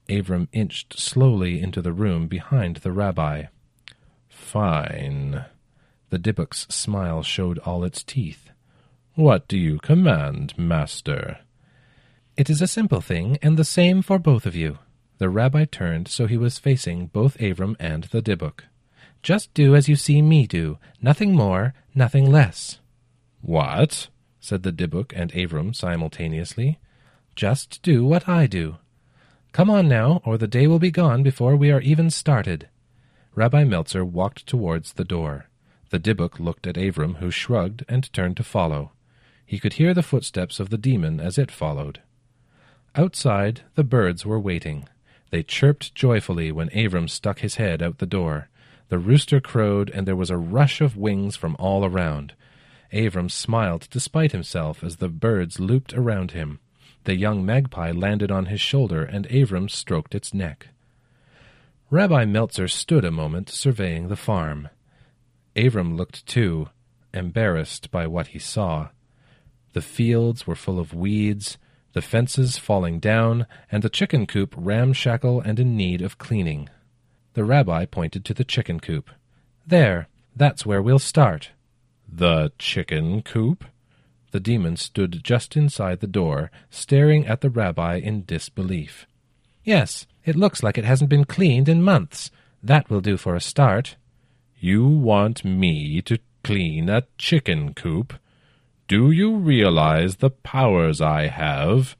Avram 0.07 0.49
inched 0.53 1.01
slowly 1.01 1.63
into 1.63 1.81
the 1.81 1.95
room 1.95 2.29
behind 2.29 2.77
the 2.77 2.93
rabbi. 2.93 3.45
Fine. 4.29 5.47
The 6.11 6.19
Dybbuk's 6.19 6.73
smile 6.73 7.23
showed 7.23 7.59
all 7.61 7.85
its 7.85 8.03
teeth. 8.03 8.51
What 9.15 9.49
do 9.49 9.57
you 9.57 9.79
command, 9.79 10.53
master? 10.59 11.39
It 12.37 12.51
is 12.51 12.61
a 12.61 12.67
simple 12.67 13.01
thing, 13.01 13.39
and 13.41 13.57
the 13.57 13.65
same 13.65 14.03
for 14.03 14.19
both 14.19 14.45
of 14.45 14.55
you. 14.55 14.79
The 15.17 15.31
rabbi 15.31 15.65
turned 15.65 16.09
so 16.09 16.27
he 16.27 16.37
was 16.37 16.59
facing 16.59 17.07
both 17.07 17.39
Avram 17.39 17.77
and 17.81 18.05
the 18.05 18.21
Dybbuk. 18.21 18.65
Just 19.23 19.55
do 19.55 19.75
as 19.75 19.89
you 19.89 19.97
see 19.97 20.21
me 20.21 20.47
do, 20.47 20.77
nothing 21.01 21.35
more, 21.35 21.73
nothing 21.95 22.31
less. 22.31 22.79
What? 23.41 24.09
Said 24.41 24.63
the 24.63 24.73
Dybbuk 24.73 25.13
and 25.15 25.33
Avram 25.33 25.75
simultaneously. 25.75 26.79
Just 27.37 27.83
do 27.83 28.05
what 28.05 28.29
I 28.29 28.47
do. 28.47 28.77
Come 29.53 29.71
on 29.71 29.89
now, 29.89 30.23
or 30.25 30.39
the 30.39 30.49
day 30.49 30.67
will 30.67 30.79
be 30.79 30.91
gone 30.91 31.23
before 31.23 31.57
we 31.57 31.71
are 31.71 31.81
even 31.81 32.11
started. 32.11 32.69
Rabbi 33.35 33.65
Meltzer 33.65 34.05
walked 34.05 34.47
towards 34.47 34.95
the 34.95 35.05
door. 35.05 35.47
The 35.91 35.99
Dybbuk 35.99 36.39
looked 36.39 36.67
at 36.67 36.77
Avram, 36.77 37.17
who 37.17 37.31
shrugged 37.31 37.85
and 37.89 38.13
turned 38.13 38.37
to 38.39 38.45
follow. 38.45 38.93
He 39.45 39.59
could 39.59 39.75
hear 39.75 39.93
the 39.93 40.03
footsteps 40.03 40.61
of 40.61 40.71
the 40.71 40.79
demon 40.79 41.21
as 41.21 41.37
it 41.37 41.51
followed. 41.51 42.01
Outside, 42.95 43.63
the 43.75 43.85
birds 43.85 44.25
were 44.25 44.39
waiting. 44.39 44.89
They 45.31 45.43
chirped 45.43 45.95
joyfully 45.95 46.53
when 46.53 46.71
Avram 46.71 47.09
stuck 47.09 47.41
his 47.41 47.57
head 47.57 47.83
out 47.83 47.99
the 47.99 48.07
door. 48.07 48.49
The 48.89 48.99
rooster 48.99 49.41
crowed, 49.41 49.91
and 49.91 50.07
there 50.07 50.17
was 50.17 50.31
a 50.31 50.37
rush 50.37 50.81
of 50.81 50.97
wings 50.97 51.37
from 51.37 51.57
all 51.59 51.85
around. 51.85 52.35
Avram 52.93 53.31
smiled 53.31 53.89
despite 53.91 54.33
himself 54.33 54.83
as 54.83 54.97
the 54.97 55.09
birds 55.09 55.61
looped 55.61 55.95
around 55.95 56.33
him. 56.33 56.59
The 57.05 57.17
young 57.17 57.47
magpie 57.47 57.93
landed 57.93 58.31
on 58.31 58.47
his 58.47 58.61
shoulder, 58.61 59.05
and 59.05 59.29
Avram 59.29 59.71
stroked 59.71 60.15
its 60.15 60.35
neck. 60.35 60.69
Rabbi 61.89 62.25
Meltzer 62.25 62.69
stood 62.69 63.05
a 63.05 63.11
moment 63.11 63.49
surveying 63.49 64.09
the 64.09 64.17
farm. 64.17 64.69
Avram 65.57 65.97
looked 65.97 66.27
too, 66.27 66.69
embarrassed 67.13 67.91
by 67.91 68.07
what 68.07 68.29
he 68.29 68.39
saw. 68.39 68.89
The 69.73 69.83
fields 69.83 70.47
were 70.47 70.55
full 70.55 70.79
of 70.79 70.95
weeds, 70.95 71.59
the 71.93 72.03
fences 72.03 72.59
falling 72.59 73.01
down, 73.01 73.47
and 73.71 73.83
the 73.83 73.89
chicken 73.89 74.27
coop 74.27 74.55
ramshackle 74.57 75.41
and 75.41 75.59
in 75.59 75.77
need 75.77 76.03
of 76.03 76.19
cleaning. 76.19 76.69
The 77.35 77.45
rabbi 77.45 77.87
pointed 77.87 78.25
to 78.27 78.35
the 78.35 78.45
chicken 78.45 78.81
coop. 78.81 79.11
There, 79.67 80.09
That's 80.37 80.65
where 80.65 80.83
we'll 80.83 81.01
start. 81.01 81.51
The 82.13 82.53
chicken 82.59 83.23
coop? 83.23 83.65
The 84.33 84.41
demon 84.41 84.77
stood 84.77 85.23
just 85.23 85.57
inside 85.57 86.01
the 86.01 86.07
door, 86.07 86.51
staring 86.69 87.27
at 87.27 87.41
the 87.41 87.51
rabbi 87.51 87.97
in 87.97 88.25
disbelief. 88.25 89.07
Yes, 89.65 90.07
it 90.25 90.37
looks 90.37 90.63
like 90.63 90.77
it 90.77 90.85
hasn't 90.85 91.11
been 91.11 91.25
cleaned 91.25 91.69
in 91.69 91.83
months. 91.83 92.31
That 92.63 92.91
will 92.91 93.01
do 93.01 93.17
for 93.17 93.35
a 93.35 93.41
start. 93.41 93.97
You 94.59 94.87
want 94.87 95.45
me 95.45 96.03
to 96.03 96.19
clean 96.43 96.89
a 96.89 97.07
chicken 97.17 97.75
coop? 97.75 98.15
Do 98.89 99.11
you 99.11 99.37
realize 99.37 100.17
the 100.17 100.31
powers 100.31 101.01
I 101.01 101.29
have? 101.29 101.97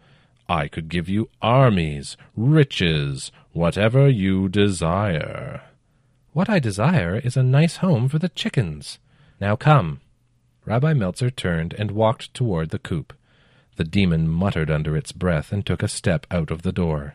I 0.49 0.67
could 0.67 0.89
give 0.89 1.09
you 1.09 1.31
armies, 1.41 2.17
riches, 2.37 3.31
whatever 3.53 4.09
you 4.09 4.49
desire. 4.49 5.63
What 6.33 6.51
I 6.51 6.59
desire 6.59 7.17
is 7.17 7.37
a 7.37 7.43
nice 7.43 7.77
home 7.77 8.09
for 8.09 8.19
the 8.19 8.29
chickens. 8.29 8.99
Now 9.41 9.57
come. 9.57 10.01
Rabbi 10.67 10.93
Meltzer 10.93 11.31
turned 11.31 11.75
and 11.75 11.91
walked 11.93 12.35
toward 12.35 12.71
the 12.71 12.79
coop. 12.79 13.15
The 13.77 13.85
demon 13.85 14.29
muttered 14.29 14.71
under 14.71 14.97
its 14.97 15.13
breath 15.13 15.53
and 15.53 15.65
took 15.65 15.83
a 15.83 15.89
step 15.89 16.27
out 16.31 16.51
of 16.51 16.63
the 16.63 16.73
door. 16.73 17.15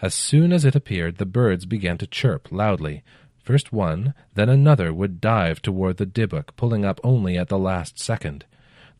As 0.00 0.14
soon 0.14 0.52
as 0.52 0.64
it 0.64 0.74
appeared, 0.74 1.18
the 1.18 1.26
birds 1.26 1.66
began 1.66 1.98
to 1.98 2.06
chirp 2.06 2.50
loudly. 2.50 3.02
First 3.42 3.72
one, 3.72 4.14
then 4.34 4.48
another 4.48 4.92
would 4.92 5.20
dive 5.20 5.60
toward 5.60 5.96
the 5.96 6.06
Dybbuk, 6.06 6.56
pulling 6.56 6.84
up 6.84 7.00
only 7.04 7.36
at 7.36 7.48
the 7.48 7.58
last 7.58 7.98
second. 7.98 8.46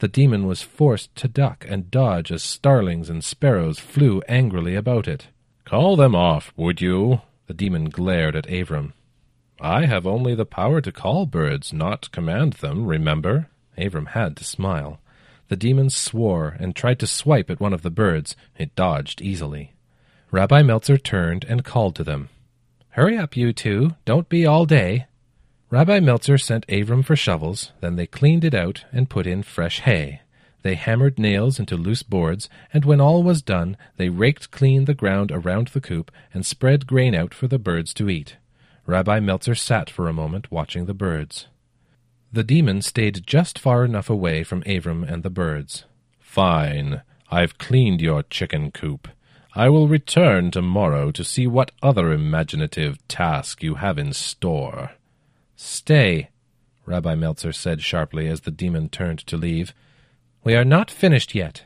The 0.00 0.08
demon 0.08 0.46
was 0.46 0.62
forced 0.62 1.14
to 1.16 1.28
duck 1.28 1.64
and 1.68 1.90
dodge 1.90 2.30
as 2.30 2.42
starlings 2.42 3.08
and 3.08 3.24
sparrows 3.24 3.78
flew 3.78 4.22
angrily 4.28 4.74
about 4.74 5.08
it. 5.08 5.28
Call 5.64 5.96
them 5.96 6.14
off, 6.14 6.52
would 6.56 6.80
you? 6.80 7.22
The 7.46 7.54
demon 7.54 7.88
glared 7.90 8.36
at 8.36 8.46
Avram. 8.46 8.92
I 9.61 9.86
have 9.86 10.06
only 10.06 10.34
the 10.34 10.46
power 10.46 10.80
to 10.80 10.92
call 10.92 11.26
birds, 11.26 11.72
not 11.72 12.12
command 12.12 12.54
them, 12.54 12.86
remember? 12.86 13.48
Avram 13.76 14.09
had 14.09 14.36
to 14.36 14.44
smile. 14.44 15.00
The 15.48 15.56
demon 15.56 15.90
swore 15.90 16.56
and 16.61 16.76
tried 16.76 16.98
to 17.00 17.06
swipe 17.06 17.50
at 17.50 17.61
one 17.61 17.72
of 17.72 17.82
the 17.82 17.90
birds. 17.90 18.36
It 18.56 18.76
dodged 18.76 19.20
easily. 19.20 19.72
Rabbi 20.30 20.62
Meltzer 20.62 20.98
turned 20.98 21.44
and 21.44 21.64
called 21.64 21.96
to 21.96 22.04
them. 22.04 22.28
Hurry 22.90 23.16
up, 23.16 23.36
you 23.36 23.52
two. 23.52 23.96
Don't 24.04 24.28
be 24.28 24.46
all 24.46 24.66
day. 24.66 25.06
Rabbi 25.70 26.00
Meltzer 26.00 26.38
sent 26.38 26.66
Avram 26.68 27.04
for 27.04 27.16
shovels, 27.16 27.72
then 27.80 27.96
they 27.96 28.06
cleaned 28.06 28.44
it 28.44 28.54
out 28.54 28.84
and 28.92 29.11
put 29.11 29.26
in 29.26 29.42
fresh 29.42 29.80
hay. 29.80 30.22
They 30.62 30.74
hammered 30.74 31.18
nails 31.18 31.59
into 31.59 31.76
loose 31.76 32.02
boards, 32.02 32.48
and 32.72 32.84
when 32.84 33.00
all 33.00 33.22
was 33.22 33.42
done, 33.42 33.76
they 33.96 34.09
raked 34.09 34.50
clean 34.50 34.84
the 34.84 34.94
ground 34.94 35.30
around 35.30 35.68
the 35.68 35.80
coop 35.80 36.11
and 36.32 36.44
spread 36.44 36.86
grain 36.86 37.14
out 37.14 37.32
for 37.34 37.48
the 37.48 37.59
birds 37.59 37.92
to 37.94 38.09
eat. 38.09 38.36
Rabbi 38.89 39.20
Meltzer 39.20 39.55
sat 39.55 39.91
for 39.91 40.09
a 40.09 40.14
moment 40.14 40.51
watching 40.51 40.86
the 40.86 40.95
birds. 40.95 41.47
The 42.32 42.43
demon 42.43 42.80
stayed 42.80 43.26
just 43.26 43.59
far 43.59 43.84
enough 43.84 44.09
away 44.09 44.43
from 44.43 44.62
Avram 44.62 45.07
and 45.07 45.22
the 45.22 45.28
birds. 45.28 45.84
Fine. 46.18 47.03
I've 47.30 47.59
cleaned 47.59 48.01
your 48.01 48.22
chicken 48.22 48.70
coop. 48.70 49.07
I 49.55 49.68
will 49.68 49.89
return 49.89 50.51
tomorrow 50.51 51.11
to 51.11 51.22
see 51.22 51.47
what 51.47 51.70
other 51.82 52.12
imaginative 52.12 53.07
task 53.09 53.62
you 53.62 53.74
have 53.74 53.99
in 53.99 54.14
store. 54.14 54.93
Stay, 55.55 56.30
Rabbi 56.86 57.14
Meltzer 57.14 57.53
said 57.53 57.82
sharply 57.82 58.26
as 58.26 58.41
the 58.41 58.51
demon 58.51 58.89
turned 58.89 59.18
to 59.26 59.36
leave. 59.36 59.74
We 60.43 60.57
are 60.57 60.64
not 60.64 60.91
finished 60.91 61.34
yet. 61.34 61.64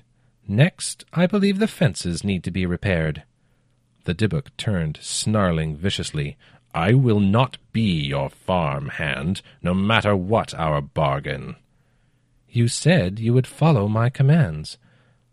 Next, 0.49 1.05
I 1.12 1.29
believe 1.29 1.61
the 1.61 1.68
fences 1.68 2.25
need 2.25 2.43
to 2.43 2.51
be 2.51 2.66
repaired. 2.66 3.23
The 4.07 4.14
Dybbuk 4.14 4.49
turned, 4.57 4.99
snarling 5.01 5.77
viciously. 5.77 6.37
I 6.75 6.95
will 6.95 7.20
not 7.20 7.59
be 7.73 8.03
your 8.03 8.31
farm 8.31 8.89
hand, 8.89 9.43
no 9.62 9.75
matter 9.75 10.16
what 10.16 10.55
our 10.55 10.81
bargain. 10.81 11.57
You 12.49 12.68
said 12.68 13.18
you 13.18 13.35
would 13.35 13.47
follow 13.47 13.89
my 13.89 14.11
commands. 14.11 14.79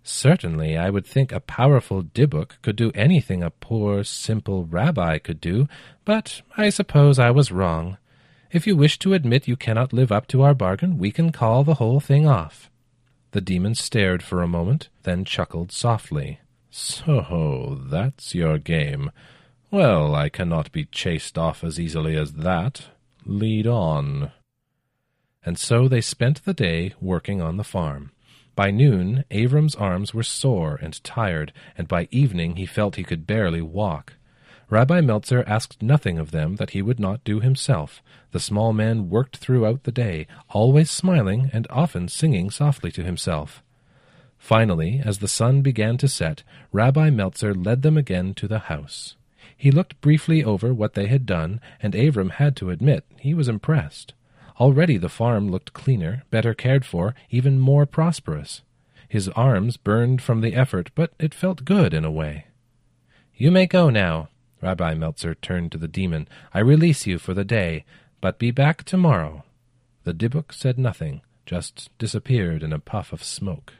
Certainly, 0.04 0.78
I 0.78 0.90
would 0.90 1.06
think 1.06 1.32
a 1.32 1.40
powerful 1.40 2.02
Dybbuk 2.04 2.62
could 2.62 2.76
do 2.76 2.92
anything 2.96 3.44
a 3.44 3.50
poor, 3.50 4.04
simple 4.04 4.66
rabbi 4.66 5.18
could 5.18 5.40
do, 5.40 5.68
but 6.06 6.42
I 6.58 6.70
suppose 6.70 7.20
I 7.20 7.32
was 7.32 7.52
wrong. 7.52 7.98
If 8.52 8.66
you 8.66 8.76
wish 8.76 8.98
to 9.00 9.14
admit 9.14 9.48
you 9.48 9.56
cannot 9.56 9.94
live 9.94 10.12
up 10.12 10.28
to 10.28 10.42
our 10.42 10.54
bargain, 10.54 10.98
we 10.98 11.12
can 11.12 11.32
call 11.32 11.64
the 11.64 11.76
whole 11.76 12.00
thing 12.00 12.26
off. 12.26 12.70
The 13.32 13.42
demon 13.42 13.76
stared 13.76 14.24
for 14.24 14.42
a 14.42 14.48
moment, 14.48 14.90
then 15.04 15.24
chuckled 15.24 15.72
softly. 15.72 16.40
So 16.72 17.80
that's 17.90 18.34
your 18.34 18.58
game. 18.58 19.12
Well, 19.72 20.16
I 20.16 20.30
cannot 20.30 20.72
be 20.72 20.86
chased 20.86 21.38
off 21.38 21.64
as 21.64 21.80
easily 21.80 22.16
as 22.16 22.34
that. 22.34 22.88
Lead 23.24 23.68
on. 23.68 24.32
And 25.46 25.60
so 25.60 25.88
they 25.88 26.02
spent 26.02 26.44
the 26.44 26.56
day 26.56 26.96
working 27.00 27.40
on 27.40 27.58
the 27.58 27.64
farm. 27.64 28.12
By 28.56 28.72
noon, 28.72 29.26
Avram's 29.30 29.76
arms 29.76 30.12
were 30.14 30.24
sore 30.24 30.80
and 30.82 31.02
tired, 31.04 31.54
and 31.78 31.88
by 31.88 32.08
evening 32.10 32.56
he 32.56 32.66
felt 32.66 32.96
he 32.96 33.04
could 33.04 33.28
barely 33.28 33.62
walk. 33.62 34.14
Rabbi 34.72 35.02
Meltzer 35.02 35.44
asked 35.48 35.84
nothing 35.84 36.18
of 36.18 36.32
them 36.32 36.56
that 36.56 36.72
he 36.72 36.82
would 36.82 37.00
not 37.00 37.24
do 37.24 37.40
himself. 37.40 38.02
The 38.32 38.40
small 38.40 38.74
man 38.74 39.10
worked 39.10 39.38
throughout 39.38 39.84
the 39.84 39.92
day, 39.92 40.26
always 40.50 40.90
smiling 40.90 41.52
and 41.54 41.68
often 41.70 42.08
singing 42.08 42.50
softly 42.50 42.92
to 42.92 43.04
himself. 43.04 43.64
Finally, 44.38 45.02
as 45.06 45.20
the 45.20 45.28
sun 45.28 45.62
began 45.62 45.98
to 45.98 46.08
set, 46.08 46.44
Rabbi 46.72 47.12
Meltzer 47.12 47.54
led 47.54 47.84
them 47.84 47.98
again 47.98 48.34
to 48.36 48.48
the 48.48 48.60
house. 48.60 49.16
He 49.56 49.72
looked 49.72 50.00
briefly 50.02 50.44
over 50.44 50.74
what 50.74 50.94
they 50.94 51.08
had 51.08 51.26
done, 51.26 51.60
and 51.82 51.94
Avram 51.94 52.32
had 52.32 52.56
to 52.58 52.70
admit 52.70 53.06
he 53.20 53.34
was 53.34 53.48
impressed. 53.48 54.14
Already 54.60 54.98
the 54.98 55.10
farm 55.10 55.50
looked 55.50 55.74
cleaner, 55.74 56.24
better 56.30 56.54
cared 56.54 56.86
for, 56.86 57.16
even 57.30 57.60
more 57.60 57.86
prosperous. 57.86 58.62
His 59.08 59.30
arms 59.30 59.78
burned 59.78 60.22
from 60.22 60.42
the 60.42 60.54
effort, 60.54 60.92
but 60.96 61.14
it 61.20 61.34
felt 61.34 61.66
good 61.66 61.94
in 61.94 62.06
a 62.06 62.12
way. 62.12 62.46
You 63.36 63.52
may 63.52 63.66
go 63.66 63.90
now. 63.90 64.30
Rabbi 64.62 64.94
Meltzer 64.94 65.34
turned 65.34 65.72
to 65.72 65.78
the 65.78 65.88
demon. 65.88 66.28
I 66.54 66.60
release 66.60 67.08
you 67.08 67.18
for 67.18 67.34
the 67.34 67.46
day, 67.46 67.86
but 68.20 68.38
be 68.38 68.52
back 68.52 68.84
tomorrow. 68.84 69.44
The 70.04 70.14
Dybbuk 70.14 70.54
said 70.54 70.78
nothing, 70.78 71.22
just 71.46 71.90
disappeared 71.98 72.62
in 72.62 72.74
a 72.74 72.80
puff 72.80 73.14
of 73.14 73.24
smoke. 73.24 73.74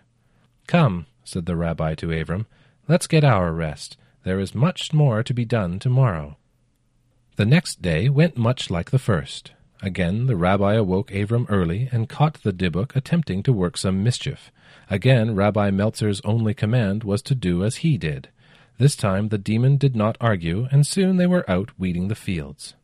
Come, 0.66 1.06
said 1.24 1.46
the 1.46 1.56
rabbi 1.56 1.94
to 1.96 2.08
Avram, 2.08 2.46
let's 2.88 3.06
get 3.06 3.24
our 3.24 3.52
rest. 3.52 3.98
There 4.24 4.40
is 4.40 4.54
much 4.54 4.94
more 4.94 5.24
to 5.24 5.34
be 5.34 5.46
done 5.46 5.80
tomorrow. 5.80 6.38
The 7.38 7.46
next 7.46 7.82
day 7.82 8.10
went 8.10 8.38
much 8.38 8.70
like 8.70 8.92
the 8.92 9.00
first. 9.00 9.52
Again 9.82 10.26
the 10.26 10.36
rabbi 10.36 10.74
awoke 10.74 11.10
Avram 11.12 11.46
early 11.48 11.88
and 11.92 12.10
caught 12.10 12.44
the 12.44 12.52
Dybbuk 12.52 12.96
attempting 12.96 13.44
to 13.44 13.54
work 13.54 13.78
some 13.78 14.04
mischief. 14.04 14.52
Again 14.90 15.36
Rabbi 15.36 15.72
Meltzer's 15.72 16.20
only 16.26 16.54
command 16.54 17.04
was 17.04 17.22
to 17.24 17.36
do 17.36 17.64
as 17.64 17.78
he 17.78 17.98
did. 17.98 18.30
This 18.78 18.96
time 18.96 19.30
the 19.30 19.38
demon 19.38 19.78
did 19.78 19.96
not 19.96 20.18
argue, 20.20 20.68
and 20.72 20.86
soon 20.86 21.18
they 21.18 21.28
were 21.28 21.50
out 21.50 21.72
weeding 21.78 22.08
the 22.08 22.16
fields. 22.16 22.76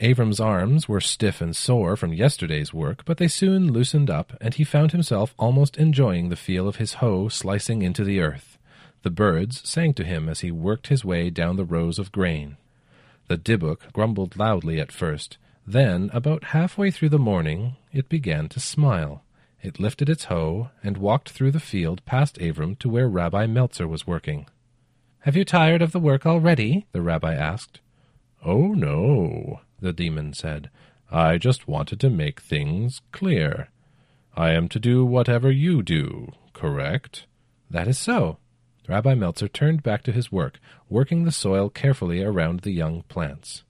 Avram's 0.00 0.40
arms 0.40 0.88
were 0.88 1.00
stiff 1.00 1.40
and 1.40 1.54
sore 1.54 1.96
from 1.96 2.12
yesterday's 2.12 2.74
work, 2.74 3.04
but 3.04 3.18
they 3.18 3.28
soon 3.28 3.72
loosened 3.72 4.10
up, 4.10 4.36
and 4.40 4.54
he 4.54 4.64
found 4.64 4.92
himself 4.92 5.34
almost 5.38 5.76
enjoying 5.76 6.28
the 6.28 6.36
feel 6.36 6.66
of 6.66 6.76
his 6.76 6.94
hoe 6.94 7.28
slicing 7.28 7.82
into 7.82 8.04
the 8.04 8.20
earth. 8.20 8.53
The 9.04 9.10
birds 9.10 9.60
sang 9.68 9.92
to 9.94 10.04
him 10.04 10.30
as 10.30 10.40
he 10.40 10.50
worked 10.50 10.86
his 10.86 11.04
way 11.04 11.28
down 11.28 11.56
the 11.56 11.66
rows 11.66 11.98
of 11.98 12.10
grain. 12.10 12.56
The 13.28 13.36
Dybbuk 13.36 13.92
grumbled 13.92 14.38
loudly 14.38 14.80
at 14.80 14.90
first. 14.90 15.36
Then, 15.66 16.08
about 16.14 16.44
halfway 16.56 16.90
through 16.90 17.10
the 17.10 17.18
morning, 17.18 17.76
it 17.92 18.08
began 18.08 18.48
to 18.48 18.60
smile. 18.60 19.22
It 19.62 19.78
lifted 19.78 20.08
its 20.08 20.24
hoe 20.24 20.70
and 20.82 20.96
walked 20.96 21.28
through 21.28 21.50
the 21.50 21.60
field 21.60 22.02
past 22.06 22.38
Avram 22.38 22.78
to 22.78 22.88
where 22.88 23.06
Rabbi 23.06 23.44
Meltzer 23.44 23.86
was 23.86 24.06
working. 24.06 24.46
Have 25.20 25.36
you 25.36 25.44
tired 25.44 25.82
of 25.82 25.92
the 25.92 26.00
work 26.00 26.24
already? 26.24 26.86
the 26.92 27.02
rabbi 27.02 27.34
asked. 27.34 27.80
Oh, 28.42 28.68
no, 28.68 29.60
the 29.80 29.92
demon 29.92 30.32
said. 30.32 30.70
I 31.10 31.36
just 31.36 31.68
wanted 31.68 32.00
to 32.00 32.08
make 32.08 32.40
things 32.40 33.02
clear. 33.12 33.68
I 34.34 34.52
am 34.52 34.66
to 34.70 34.80
do 34.80 35.04
whatever 35.04 35.50
you 35.50 35.82
do, 35.82 36.32
correct? 36.54 37.26
That 37.70 37.86
is 37.86 37.98
so. 37.98 38.38
Rabbi 38.86 39.14
Meltzer 39.14 39.48
turned 39.48 39.82
back 39.82 40.02
to 40.02 40.12
his 40.12 40.30
work, 40.30 40.60
working 40.88 41.24
the 41.24 41.32
soil 41.32 41.70
carefully 41.70 42.22
around 42.22 42.60
the 42.60 42.70
young 42.70 43.02
plants. 43.02 43.62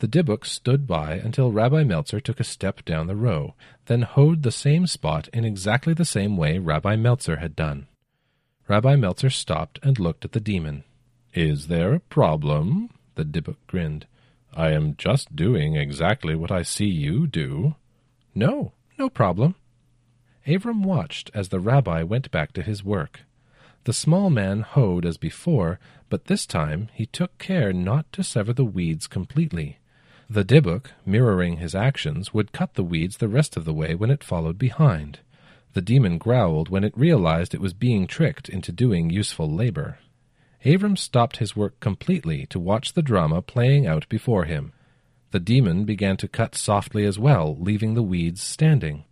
The 0.00 0.08
Dybbuk 0.08 0.46
stood 0.46 0.86
by 0.86 1.14
until 1.14 1.52
Rabbi 1.52 1.84
Meltzer 1.84 2.20
took 2.20 2.40
a 2.40 2.44
step 2.44 2.84
down 2.84 3.06
the 3.06 3.14
row, 3.14 3.54
then 3.86 4.02
hoed 4.02 4.42
the 4.42 4.50
same 4.50 4.86
spot 4.86 5.28
in 5.28 5.44
exactly 5.44 5.94
the 5.94 6.04
same 6.04 6.36
way 6.36 6.58
Rabbi 6.58 6.96
Meltzer 6.96 7.36
had 7.36 7.54
done. 7.54 7.86
Rabbi 8.66 8.96
Meltzer 8.96 9.30
stopped 9.30 9.78
and 9.82 9.98
looked 9.98 10.24
at 10.24 10.32
the 10.32 10.40
demon. 10.40 10.84
Is 11.34 11.66
there 11.66 11.92
a 11.92 12.00
problem? 12.00 12.90
The 13.14 13.24
Dybbuk 13.24 13.56
grinned. 13.66 14.06
I 14.54 14.70
am 14.70 14.96
just 14.96 15.36
doing 15.36 15.76
exactly 15.76 16.34
what 16.34 16.50
I 16.50 16.62
see 16.62 16.88
you 16.88 17.26
do. 17.26 17.76
No, 18.34 18.72
no 18.98 19.08
problem. 19.08 19.54
Avram 20.46 20.82
watched 20.82 21.30
as 21.34 21.50
the 21.50 21.60
rabbi 21.60 22.02
went 22.02 22.30
back 22.30 22.52
to 22.54 22.62
his 22.62 22.82
work. 22.82 23.20
The 23.84 23.92
small 23.92 24.28
man 24.28 24.60
hoed 24.60 25.06
as 25.06 25.16
before, 25.16 25.78
but 26.08 26.26
this 26.26 26.46
time 26.46 26.88
he 26.92 27.06
took 27.06 27.38
care 27.38 27.72
not 27.72 28.12
to 28.12 28.22
sever 28.22 28.52
the 28.52 28.64
weeds 28.64 29.06
completely. 29.06 29.78
The 30.28 30.44
Dybbuk, 30.44 30.90
mirroring 31.06 31.56
his 31.56 31.74
actions, 31.74 32.34
would 32.34 32.52
cut 32.52 32.74
the 32.74 32.84
weeds 32.84 33.16
the 33.16 33.28
rest 33.28 33.56
of 33.56 33.64
the 33.64 33.74
way 33.74 33.94
when 33.94 34.10
it 34.10 34.22
followed 34.22 34.58
behind. 34.58 35.20
The 35.72 35.82
demon 35.82 36.18
growled 36.18 36.68
when 36.68 36.84
it 36.84 36.96
realized 36.96 37.54
it 37.54 37.60
was 37.60 37.72
being 37.72 38.06
tricked 38.06 38.48
into 38.48 38.70
doing 38.70 39.10
useful 39.10 39.50
labor. 39.50 39.98
Avram 40.64 40.98
stopped 40.98 41.38
his 41.38 41.56
work 41.56 41.80
completely 41.80 42.44
to 42.46 42.60
watch 42.60 42.92
the 42.92 43.02
drama 43.02 43.40
playing 43.40 43.86
out 43.86 44.08
before 44.08 44.44
him. 44.44 44.72
The 45.30 45.40
demon 45.40 45.84
began 45.84 46.16
to 46.18 46.28
cut 46.28 46.54
softly 46.54 47.04
as 47.06 47.18
well, 47.18 47.56
leaving 47.58 47.94
the 47.94 48.02
weeds 48.02 48.42
standing. 48.42 49.04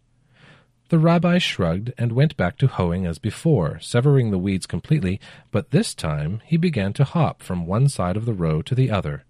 The 0.88 0.98
rabbi 0.98 1.36
shrugged 1.36 1.92
and 1.98 2.12
went 2.12 2.36
back 2.36 2.56
to 2.58 2.66
hoeing 2.66 3.04
as 3.04 3.18
before, 3.18 3.78
severing 3.80 4.30
the 4.30 4.38
weeds 4.38 4.66
completely, 4.66 5.20
but 5.50 5.70
this 5.70 5.94
time 5.94 6.40
he 6.46 6.56
began 6.56 6.94
to 6.94 7.04
hop 7.04 7.42
from 7.42 7.66
one 7.66 7.88
side 7.88 8.16
of 8.16 8.24
the 8.24 8.32
row 8.32 8.62
to 8.62 8.74
the 8.74 8.90
other. 8.90 9.24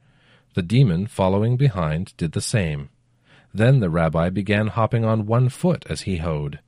The 0.55 0.63
demon, 0.63 1.07
following 1.07 1.57
behind, 1.57 2.17
did 2.17 2.33
the 2.33 2.41
same. 2.41 2.91
Then 3.53 3.81
the 3.81 3.91
rabbi 3.91 4.29
began 4.31 4.69
hopping 4.69 5.05
on 5.05 5.27
one 5.27 5.49
foot 5.49 5.85
as 5.89 6.03
he 6.03 6.19
hoed. 6.19 6.61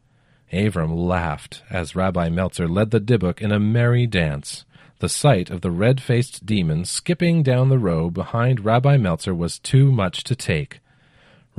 Avram 0.53 0.97
laughed 0.97 1.63
as 1.71 1.95
Rabbi 1.95 2.29
Meltzer 2.29 2.67
led 2.67 2.91
the 2.91 3.01
Dybbuk 3.01 3.41
in 3.41 3.53
a 3.53 3.61
merry 3.61 4.07
dance. 4.07 4.65
The 4.99 5.09
sight 5.09 5.51
of 5.51 5.61
the 5.61 5.71
red-faced 5.71 6.45
demon 6.45 6.85
skipping 6.85 7.45
down 7.45 7.69
the 7.69 7.79
row 7.79 8.11
behind 8.11 8.65
Rabbi 8.65 8.97
Meltzer 8.97 9.35
was 9.35 9.61
too 9.61 9.93
much 9.93 10.25
to 10.25 10.35
take. 10.35 10.81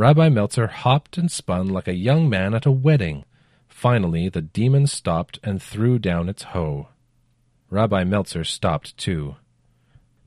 Rabbi 0.01 0.29
Meltzer 0.29 0.65
hopped 0.65 1.19
and 1.19 1.29
spun 1.29 1.69
like 1.69 1.87
a 1.87 1.93
young 1.93 2.27
man 2.27 2.55
at 2.55 2.65
a 2.65 2.71
wedding. 2.71 3.23
Finally, 3.67 4.29
the 4.29 4.41
demon 4.41 4.87
stopped 4.87 5.37
and 5.43 5.61
threw 5.61 5.99
down 5.99 6.27
its 6.27 6.41
hoe. 6.41 6.87
Rabbi 7.69 8.03
Meltzer 8.03 8.43
stopped 8.43 8.97
too. 8.97 9.35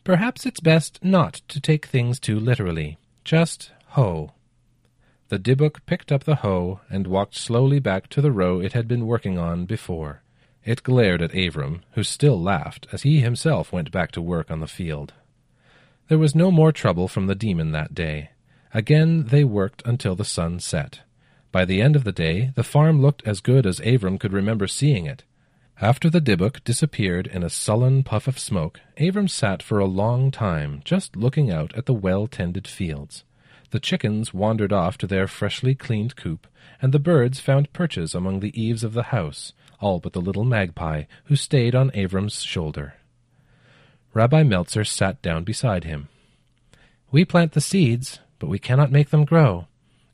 Perhaps 0.04 0.46
it's 0.46 0.60
best 0.60 1.02
not 1.02 1.42
to 1.48 1.60
take 1.60 1.86
things 1.86 2.20
too 2.20 2.38
literally. 2.38 2.98
Just 3.24 3.72
hoe. 3.86 4.34
The 5.28 5.40
Dybbuk 5.40 5.84
picked 5.86 6.12
up 6.12 6.22
the 6.22 6.36
hoe 6.36 6.78
and 6.88 7.08
walked 7.08 7.34
slowly 7.34 7.80
back 7.80 8.08
to 8.10 8.20
the 8.20 8.30
row 8.30 8.60
it 8.60 8.74
had 8.74 8.86
been 8.86 9.08
working 9.08 9.38
on 9.38 9.66
before. 9.66 10.22
It 10.64 10.84
glared 10.84 11.20
at 11.20 11.32
Avram, 11.32 11.80
who 11.94 12.04
still 12.04 12.40
laughed 12.40 12.86
as 12.92 13.02
he 13.02 13.18
himself 13.18 13.72
went 13.72 13.90
back 13.90 14.12
to 14.12 14.22
work 14.22 14.52
on 14.52 14.60
the 14.60 14.68
field. 14.68 15.14
There 16.06 16.18
was 16.18 16.36
no 16.36 16.52
more 16.52 16.70
trouble 16.70 17.08
from 17.08 17.26
the 17.26 17.34
demon 17.34 17.72
that 17.72 17.92
day. 17.92 18.30
Again 18.74 19.26
they 19.28 19.44
worked 19.44 19.82
until 19.86 20.16
the 20.16 20.24
sun 20.24 20.58
set. 20.58 21.00
By 21.52 21.64
the 21.64 21.80
end 21.80 21.94
of 21.94 22.02
the 22.02 22.12
day, 22.12 22.50
the 22.56 22.64
farm 22.64 23.00
looked 23.00 23.22
as 23.24 23.40
good 23.40 23.64
as 23.64 23.78
Avram 23.78 24.18
could 24.18 24.32
remember 24.32 24.66
seeing 24.66 25.06
it. 25.06 25.22
After 25.80 26.10
the 26.10 26.20
Dybbuk 26.20 26.64
disappeared 26.64 27.28
in 27.28 27.44
a 27.44 27.50
sullen 27.50 28.02
puff 28.02 28.26
of 28.26 28.38
smoke, 28.38 28.80
Avram 28.98 29.30
sat 29.30 29.62
for 29.62 29.78
a 29.78 29.86
long 29.86 30.32
time, 30.32 30.82
just 30.84 31.14
looking 31.14 31.52
out 31.52 31.72
at 31.74 31.86
the 31.86 31.94
well-tended 31.94 32.66
fields. 32.66 33.22
The 33.70 33.80
chickens 33.80 34.34
wandered 34.34 34.72
off 34.72 34.98
to 34.98 35.06
their 35.06 35.28
freshly 35.28 35.74
cleaned 35.74 36.16
coop, 36.16 36.46
and 36.82 36.92
the 36.92 36.98
birds 36.98 37.38
found 37.38 37.72
perches 37.72 38.14
among 38.14 38.40
the 38.40 38.60
eaves 38.60 38.82
of 38.82 38.92
the 38.92 39.04
house, 39.04 39.52
all 39.80 40.00
but 40.00 40.12
the 40.12 40.20
little 40.20 40.44
magpie, 40.44 41.04
who 41.24 41.36
stayed 41.36 41.74
on 41.74 41.90
Avram's 41.90 42.42
shoulder. 42.42 42.94
Rabbi 44.12 44.42
Meltzer 44.42 44.84
sat 44.84 45.22
down 45.22 45.44
beside 45.44 45.84
him. 45.84 46.08
We 47.10 47.24
plant 47.24 47.52
the 47.52 47.60
seeds, 47.60 48.20
but 48.45 48.51
we 48.51 48.59
cannot 48.59 48.92
make 48.92 49.09
them 49.09 49.24
grow. 49.24 49.66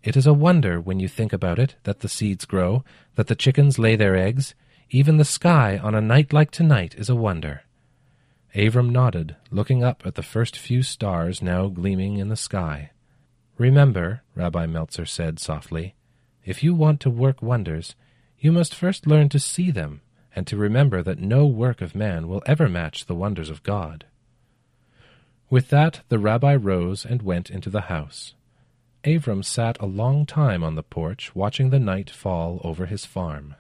It 0.05 0.17
is 0.17 0.25
a 0.25 0.33
wonder, 0.33 0.81
when 0.81 1.01
you 1.01 1.09
think 1.09 1.33
about 1.33 1.59
it, 1.59 1.75
that 1.83 1.99
the 1.99 2.09
seeds 2.09 2.45
grow, 2.45 2.85
that 3.17 3.27
the 3.27 3.35
chickens 3.35 3.77
lay 3.77 3.97
their 3.97 4.15
eggs, 4.15 4.55
even 4.89 5.17
the 5.17 5.25
sky 5.25 5.77
on 5.79 5.97
a 5.97 6.01
night 6.01 6.33
like 6.33 6.53
tonight 6.53 6.95
is 6.97 7.11
a 7.11 7.17
wonder. 7.17 7.63
Avram 8.55 8.91
nodded, 8.91 9.35
looking 9.51 9.83
up 9.83 10.07
at 10.07 10.15
the 10.15 10.23
first 10.23 10.57
few 10.57 10.85
stars 10.85 11.43
now 11.43 11.67
gleaming 11.67 12.19
in 12.19 12.29
the 12.29 12.37
sky. 12.37 12.93
Remember, 13.59 14.23
Rabbi 14.37 14.67
Meltzer 14.67 15.07
said 15.07 15.41
softly, 15.41 15.97
if 16.45 16.63
you 16.63 16.73
want 16.73 17.01
to 17.01 17.11
work 17.11 17.43
wonders, 17.43 17.97
you 18.39 18.53
must 18.53 18.77
first 18.77 19.09
learn 19.09 19.29
to 19.31 19.41
see 19.41 19.73
them, 19.73 20.03
and 20.37 20.47
to 20.47 20.57
remember 20.57 21.03
that 21.03 21.19
no 21.19 21.47
work 21.47 21.83
of 21.83 21.97
man 21.97 22.29
will 22.29 22.45
ever 22.47 22.69
match 22.69 23.07
the 23.07 23.17
wonders 23.17 23.51
of 23.51 23.65
God. 23.65 24.05
With 25.51 25.69
that, 25.71 26.03
the 26.09 26.19
rabbi 26.21 26.55
rose 26.55 27.05
and 27.05 27.23
went 27.23 27.51
into 27.51 27.71
the 27.71 27.83
house. 27.83 28.35
Avram 29.03 29.45
sat 29.45 29.77
a 29.81 29.87
long 29.87 30.25
time 30.25 30.63
on 30.63 30.77
the 30.77 30.83
porch, 30.85 31.35
watching 31.35 31.71
the 31.71 31.81
night 31.81 32.09
fall 32.09 32.61
over 32.63 32.87
his 32.87 33.05
farm. 33.05 33.57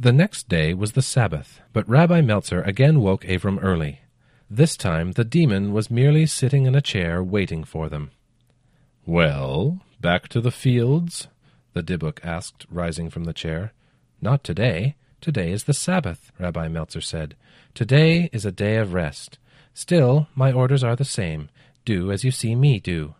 The 0.00 0.12
next 0.12 0.48
day 0.48 0.72
was 0.72 0.92
the 0.92 1.02
Sabbath, 1.02 1.60
but 1.72 1.88
Rabbi 1.88 2.20
Meltzer 2.20 2.62
again 2.62 3.00
woke 3.00 3.22
Avram 3.24 3.58
early. 3.62 4.00
This 4.48 4.76
time 4.76 5.12
the 5.12 5.24
demon 5.24 5.72
was 5.72 5.90
merely 5.90 6.24
sitting 6.26 6.66
in 6.66 6.74
a 6.74 6.80
chair 6.80 7.22
waiting 7.22 7.64
for 7.64 7.88
them. 7.88 8.10
Well, 9.04 9.80
back 10.00 10.28
to 10.28 10.40
the 10.40 10.50
fields? 10.50 11.28
the 11.74 11.82
Dybbuk 11.82 12.24
asked, 12.24 12.66
rising 12.70 13.10
from 13.10 13.24
the 13.24 13.32
chair. 13.32 13.72
Not 14.22 14.42
today. 14.42 14.96
Today 15.20 15.50
is 15.52 15.64
the 15.64 15.74
Sabbath, 15.74 16.32
Rabbi 16.38 16.68
Meltzer 16.68 17.00
said. 17.00 17.36
Today 17.74 18.30
is 18.32 18.44
a 18.44 18.52
day 18.52 18.76
of 18.76 18.94
rest. 18.94 19.38
Still, 19.74 20.28
my 20.34 20.52
orders 20.52 20.84
are 20.84 20.96
the 20.96 21.04
same. 21.04 21.48
Do 21.84 22.10
as 22.12 22.24
you 22.24 22.30
see 22.30 22.54
me 22.54 22.78
do. 22.78 23.14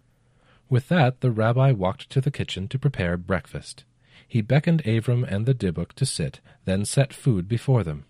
With 0.71 0.89
that, 0.89 1.21
the 1.21 1.31
rabbi 1.31 1.73
walked 1.73 2.09
to 2.11 2.21
the 2.21 2.31
kitchen 2.31 2.69
to 2.69 2.79
prepare 2.79 3.17
breakfast. 3.17 3.85
He 4.27 4.41
beckoned 4.41 4.83
Avram 4.85 5.25
and 5.29 5.47
the 5.47 5.55
Dybbuk 5.55 5.93
to 5.95 6.07
sit, 6.07 6.41
then 6.65 6.85
set 6.85 7.13
food 7.13 7.49
before 7.49 7.85
them. 7.85 8.07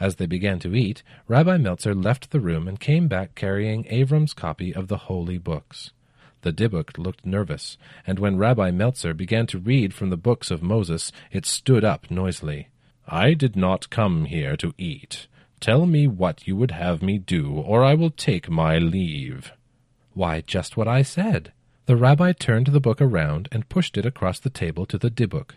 As 0.00 0.16
they 0.16 0.26
began 0.26 0.58
to 0.60 0.74
eat, 0.74 1.02
Rabbi 1.28 1.56
Meltzer 1.56 1.94
left 1.94 2.30
the 2.30 2.40
room 2.40 2.66
and 2.66 2.80
came 2.80 3.06
back 3.06 3.34
carrying 3.34 3.84
Avram's 3.84 4.34
copy 4.34 4.74
of 4.74 4.88
the 4.88 4.96
holy 5.08 5.38
books. 5.38 5.92
The 6.42 6.52
Dybbuk 6.52 6.98
looked 6.98 7.24
nervous, 7.24 7.78
and 8.06 8.18
when 8.18 8.36
Rabbi 8.36 8.70
Meltzer 8.70 9.14
began 9.14 9.46
to 9.46 9.58
read 9.58 9.94
from 9.94 10.10
the 10.10 10.16
books 10.16 10.50
of 10.50 10.62
Moses, 10.62 11.12
it 11.30 11.46
stood 11.46 11.84
up 11.84 12.10
noisily. 12.10 12.68
I 13.06 13.34
did 13.34 13.56
not 13.56 13.88
come 13.88 14.26
here 14.26 14.56
to 14.56 14.74
eat. 14.76 15.26
Tell 15.64 15.86
me 15.86 16.06
what 16.06 16.46
you 16.46 16.56
would 16.56 16.72
have 16.72 17.00
me 17.00 17.16
do, 17.16 17.54
or 17.54 17.82
I 17.82 17.94
will 17.94 18.10
take 18.10 18.50
my 18.50 18.76
leave. 18.76 19.50
Why, 20.12 20.42
just 20.42 20.76
what 20.76 20.86
I 20.86 21.00
said. 21.00 21.54
The 21.86 21.96
rabbi 21.96 22.32
turned 22.32 22.66
the 22.66 22.80
book 22.80 23.00
around 23.00 23.48
and 23.50 23.66
pushed 23.70 23.96
it 23.96 24.04
across 24.04 24.38
the 24.38 24.50
table 24.50 24.84
to 24.84 24.98
the 24.98 25.08
Dybbuk. 25.08 25.52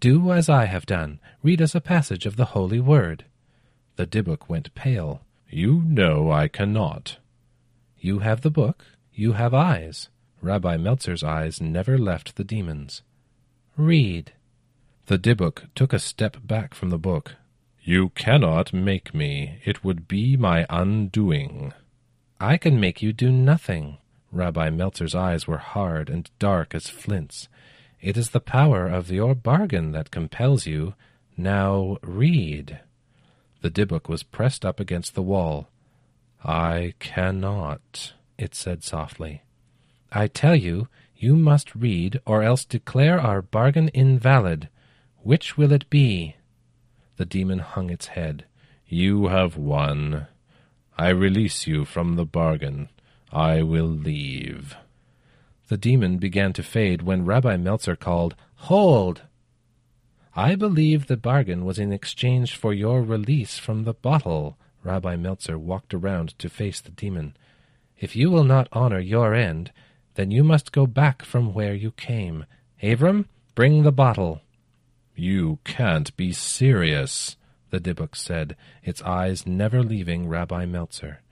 Do 0.00 0.32
as 0.32 0.50
I 0.50 0.66
have 0.66 0.84
done. 0.84 1.18
Read 1.42 1.62
us 1.62 1.74
a 1.74 1.80
passage 1.80 2.26
of 2.26 2.36
the 2.36 2.52
holy 2.52 2.78
word. 2.78 3.24
The 3.96 4.06
Dybbuk 4.06 4.50
went 4.50 4.74
pale. 4.74 5.22
You 5.48 5.82
know 5.86 6.30
I 6.30 6.48
cannot. 6.48 7.16
You 7.98 8.18
have 8.18 8.42
the 8.42 8.50
book. 8.50 8.84
You 9.14 9.32
have 9.32 9.54
eyes. 9.54 10.10
Rabbi 10.42 10.76
Meltzer's 10.76 11.24
eyes 11.24 11.58
never 11.58 11.96
left 11.96 12.36
the 12.36 12.44
demon's. 12.44 13.00
Read. 13.78 14.32
The 15.06 15.18
Dybbuk 15.18 15.70
took 15.74 15.94
a 15.94 15.98
step 15.98 16.36
back 16.44 16.74
from 16.74 16.90
the 16.90 16.98
book. 16.98 17.36
You 17.88 18.10
cannot 18.10 18.74
make 18.74 19.14
me. 19.14 19.60
It 19.64 19.82
would 19.82 20.08
be 20.08 20.36
my 20.36 20.66
undoing. 20.68 21.72
I 22.38 22.58
can 22.58 22.78
make 22.78 23.00
you 23.00 23.14
do 23.14 23.32
nothing. 23.32 23.96
Rabbi 24.30 24.68
Meltzer's 24.68 25.14
eyes 25.14 25.46
were 25.46 25.56
hard 25.56 26.10
and 26.10 26.30
dark 26.38 26.74
as 26.74 26.90
flints. 26.90 27.48
It 28.02 28.18
is 28.18 28.28
the 28.28 28.40
power 28.40 28.86
of 28.86 29.10
your 29.10 29.34
bargain 29.34 29.92
that 29.92 30.10
compels 30.10 30.66
you. 30.66 30.96
Now 31.34 31.96
read. 32.02 32.80
The 33.62 33.70
Dybbuk 33.70 34.06
was 34.06 34.22
pressed 34.22 34.66
up 34.66 34.80
against 34.80 35.14
the 35.14 35.22
wall. 35.22 35.70
I 36.44 36.92
cannot, 36.98 38.12
it 38.36 38.54
said 38.54 38.84
softly. 38.84 39.44
I 40.12 40.26
tell 40.26 40.54
you, 40.54 40.88
you 41.16 41.36
must 41.36 41.74
read, 41.74 42.20
or 42.26 42.42
else 42.42 42.66
declare 42.66 43.18
our 43.18 43.40
bargain 43.40 43.88
invalid. 43.94 44.68
Which 45.22 45.56
will 45.56 45.72
it 45.72 45.88
be? 45.88 46.34
The 47.18 47.26
demon 47.26 47.58
hung 47.58 47.90
its 47.90 48.06
head. 48.06 48.44
You 48.86 49.26
have 49.26 49.56
won. 49.56 50.28
I 50.96 51.08
release 51.08 51.66
you 51.66 51.84
from 51.84 52.14
the 52.14 52.24
bargain. 52.24 52.88
I 53.32 53.62
will 53.62 53.88
leave. 53.88 54.76
The 55.66 55.76
demon 55.76 56.18
began 56.18 56.52
to 56.54 56.62
fade 56.62 57.02
when 57.02 57.26
Rabbi 57.26 57.56
Meltzer 57.56 57.96
called, 57.96 58.36
Hold! 58.70 59.22
I 60.36 60.54
believe 60.54 61.06
the 61.08 61.16
bargain 61.16 61.64
was 61.64 61.80
in 61.80 61.92
exchange 61.92 62.54
for 62.54 62.72
your 62.72 63.02
release 63.02 63.58
from 63.58 63.82
the 63.82 63.94
bottle. 63.94 64.56
Rabbi 64.84 65.16
Meltzer 65.16 65.58
walked 65.58 65.92
around 65.92 66.38
to 66.38 66.48
face 66.48 66.80
the 66.80 66.92
demon. 66.92 67.36
If 67.98 68.14
you 68.14 68.30
will 68.30 68.44
not 68.44 68.68
honor 68.72 69.00
your 69.00 69.34
end, 69.34 69.72
then 70.14 70.30
you 70.30 70.44
must 70.44 70.70
go 70.70 70.86
back 70.86 71.24
from 71.24 71.52
where 71.52 71.74
you 71.74 71.90
came. 71.90 72.46
Avram, 72.80 73.26
bring 73.56 73.82
the 73.82 73.90
bottle. 73.90 74.40
You 75.18 75.58
can't 75.64 76.16
be 76.16 76.32
serious, 76.32 77.36
the 77.70 77.80
Dybbuk 77.80 78.14
said, 78.14 78.54
its 78.84 79.02
eyes 79.02 79.48
never 79.48 79.82
leaving 79.82 80.28
Rabbi 80.28 80.64
Meltzer. 80.64 81.22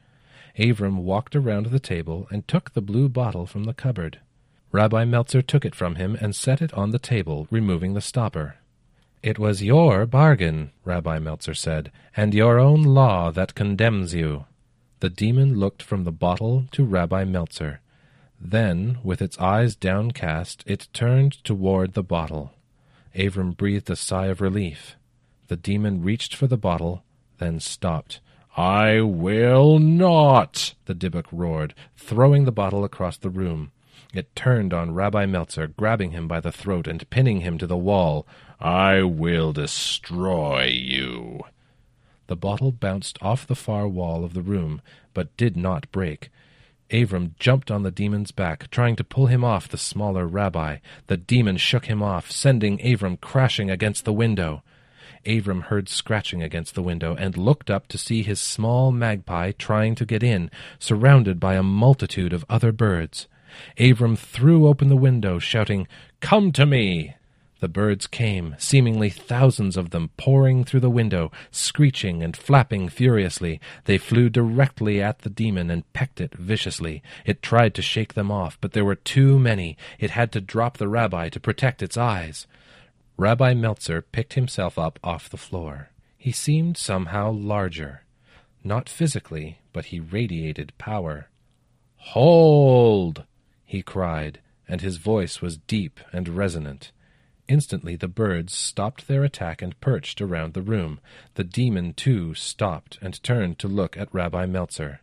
Avram 0.58 0.96
walked 1.02 1.36
around 1.36 1.66
the 1.66 1.78
table 1.78 2.26
and 2.28 2.48
took 2.48 2.72
the 2.72 2.80
blue 2.80 3.08
bottle 3.08 3.46
from 3.46 3.62
the 3.62 3.72
cupboard. 3.72 4.18
Rabbi 4.72 5.04
Meltzer 5.04 5.40
took 5.40 5.64
it 5.64 5.76
from 5.76 5.94
him 5.94 6.18
and 6.20 6.34
set 6.34 6.60
it 6.60 6.74
on 6.74 6.90
the 6.90 6.98
table, 6.98 7.46
removing 7.48 7.94
the 7.94 8.00
stopper. 8.00 8.56
It 9.22 9.38
was 9.38 9.62
your 9.62 10.04
bargain, 10.04 10.72
Rabbi 10.84 11.20
Meltzer 11.20 11.54
said, 11.54 11.92
and 12.16 12.34
your 12.34 12.58
own 12.58 12.82
law 12.82 13.30
that 13.30 13.54
condemns 13.54 14.14
you. 14.14 14.46
The 14.98 15.10
demon 15.10 15.60
looked 15.60 15.84
from 15.84 16.02
the 16.02 16.10
bottle 16.10 16.66
to 16.72 16.84
Rabbi 16.84 17.22
Meltzer. 17.22 17.78
Then, 18.40 18.98
with 19.04 19.22
its 19.22 19.38
eyes 19.38 19.76
downcast, 19.76 20.64
it 20.66 20.88
turned 20.92 21.44
toward 21.44 21.92
the 21.92 22.02
bottle. 22.02 22.52
Avram 23.16 23.56
breathed 23.56 23.88
a 23.88 23.96
sigh 23.96 24.26
of 24.26 24.40
relief. 24.40 24.96
The 25.48 25.56
demon 25.56 26.02
reached 26.02 26.34
for 26.34 26.46
the 26.46 26.58
bottle, 26.58 27.02
then 27.38 27.60
stopped. 27.60 28.20
I 28.56 29.00
will 29.00 29.78
not, 29.78 30.74
the 30.84 30.94
Dybbuk 30.94 31.26
roared, 31.32 31.74
throwing 31.96 32.44
the 32.44 32.52
bottle 32.52 32.84
across 32.84 33.16
the 33.16 33.30
room. 33.30 33.72
It 34.12 34.34
turned 34.36 34.72
on 34.72 34.94
Rabbi 34.94 35.26
Meltzer, 35.26 35.66
grabbing 35.66 36.12
him 36.12 36.28
by 36.28 36.40
the 36.40 36.52
throat 36.52 36.86
and 36.86 37.08
pinning 37.10 37.40
him 37.40 37.58
to 37.58 37.66
the 37.66 37.76
wall. 37.76 38.26
I 38.60 39.02
will 39.02 39.52
destroy 39.52 40.64
you. 40.64 41.40
The 42.26 42.36
bottle 42.36 42.72
bounced 42.72 43.18
off 43.22 43.46
the 43.46 43.54
far 43.54 43.86
wall 43.86 44.24
of 44.24 44.34
the 44.34 44.42
room, 44.42 44.80
but 45.14 45.36
did 45.36 45.56
not 45.56 45.90
break. 45.92 46.30
Avram 46.90 47.36
jumped 47.38 47.70
on 47.70 47.82
the 47.82 47.90
demon's 47.90 48.30
back, 48.30 48.70
trying 48.70 48.94
to 48.96 49.04
pull 49.04 49.26
him 49.26 49.42
off 49.42 49.68
the 49.68 49.78
smaller 49.78 50.26
rabbi. 50.26 50.78
The 51.08 51.16
demon 51.16 51.56
shook 51.56 51.86
him 51.86 52.02
off, 52.02 52.30
sending 52.30 52.78
Avram 52.78 53.20
crashing 53.20 53.70
against 53.70 54.04
the 54.04 54.12
window. 54.12 54.62
Avram 55.24 55.62
heard 55.62 55.88
scratching 55.88 56.42
against 56.42 56.76
the 56.76 56.82
window 56.82 57.16
and 57.16 57.36
looked 57.36 57.70
up 57.70 57.88
to 57.88 57.98
see 57.98 58.22
his 58.22 58.40
small 58.40 58.92
magpie 58.92 59.50
trying 59.50 59.96
to 59.96 60.06
get 60.06 60.22
in, 60.22 60.50
surrounded 60.78 61.40
by 61.40 61.54
a 61.54 61.62
multitude 61.64 62.32
of 62.32 62.44
other 62.48 62.70
birds. 62.70 63.26
Avram 63.78 64.16
threw 64.16 64.68
open 64.68 64.88
the 64.88 64.96
window, 64.96 65.40
shouting, 65.40 65.88
Come 66.20 66.52
to 66.52 66.66
me! 66.66 67.15
The 67.60 67.68
birds 67.68 68.06
came, 68.06 68.54
seemingly 68.58 69.08
thousands 69.08 69.78
of 69.78 69.88
them, 69.88 70.10
pouring 70.18 70.62
through 70.62 70.80
the 70.80 70.90
window, 70.90 71.32
screeching 71.50 72.22
and 72.22 72.36
flapping 72.36 72.90
furiously. 72.90 73.60
They 73.84 73.96
flew 73.96 74.28
directly 74.28 75.00
at 75.00 75.20
the 75.20 75.30
demon 75.30 75.70
and 75.70 75.90
pecked 75.94 76.20
it 76.20 76.34
viciously. 76.34 77.02
It 77.24 77.42
tried 77.42 77.74
to 77.74 77.82
shake 77.82 78.12
them 78.12 78.30
off, 78.30 78.58
but 78.60 78.72
there 78.72 78.84
were 78.84 78.94
too 78.94 79.38
many. 79.38 79.78
It 79.98 80.10
had 80.10 80.32
to 80.32 80.40
drop 80.42 80.76
the 80.76 80.88
rabbi 80.88 81.30
to 81.30 81.40
protect 81.40 81.82
its 81.82 81.96
eyes. 81.96 82.46
Rabbi 83.16 83.54
Meltzer 83.54 84.02
picked 84.02 84.34
himself 84.34 84.78
up 84.78 84.98
off 85.02 85.30
the 85.30 85.38
floor. 85.38 85.88
He 86.18 86.32
seemed 86.32 86.76
somehow 86.76 87.30
larger. 87.30 88.02
Not 88.62 88.88
physically, 88.88 89.60
but 89.72 89.86
he 89.86 90.00
radiated 90.00 90.76
power. 90.76 91.30
Hold! 91.96 93.24
he 93.64 93.82
cried, 93.82 94.40
and 94.68 94.82
his 94.82 94.98
voice 94.98 95.40
was 95.40 95.56
deep 95.56 96.00
and 96.12 96.28
resonant. 96.28 96.92
Instantly 97.48 97.96
the 97.96 98.08
birds 98.08 98.54
stopped 98.54 99.06
their 99.06 99.22
attack 99.24 99.62
and 99.62 99.80
perched 99.80 100.20
around 100.20 100.54
the 100.54 100.62
room. 100.62 101.00
The 101.34 101.44
demon, 101.44 101.94
too, 101.94 102.34
stopped 102.34 102.98
and 103.00 103.22
turned 103.22 103.58
to 103.60 103.68
look 103.68 103.96
at 103.96 104.12
Rabbi 104.12 104.46
Meltzer. 104.46 105.00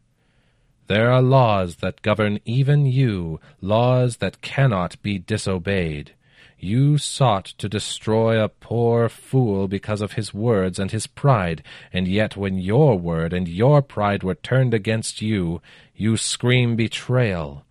There 0.88 1.12
are 1.12 1.22
laws 1.22 1.78
that 1.78 2.02
govern 2.02 2.40
even 2.44 2.86
you, 2.86 3.40
laws 3.62 4.18
that 4.18 4.42
cannot 4.42 5.02
be 5.02 5.18
disobeyed. 5.18 6.14
You 6.60 6.98
sought 6.98 7.46
to 7.58 7.70
destroy 7.70 8.42
a 8.42 8.50
poor 8.50 9.10
fool 9.10 9.68
because 9.68 10.02
of 10.02 10.14
his 10.14 10.34
words 10.34 10.80
and 10.80 10.92
his 10.92 11.08
pride, 11.08 11.64
and 11.92 12.08
yet 12.08 12.38
when 12.38 12.58
your 12.58 12.98
word 12.98 13.34
and 13.34 13.48
your 13.48 13.82
pride 13.82 14.24
were 14.24 14.36
turned 14.36 14.74
against 14.74 15.22
you, 15.22 15.62
you 15.96 16.18
scream 16.18 16.76
betrayal. 16.76 17.66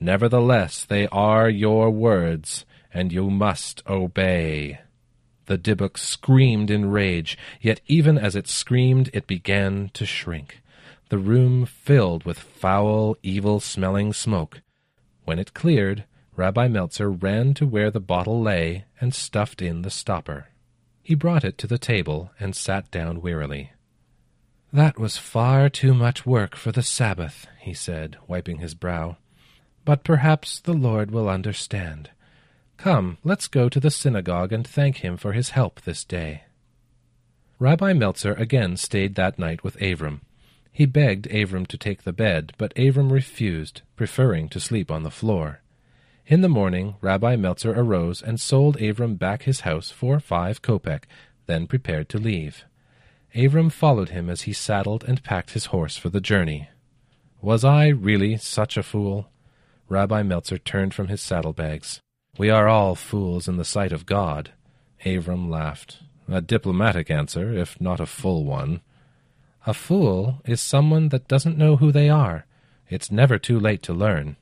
Nevertheless, 0.00 0.84
they 0.84 1.08
are 1.08 1.50
your 1.50 1.90
words, 1.90 2.64
and 2.98 3.12
you 3.12 3.30
must 3.30 3.80
obey. 3.88 4.80
The 5.46 5.56
Dybbuk 5.56 5.96
screamed 5.96 6.68
in 6.68 6.90
rage, 6.90 7.38
yet 7.60 7.80
even 7.86 8.18
as 8.18 8.34
it 8.34 8.48
screamed, 8.48 9.08
it 9.12 9.28
began 9.28 9.90
to 9.94 10.04
shrink. 10.04 10.60
The 11.08 11.18
room 11.18 11.64
filled 11.64 12.24
with 12.24 12.40
foul, 12.40 13.16
evil-smelling 13.22 14.14
smoke. 14.14 14.62
When 15.24 15.38
it 15.38 15.54
cleared, 15.54 16.06
Rabbi 16.34 16.66
Meltzer 16.66 17.08
ran 17.08 17.54
to 17.54 17.66
where 17.68 17.92
the 17.92 18.00
bottle 18.00 18.42
lay 18.42 18.86
and 19.00 19.14
stuffed 19.14 19.62
in 19.62 19.82
the 19.82 19.90
stopper. 19.90 20.48
He 21.00 21.14
brought 21.14 21.44
it 21.44 21.56
to 21.58 21.68
the 21.68 21.78
table 21.78 22.32
and 22.40 22.56
sat 22.56 22.90
down 22.90 23.22
wearily. 23.22 23.70
That 24.72 24.98
was 24.98 25.16
far 25.16 25.68
too 25.68 25.94
much 25.94 26.26
work 26.26 26.56
for 26.56 26.72
the 26.72 26.82
Sabbath, 26.82 27.46
he 27.60 27.74
said, 27.74 28.16
wiping 28.26 28.58
his 28.58 28.74
brow. 28.74 29.18
But 29.84 30.02
perhaps 30.02 30.58
the 30.60 30.74
Lord 30.74 31.12
will 31.12 31.28
understand. 31.28 32.10
Come, 32.78 33.18
let's 33.24 33.48
go 33.48 33.68
to 33.68 33.80
the 33.80 33.90
synagogue 33.90 34.52
and 34.52 34.64
thank 34.64 34.98
him 34.98 35.16
for 35.16 35.32
his 35.32 35.50
help 35.50 35.80
this 35.80 36.04
day. 36.04 36.44
Rabbi 37.58 37.92
Meltzer 37.92 38.34
again 38.34 38.76
stayed 38.76 39.16
that 39.16 39.36
night 39.36 39.64
with 39.64 39.76
Avram. 39.78 40.20
He 40.70 40.86
begged 40.86 41.28
Avram 41.28 41.66
to 41.66 41.76
take 41.76 42.04
the 42.04 42.12
bed, 42.12 42.52
but 42.56 42.72
Avram 42.76 43.10
refused, 43.10 43.82
preferring 43.96 44.48
to 44.50 44.60
sleep 44.60 44.92
on 44.92 45.02
the 45.02 45.10
floor. 45.10 45.60
In 46.28 46.40
the 46.40 46.48
morning 46.48 46.94
Rabbi 47.00 47.34
Meltzer 47.34 47.72
arose 47.72 48.22
and 48.22 48.38
sold 48.38 48.76
Avram 48.76 49.18
back 49.18 49.42
his 49.42 49.60
house 49.62 49.90
for 49.90 50.20
five 50.20 50.62
kopek, 50.62 51.02
then 51.46 51.66
prepared 51.66 52.08
to 52.10 52.18
leave. 52.18 52.64
Avram 53.34 53.72
followed 53.72 54.10
him 54.10 54.30
as 54.30 54.42
he 54.42 54.52
saddled 54.52 55.02
and 55.02 55.24
packed 55.24 55.50
his 55.50 55.66
horse 55.66 55.96
for 55.96 56.10
the 56.10 56.20
journey. 56.20 56.68
Was 57.42 57.64
I 57.64 57.88
really 57.88 58.36
such 58.36 58.76
a 58.76 58.84
fool? 58.84 59.30
Rabbi 59.88 60.22
Meltzer 60.22 60.58
turned 60.58 60.94
from 60.94 61.08
his 61.08 61.20
saddlebags. 61.20 62.00
We 62.38 62.50
are 62.50 62.68
all 62.68 62.94
fools 62.94 63.48
in 63.48 63.56
the 63.56 63.64
sight 63.64 63.90
of 63.90 64.06
God. 64.06 64.52
Avram 65.04 65.50
laughed. 65.50 65.98
A 66.28 66.40
diplomatic 66.40 67.10
answer, 67.10 67.52
if 67.52 67.80
not 67.80 67.98
a 67.98 68.06
full 68.06 68.44
one. 68.44 68.80
A 69.66 69.74
fool 69.74 70.40
is 70.44 70.60
someone 70.60 71.08
that 71.08 71.26
doesn't 71.26 71.58
know 71.58 71.76
who 71.76 71.90
they 71.90 72.08
are. 72.08 72.46
It's 72.88 73.10
never 73.10 73.38
too 73.38 73.58
late 73.58 73.82
to 73.82 73.92
learn. 73.92 74.36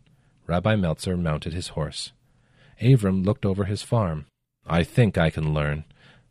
Rabbi 0.46 0.76
Meltzer 0.76 1.16
mounted 1.16 1.54
his 1.54 1.68
horse. 1.68 2.12
Avram 2.82 3.24
looked 3.24 3.46
over 3.46 3.64
his 3.64 3.80
farm. 3.80 4.26
I 4.66 4.84
think 4.84 5.16
I 5.16 5.30
can 5.30 5.54
learn. 5.54 5.84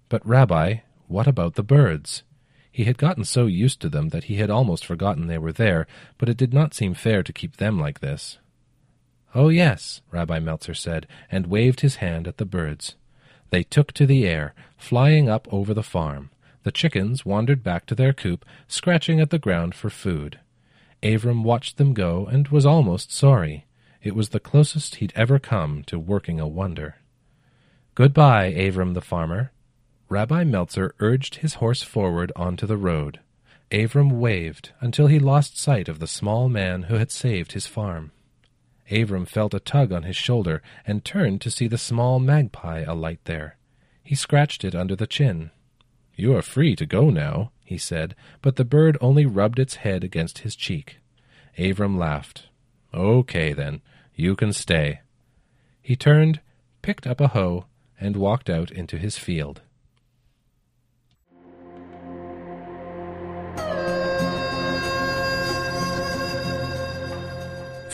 But, 0.07 0.23
Rabbi, 0.23 0.81
what 1.07 1.25
about 1.25 1.55
the 1.55 1.63
birds? 1.63 2.21
He 2.71 2.83
had 2.83 2.99
gotten 2.99 3.23
so 3.23 3.47
used 3.47 3.79
to 3.81 3.89
them 3.89 4.09
that 4.09 4.25
he 4.25 4.35
had 4.35 4.51
almost 4.51 4.85
forgotten 4.85 5.25
they 5.25 5.39
were 5.39 5.53
there, 5.53 5.87
but 6.19 6.29
it 6.29 6.37
did 6.37 6.53
not 6.53 6.75
seem 6.75 6.93
fair 6.93 7.23
to 7.23 7.33
keep 7.33 7.57
them 7.57 7.79
like 7.79 8.01
this. 8.01 8.37
Oh, 9.35 9.49
yes, 9.49 10.01
Rabbi 10.11 10.39
Meltzer 10.39 10.73
said, 10.73 11.07
and 11.29 11.47
waved 11.47 11.81
his 11.81 11.97
hand 11.97 12.25
at 12.25 12.37
the 12.37 12.45
birds. 12.45 12.95
They 13.49 13.63
took 13.63 13.91
to 13.93 14.05
the 14.05 14.25
air, 14.25 14.53
flying 14.77 15.27
up 15.27 15.45
over 15.51 15.73
the 15.73 15.83
farm. 15.83 16.29
The 16.63 16.71
chickens 16.71 17.25
wandered 17.25 17.61
back 17.61 17.85
to 17.87 17.95
their 17.95 18.13
coop, 18.13 18.45
scratching 18.69 19.19
at 19.19 19.31
the 19.31 19.37
ground 19.37 19.75
for 19.75 19.89
food. 19.89 20.39
Avram 21.03 21.43
watched 21.43 21.75
them 21.75 21.93
go 21.93 22.25
and 22.25 22.47
was 22.47 22.65
almost 22.65 23.11
sorry. 23.11 23.65
It 24.01 24.15
was 24.15 24.29
the 24.29 24.39
closest 24.39 24.95
he'd 24.95 25.11
ever 25.17 25.37
come 25.37 25.83
to 25.83 25.99
working 25.99 26.39
a 26.39 26.47
wonder. 26.47 26.95
Goodbye, 27.93 28.53
Avram 28.53 28.93
the 28.93 29.01
farmer. 29.01 29.51
Rabbi 30.07 30.45
Meltzer 30.45 30.95
urged 30.99 31.35
his 31.35 31.55
horse 31.55 31.83
forward 31.83 32.31
onto 32.37 32.65
the 32.65 32.77
road. 32.77 33.19
Avram 33.69 34.13
waved 34.13 34.71
until 34.79 35.07
he 35.07 35.19
lost 35.19 35.59
sight 35.59 35.89
of 35.89 35.99
the 35.99 36.07
small 36.07 36.47
man 36.47 36.83
who 36.83 36.95
had 36.95 37.11
saved 37.11 37.51
his 37.51 37.67
farm. 37.67 38.11
Avram 38.91 39.27
felt 39.27 39.53
a 39.53 39.59
tug 39.59 39.91
on 39.91 40.03
his 40.03 40.15
shoulder 40.15 40.61
and 40.85 41.03
turned 41.03 41.41
to 41.41 41.51
see 41.51 41.67
the 41.67 41.77
small 41.77 42.19
magpie 42.19 42.81
alight 42.81 43.19
there. 43.25 43.57
He 44.03 44.15
scratched 44.15 44.63
it 44.63 44.75
under 44.75 44.95
the 44.95 45.07
chin. 45.07 45.51
You 46.15 46.35
are 46.35 46.41
free 46.41 46.75
to 46.75 46.85
go 46.85 47.09
now, 47.09 47.51
he 47.63 47.77
said, 47.77 48.15
but 48.41 48.55
the 48.55 48.65
bird 48.65 48.97
only 49.01 49.25
rubbed 49.25 49.59
its 49.59 49.75
head 49.75 50.03
against 50.03 50.39
his 50.39 50.55
cheek. 50.55 50.99
Avram 51.57 51.97
laughed. 51.97 52.47
Okay, 52.93 53.53
then. 53.53 53.81
You 54.13 54.35
can 54.35 54.53
stay. 54.53 55.01
He 55.81 55.95
turned, 55.95 56.39
picked 56.81 57.05
up 57.05 57.19
a 57.19 57.29
hoe, 57.29 57.65
and 57.99 58.15
walked 58.15 58.49
out 58.49 58.71
into 58.71 58.97
his 58.97 59.17
field. 59.17 59.61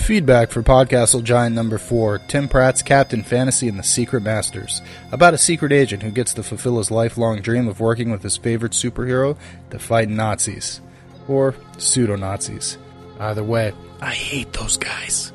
Feedback 0.01 0.49
for 0.49 0.63
Podcastle 0.63 1.23
Giant 1.23 1.55
number 1.55 1.77
4, 1.77 2.17
Tim 2.27 2.49
Pratt's 2.49 2.81
Captain 2.81 3.21
Fantasy 3.21 3.69
and 3.69 3.77
the 3.77 3.83
Secret 3.83 4.23
Masters, 4.23 4.81
about 5.11 5.35
a 5.35 5.37
secret 5.37 5.71
agent 5.71 6.01
who 6.01 6.09
gets 6.09 6.33
to 6.33 6.43
fulfill 6.43 6.79
his 6.79 6.89
lifelong 6.89 7.39
dream 7.39 7.67
of 7.67 7.79
working 7.79 8.09
with 8.09 8.23
his 8.23 8.35
favorite 8.35 8.71
superhero 8.71 9.37
to 9.69 9.79
fight 9.79 10.09
Nazis. 10.09 10.81
Or 11.27 11.55
pseudo-Nazis. 11.77 12.77
Either 13.19 13.43
way, 13.43 13.73
I 14.01 14.09
hate 14.09 14.51
those 14.53 14.75
guys. 14.75 15.31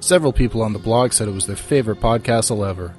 Several 0.00 0.32
people 0.32 0.62
on 0.62 0.74
the 0.74 0.78
blog 0.78 1.12
said 1.12 1.26
it 1.26 1.32
was 1.32 1.46
their 1.46 1.56
favorite 1.56 2.00
Podcastle 2.00 2.68
ever. 2.68 2.94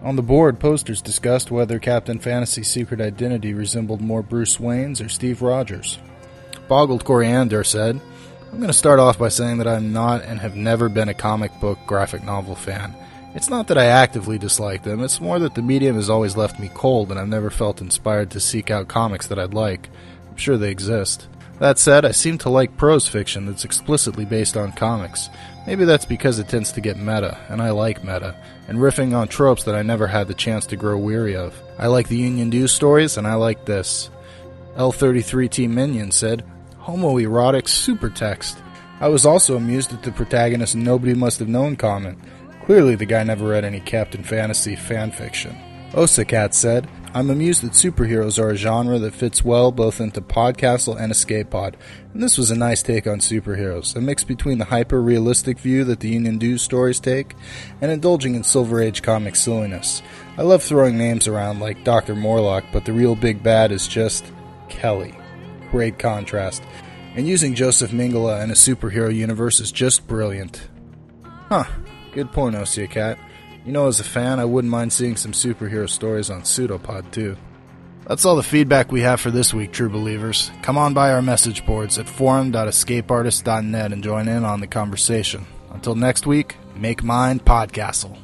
On 0.00 0.16
the 0.16 0.22
board, 0.22 0.60
posters 0.60 1.02
discussed 1.02 1.50
whether 1.50 1.78
Captain 1.78 2.20
Fantasy's 2.20 2.68
secret 2.68 3.00
identity 3.00 3.52
resembled 3.52 4.00
more 4.00 4.22
Bruce 4.22 4.60
Wayne's 4.60 5.00
or 5.00 5.08
Steve 5.08 5.42
Rogers. 5.42 5.98
Boggled 6.68 7.04
Coriander 7.04 7.64
said, 7.64 8.00
I'm 8.54 8.60
going 8.60 8.68
to 8.68 8.72
start 8.72 9.00
off 9.00 9.18
by 9.18 9.30
saying 9.30 9.58
that 9.58 9.66
I'm 9.66 9.92
not 9.92 10.22
and 10.22 10.38
have 10.38 10.54
never 10.54 10.88
been 10.88 11.08
a 11.08 11.12
comic 11.12 11.50
book 11.58 11.76
graphic 11.88 12.22
novel 12.22 12.54
fan. 12.54 12.94
It's 13.34 13.50
not 13.50 13.66
that 13.66 13.76
I 13.76 13.86
actively 13.86 14.38
dislike 14.38 14.84
them, 14.84 15.00
it's 15.00 15.20
more 15.20 15.40
that 15.40 15.56
the 15.56 15.60
medium 15.60 15.96
has 15.96 16.08
always 16.08 16.36
left 16.36 16.60
me 16.60 16.70
cold 16.72 17.10
and 17.10 17.18
I've 17.18 17.26
never 17.26 17.50
felt 17.50 17.80
inspired 17.80 18.30
to 18.30 18.38
seek 18.38 18.70
out 18.70 18.86
comics 18.86 19.26
that 19.26 19.40
I'd 19.40 19.54
like. 19.54 19.90
I'm 20.30 20.36
sure 20.36 20.56
they 20.56 20.70
exist. 20.70 21.26
That 21.58 21.80
said, 21.80 22.04
I 22.04 22.12
seem 22.12 22.38
to 22.38 22.48
like 22.48 22.76
prose 22.76 23.08
fiction 23.08 23.46
that's 23.46 23.64
explicitly 23.64 24.24
based 24.24 24.56
on 24.56 24.70
comics. 24.70 25.30
Maybe 25.66 25.84
that's 25.84 26.06
because 26.06 26.38
it 26.38 26.48
tends 26.48 26.70
to 26.72 26.80
get 26.80 26.96
meta, 26.96 27.36
and 27.48 27.60
I 27.60 27.70
like 27.70 28.04
meta, 28.04 28.36
and 28.68 28.78
riffing 28.78 29.16
on 29.16 29.26
tropes 29.26 29.64
that 29.64 29.74
I 29.74 29.82
never 29.82 30.06
had 30.06 30.28
the 30.28 30.34
chance 30.34 30.64
to 30.66 30.76
grow 30.76 30.96
weary 30.96 31.34
of. 31.34 31.60
I 31.76 31.88
like 31.88 32.06
the 32.06 32.18
Union 32.18 32.50
Dues 32.50 32.70
stories, 32.70 33.16
and 33.16 33.26
I 33.26 33.34
like 33.34 33.64
this. 33.64 34.10
L33T 34.76 35.68
Minion 35.68 36.12
said, 36.12 36.44
Homoerotic 36.84 37.64
supertext. 37.64 38.60
I 39.00 39.08
was 39.08 39.24
also 39.24 39.56
amused 39.56 39.94
at 39.94 40.02
the 40.02 40.12
protagonist's 40.12 40.74
Nobody 40.74 41.14
Must 41.14 41.38
Have 41.38 41.48
Known 41.48 41.76
comment. 41.76 42.18
Clearly, 42.66 42.94
the 42.94 43.06
guy 43.06 43.22
never 43.24 43.48
read 43.48 43.64
any 43.64 43.80
Captain 43.80 44.22
Fantasy 44.22 44.76
fanfiction. 44.76 45.58
Osakat 45.92 46.52
said, 46.52 46.86
I'm 47.14 47.30
amused 47.30 47.62
that 47.62 47.72
superheroes 47.72 48.38
are 48.38 48.50
a 48.50 48.56
genre 48.56 48.98
that 48.98 49.14
fits 49.14 49.42
well 49.42 49.72
both 49.72 49.98
into 49.98 50.20
Podcastle 50.20 51.00
and 51.00 51.10
Escape 51.10 51.50
Pod, 51.50 51.78
and 52.12 52.22
this 52.22 52.36
was 52.36 52.50
a 52.50 52.56
nice 52.56 52.82
take 52.82 53.06
on 53.06 53.20
superheroes, 53.20 53.96
a 53.96 54.00
mix 54.00 54.22
between 54.22 54.58
the 54.58 54.64
hyper 54.66 55.00
realistic 55.00 55.58
view 55.58 55.84
that 55.84 56.00
the 56.00 56.08
Union 56.08 56.36
Dues 56.36 56.60
stories 56.60 57.00
take 57.00 57.34
and 57.80 57.90
indulging 57.90 58.34
in 58.34 58.44
Silver 58.44 58.82
Age 58.82 59.00
comic 59.00 59.36
silliness. 59.36 60.02
I 60.36 60.42
love 60.42 60.62
throwing 60.62 60.98
names 60.98 61.28
around 61.28 61.60
like 61.60 61.84
Dr. 61.84 62.14
Morlock, 62.14 62.64
but 62.72 62.84
the 62.84 62.92
real 62.92 63.14
big 63.14 63.42
bad 63.42 63.72
is 63.72 63.88
just 63.88 64.24
Kelly. 64.68 65.14
Great 65.70 65.98
contrast. 65.98 66.62
And 67.14 67.28
using 67.28 67.54
Joseph 67.54 67.92
Mengele 67.92 68.42
in 68.42 68.50
a 68.50 68.54
superhero 68.54 69.14
universe 69.14 69.60
is 69.60 69.70
just 69.70 70.06
brilliant. 70.06 70.68
Huh. 71.48 71.64
Good 72.12 72.32
point, 72.32 72.56
Osea 72.56 72.90
Cat. 72.90 73.18
You 73.64 73.72
know, 73.72 73.86
as 73.86 74.00
a 74.00 74.04
fan, 74.04 74.40
I 74.40 74.44
wouldn't 74.44 74.70
mind 74.70 74.92
seeing 74.92 75.16
some 75.16 75.32
superhero 75.32 75.88
stories 75.88 76.30
on 76.30 76.42
Pseudopod, 76.42 77.10
too. 77.12 77.36
That's 78.06 78.24
all 78.24 78.36
the 78.36 78.42
feedback 78.42 78.92
we 78.92 79.00
have 79.00 79.20
for 79.20 79.30
this 79.30 79.54
week, 79.54 79.72
true 79.72 79.88
believers. 79.88 80.50
Come 80.62 80.76
on 80.76 80.92
by 80.92 81.12
our 81.12 81.22
message 81.22 81.64
boards 81.64 81.98
at 81.98 82.08
forum.escapeartist.net 82.08 83.92
and 83.92 84.04
join 84.04 84.28
in 84.28 84.44
on 84.44 84.60
the 84.60 84.66
conversation. 84.66 85.46
Until 85.70 85.94
next 85.94 86.26
week, 86.26 86.56
make 86.76 87.02
mine 87.02 87.40
Podcastle. 87.40 88.23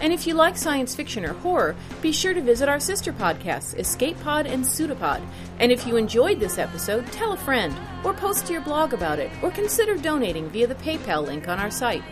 And 0.00 0.12
if 0.12 0.26
you 0.26 0.34
like 0.34 0.56
science 0.56 0.94
fiction 0.94 1.24
or 1.24 1.34
horror, 1.34 1.76
be 2.00 2.10
sure 2.10 2.32
to 2.32 2.40
visit 2.40 2.68
our 2.68 2.80
sister 2.80 3.12
podcasts, 3.12 3.78
Escape 3.78 4.18
Pod 4.20 4.46
and 4.46 4.64
Pseudopod. 4.64 5.20
And 5.58 5.70
if 5.70 5.86
you 5.86 5.96
enjoyed 5.96 6.40
this 6.40 6.56
episode, 6.56 7.06
tell 7.08 7.32
a 7.32 7.36
friend, 7.36 7.74
or 8.02 8.14
post 8.14 8.46
to 8.46 8.52
your 8.52 8.62
blog 8.62 8.94
about 8.94 9.18
it, 9.18 9.30
or 9.42 9.50
consider 9.50 9.96
donating 9.96 10.48
via 10.48 10.66
the 10.66 10.74
PayPal 10.76 11.26
link 11.26 11.48
on 11.48 11.58
our 11.58 11.70
site. 11.70 12.02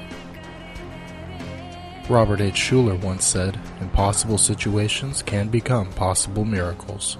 Robert 2.08 2.40
H. 2.40 2.54
Schuller 2.54 2.98
once 3.02 3.26
said, 3.26 3.58
Impossible 3.80 4.38
situations 4.38 5.22
can 5.22 5.48
become 5.48 5.90
possible 5.92 6.44
miracles. 6.44 7.18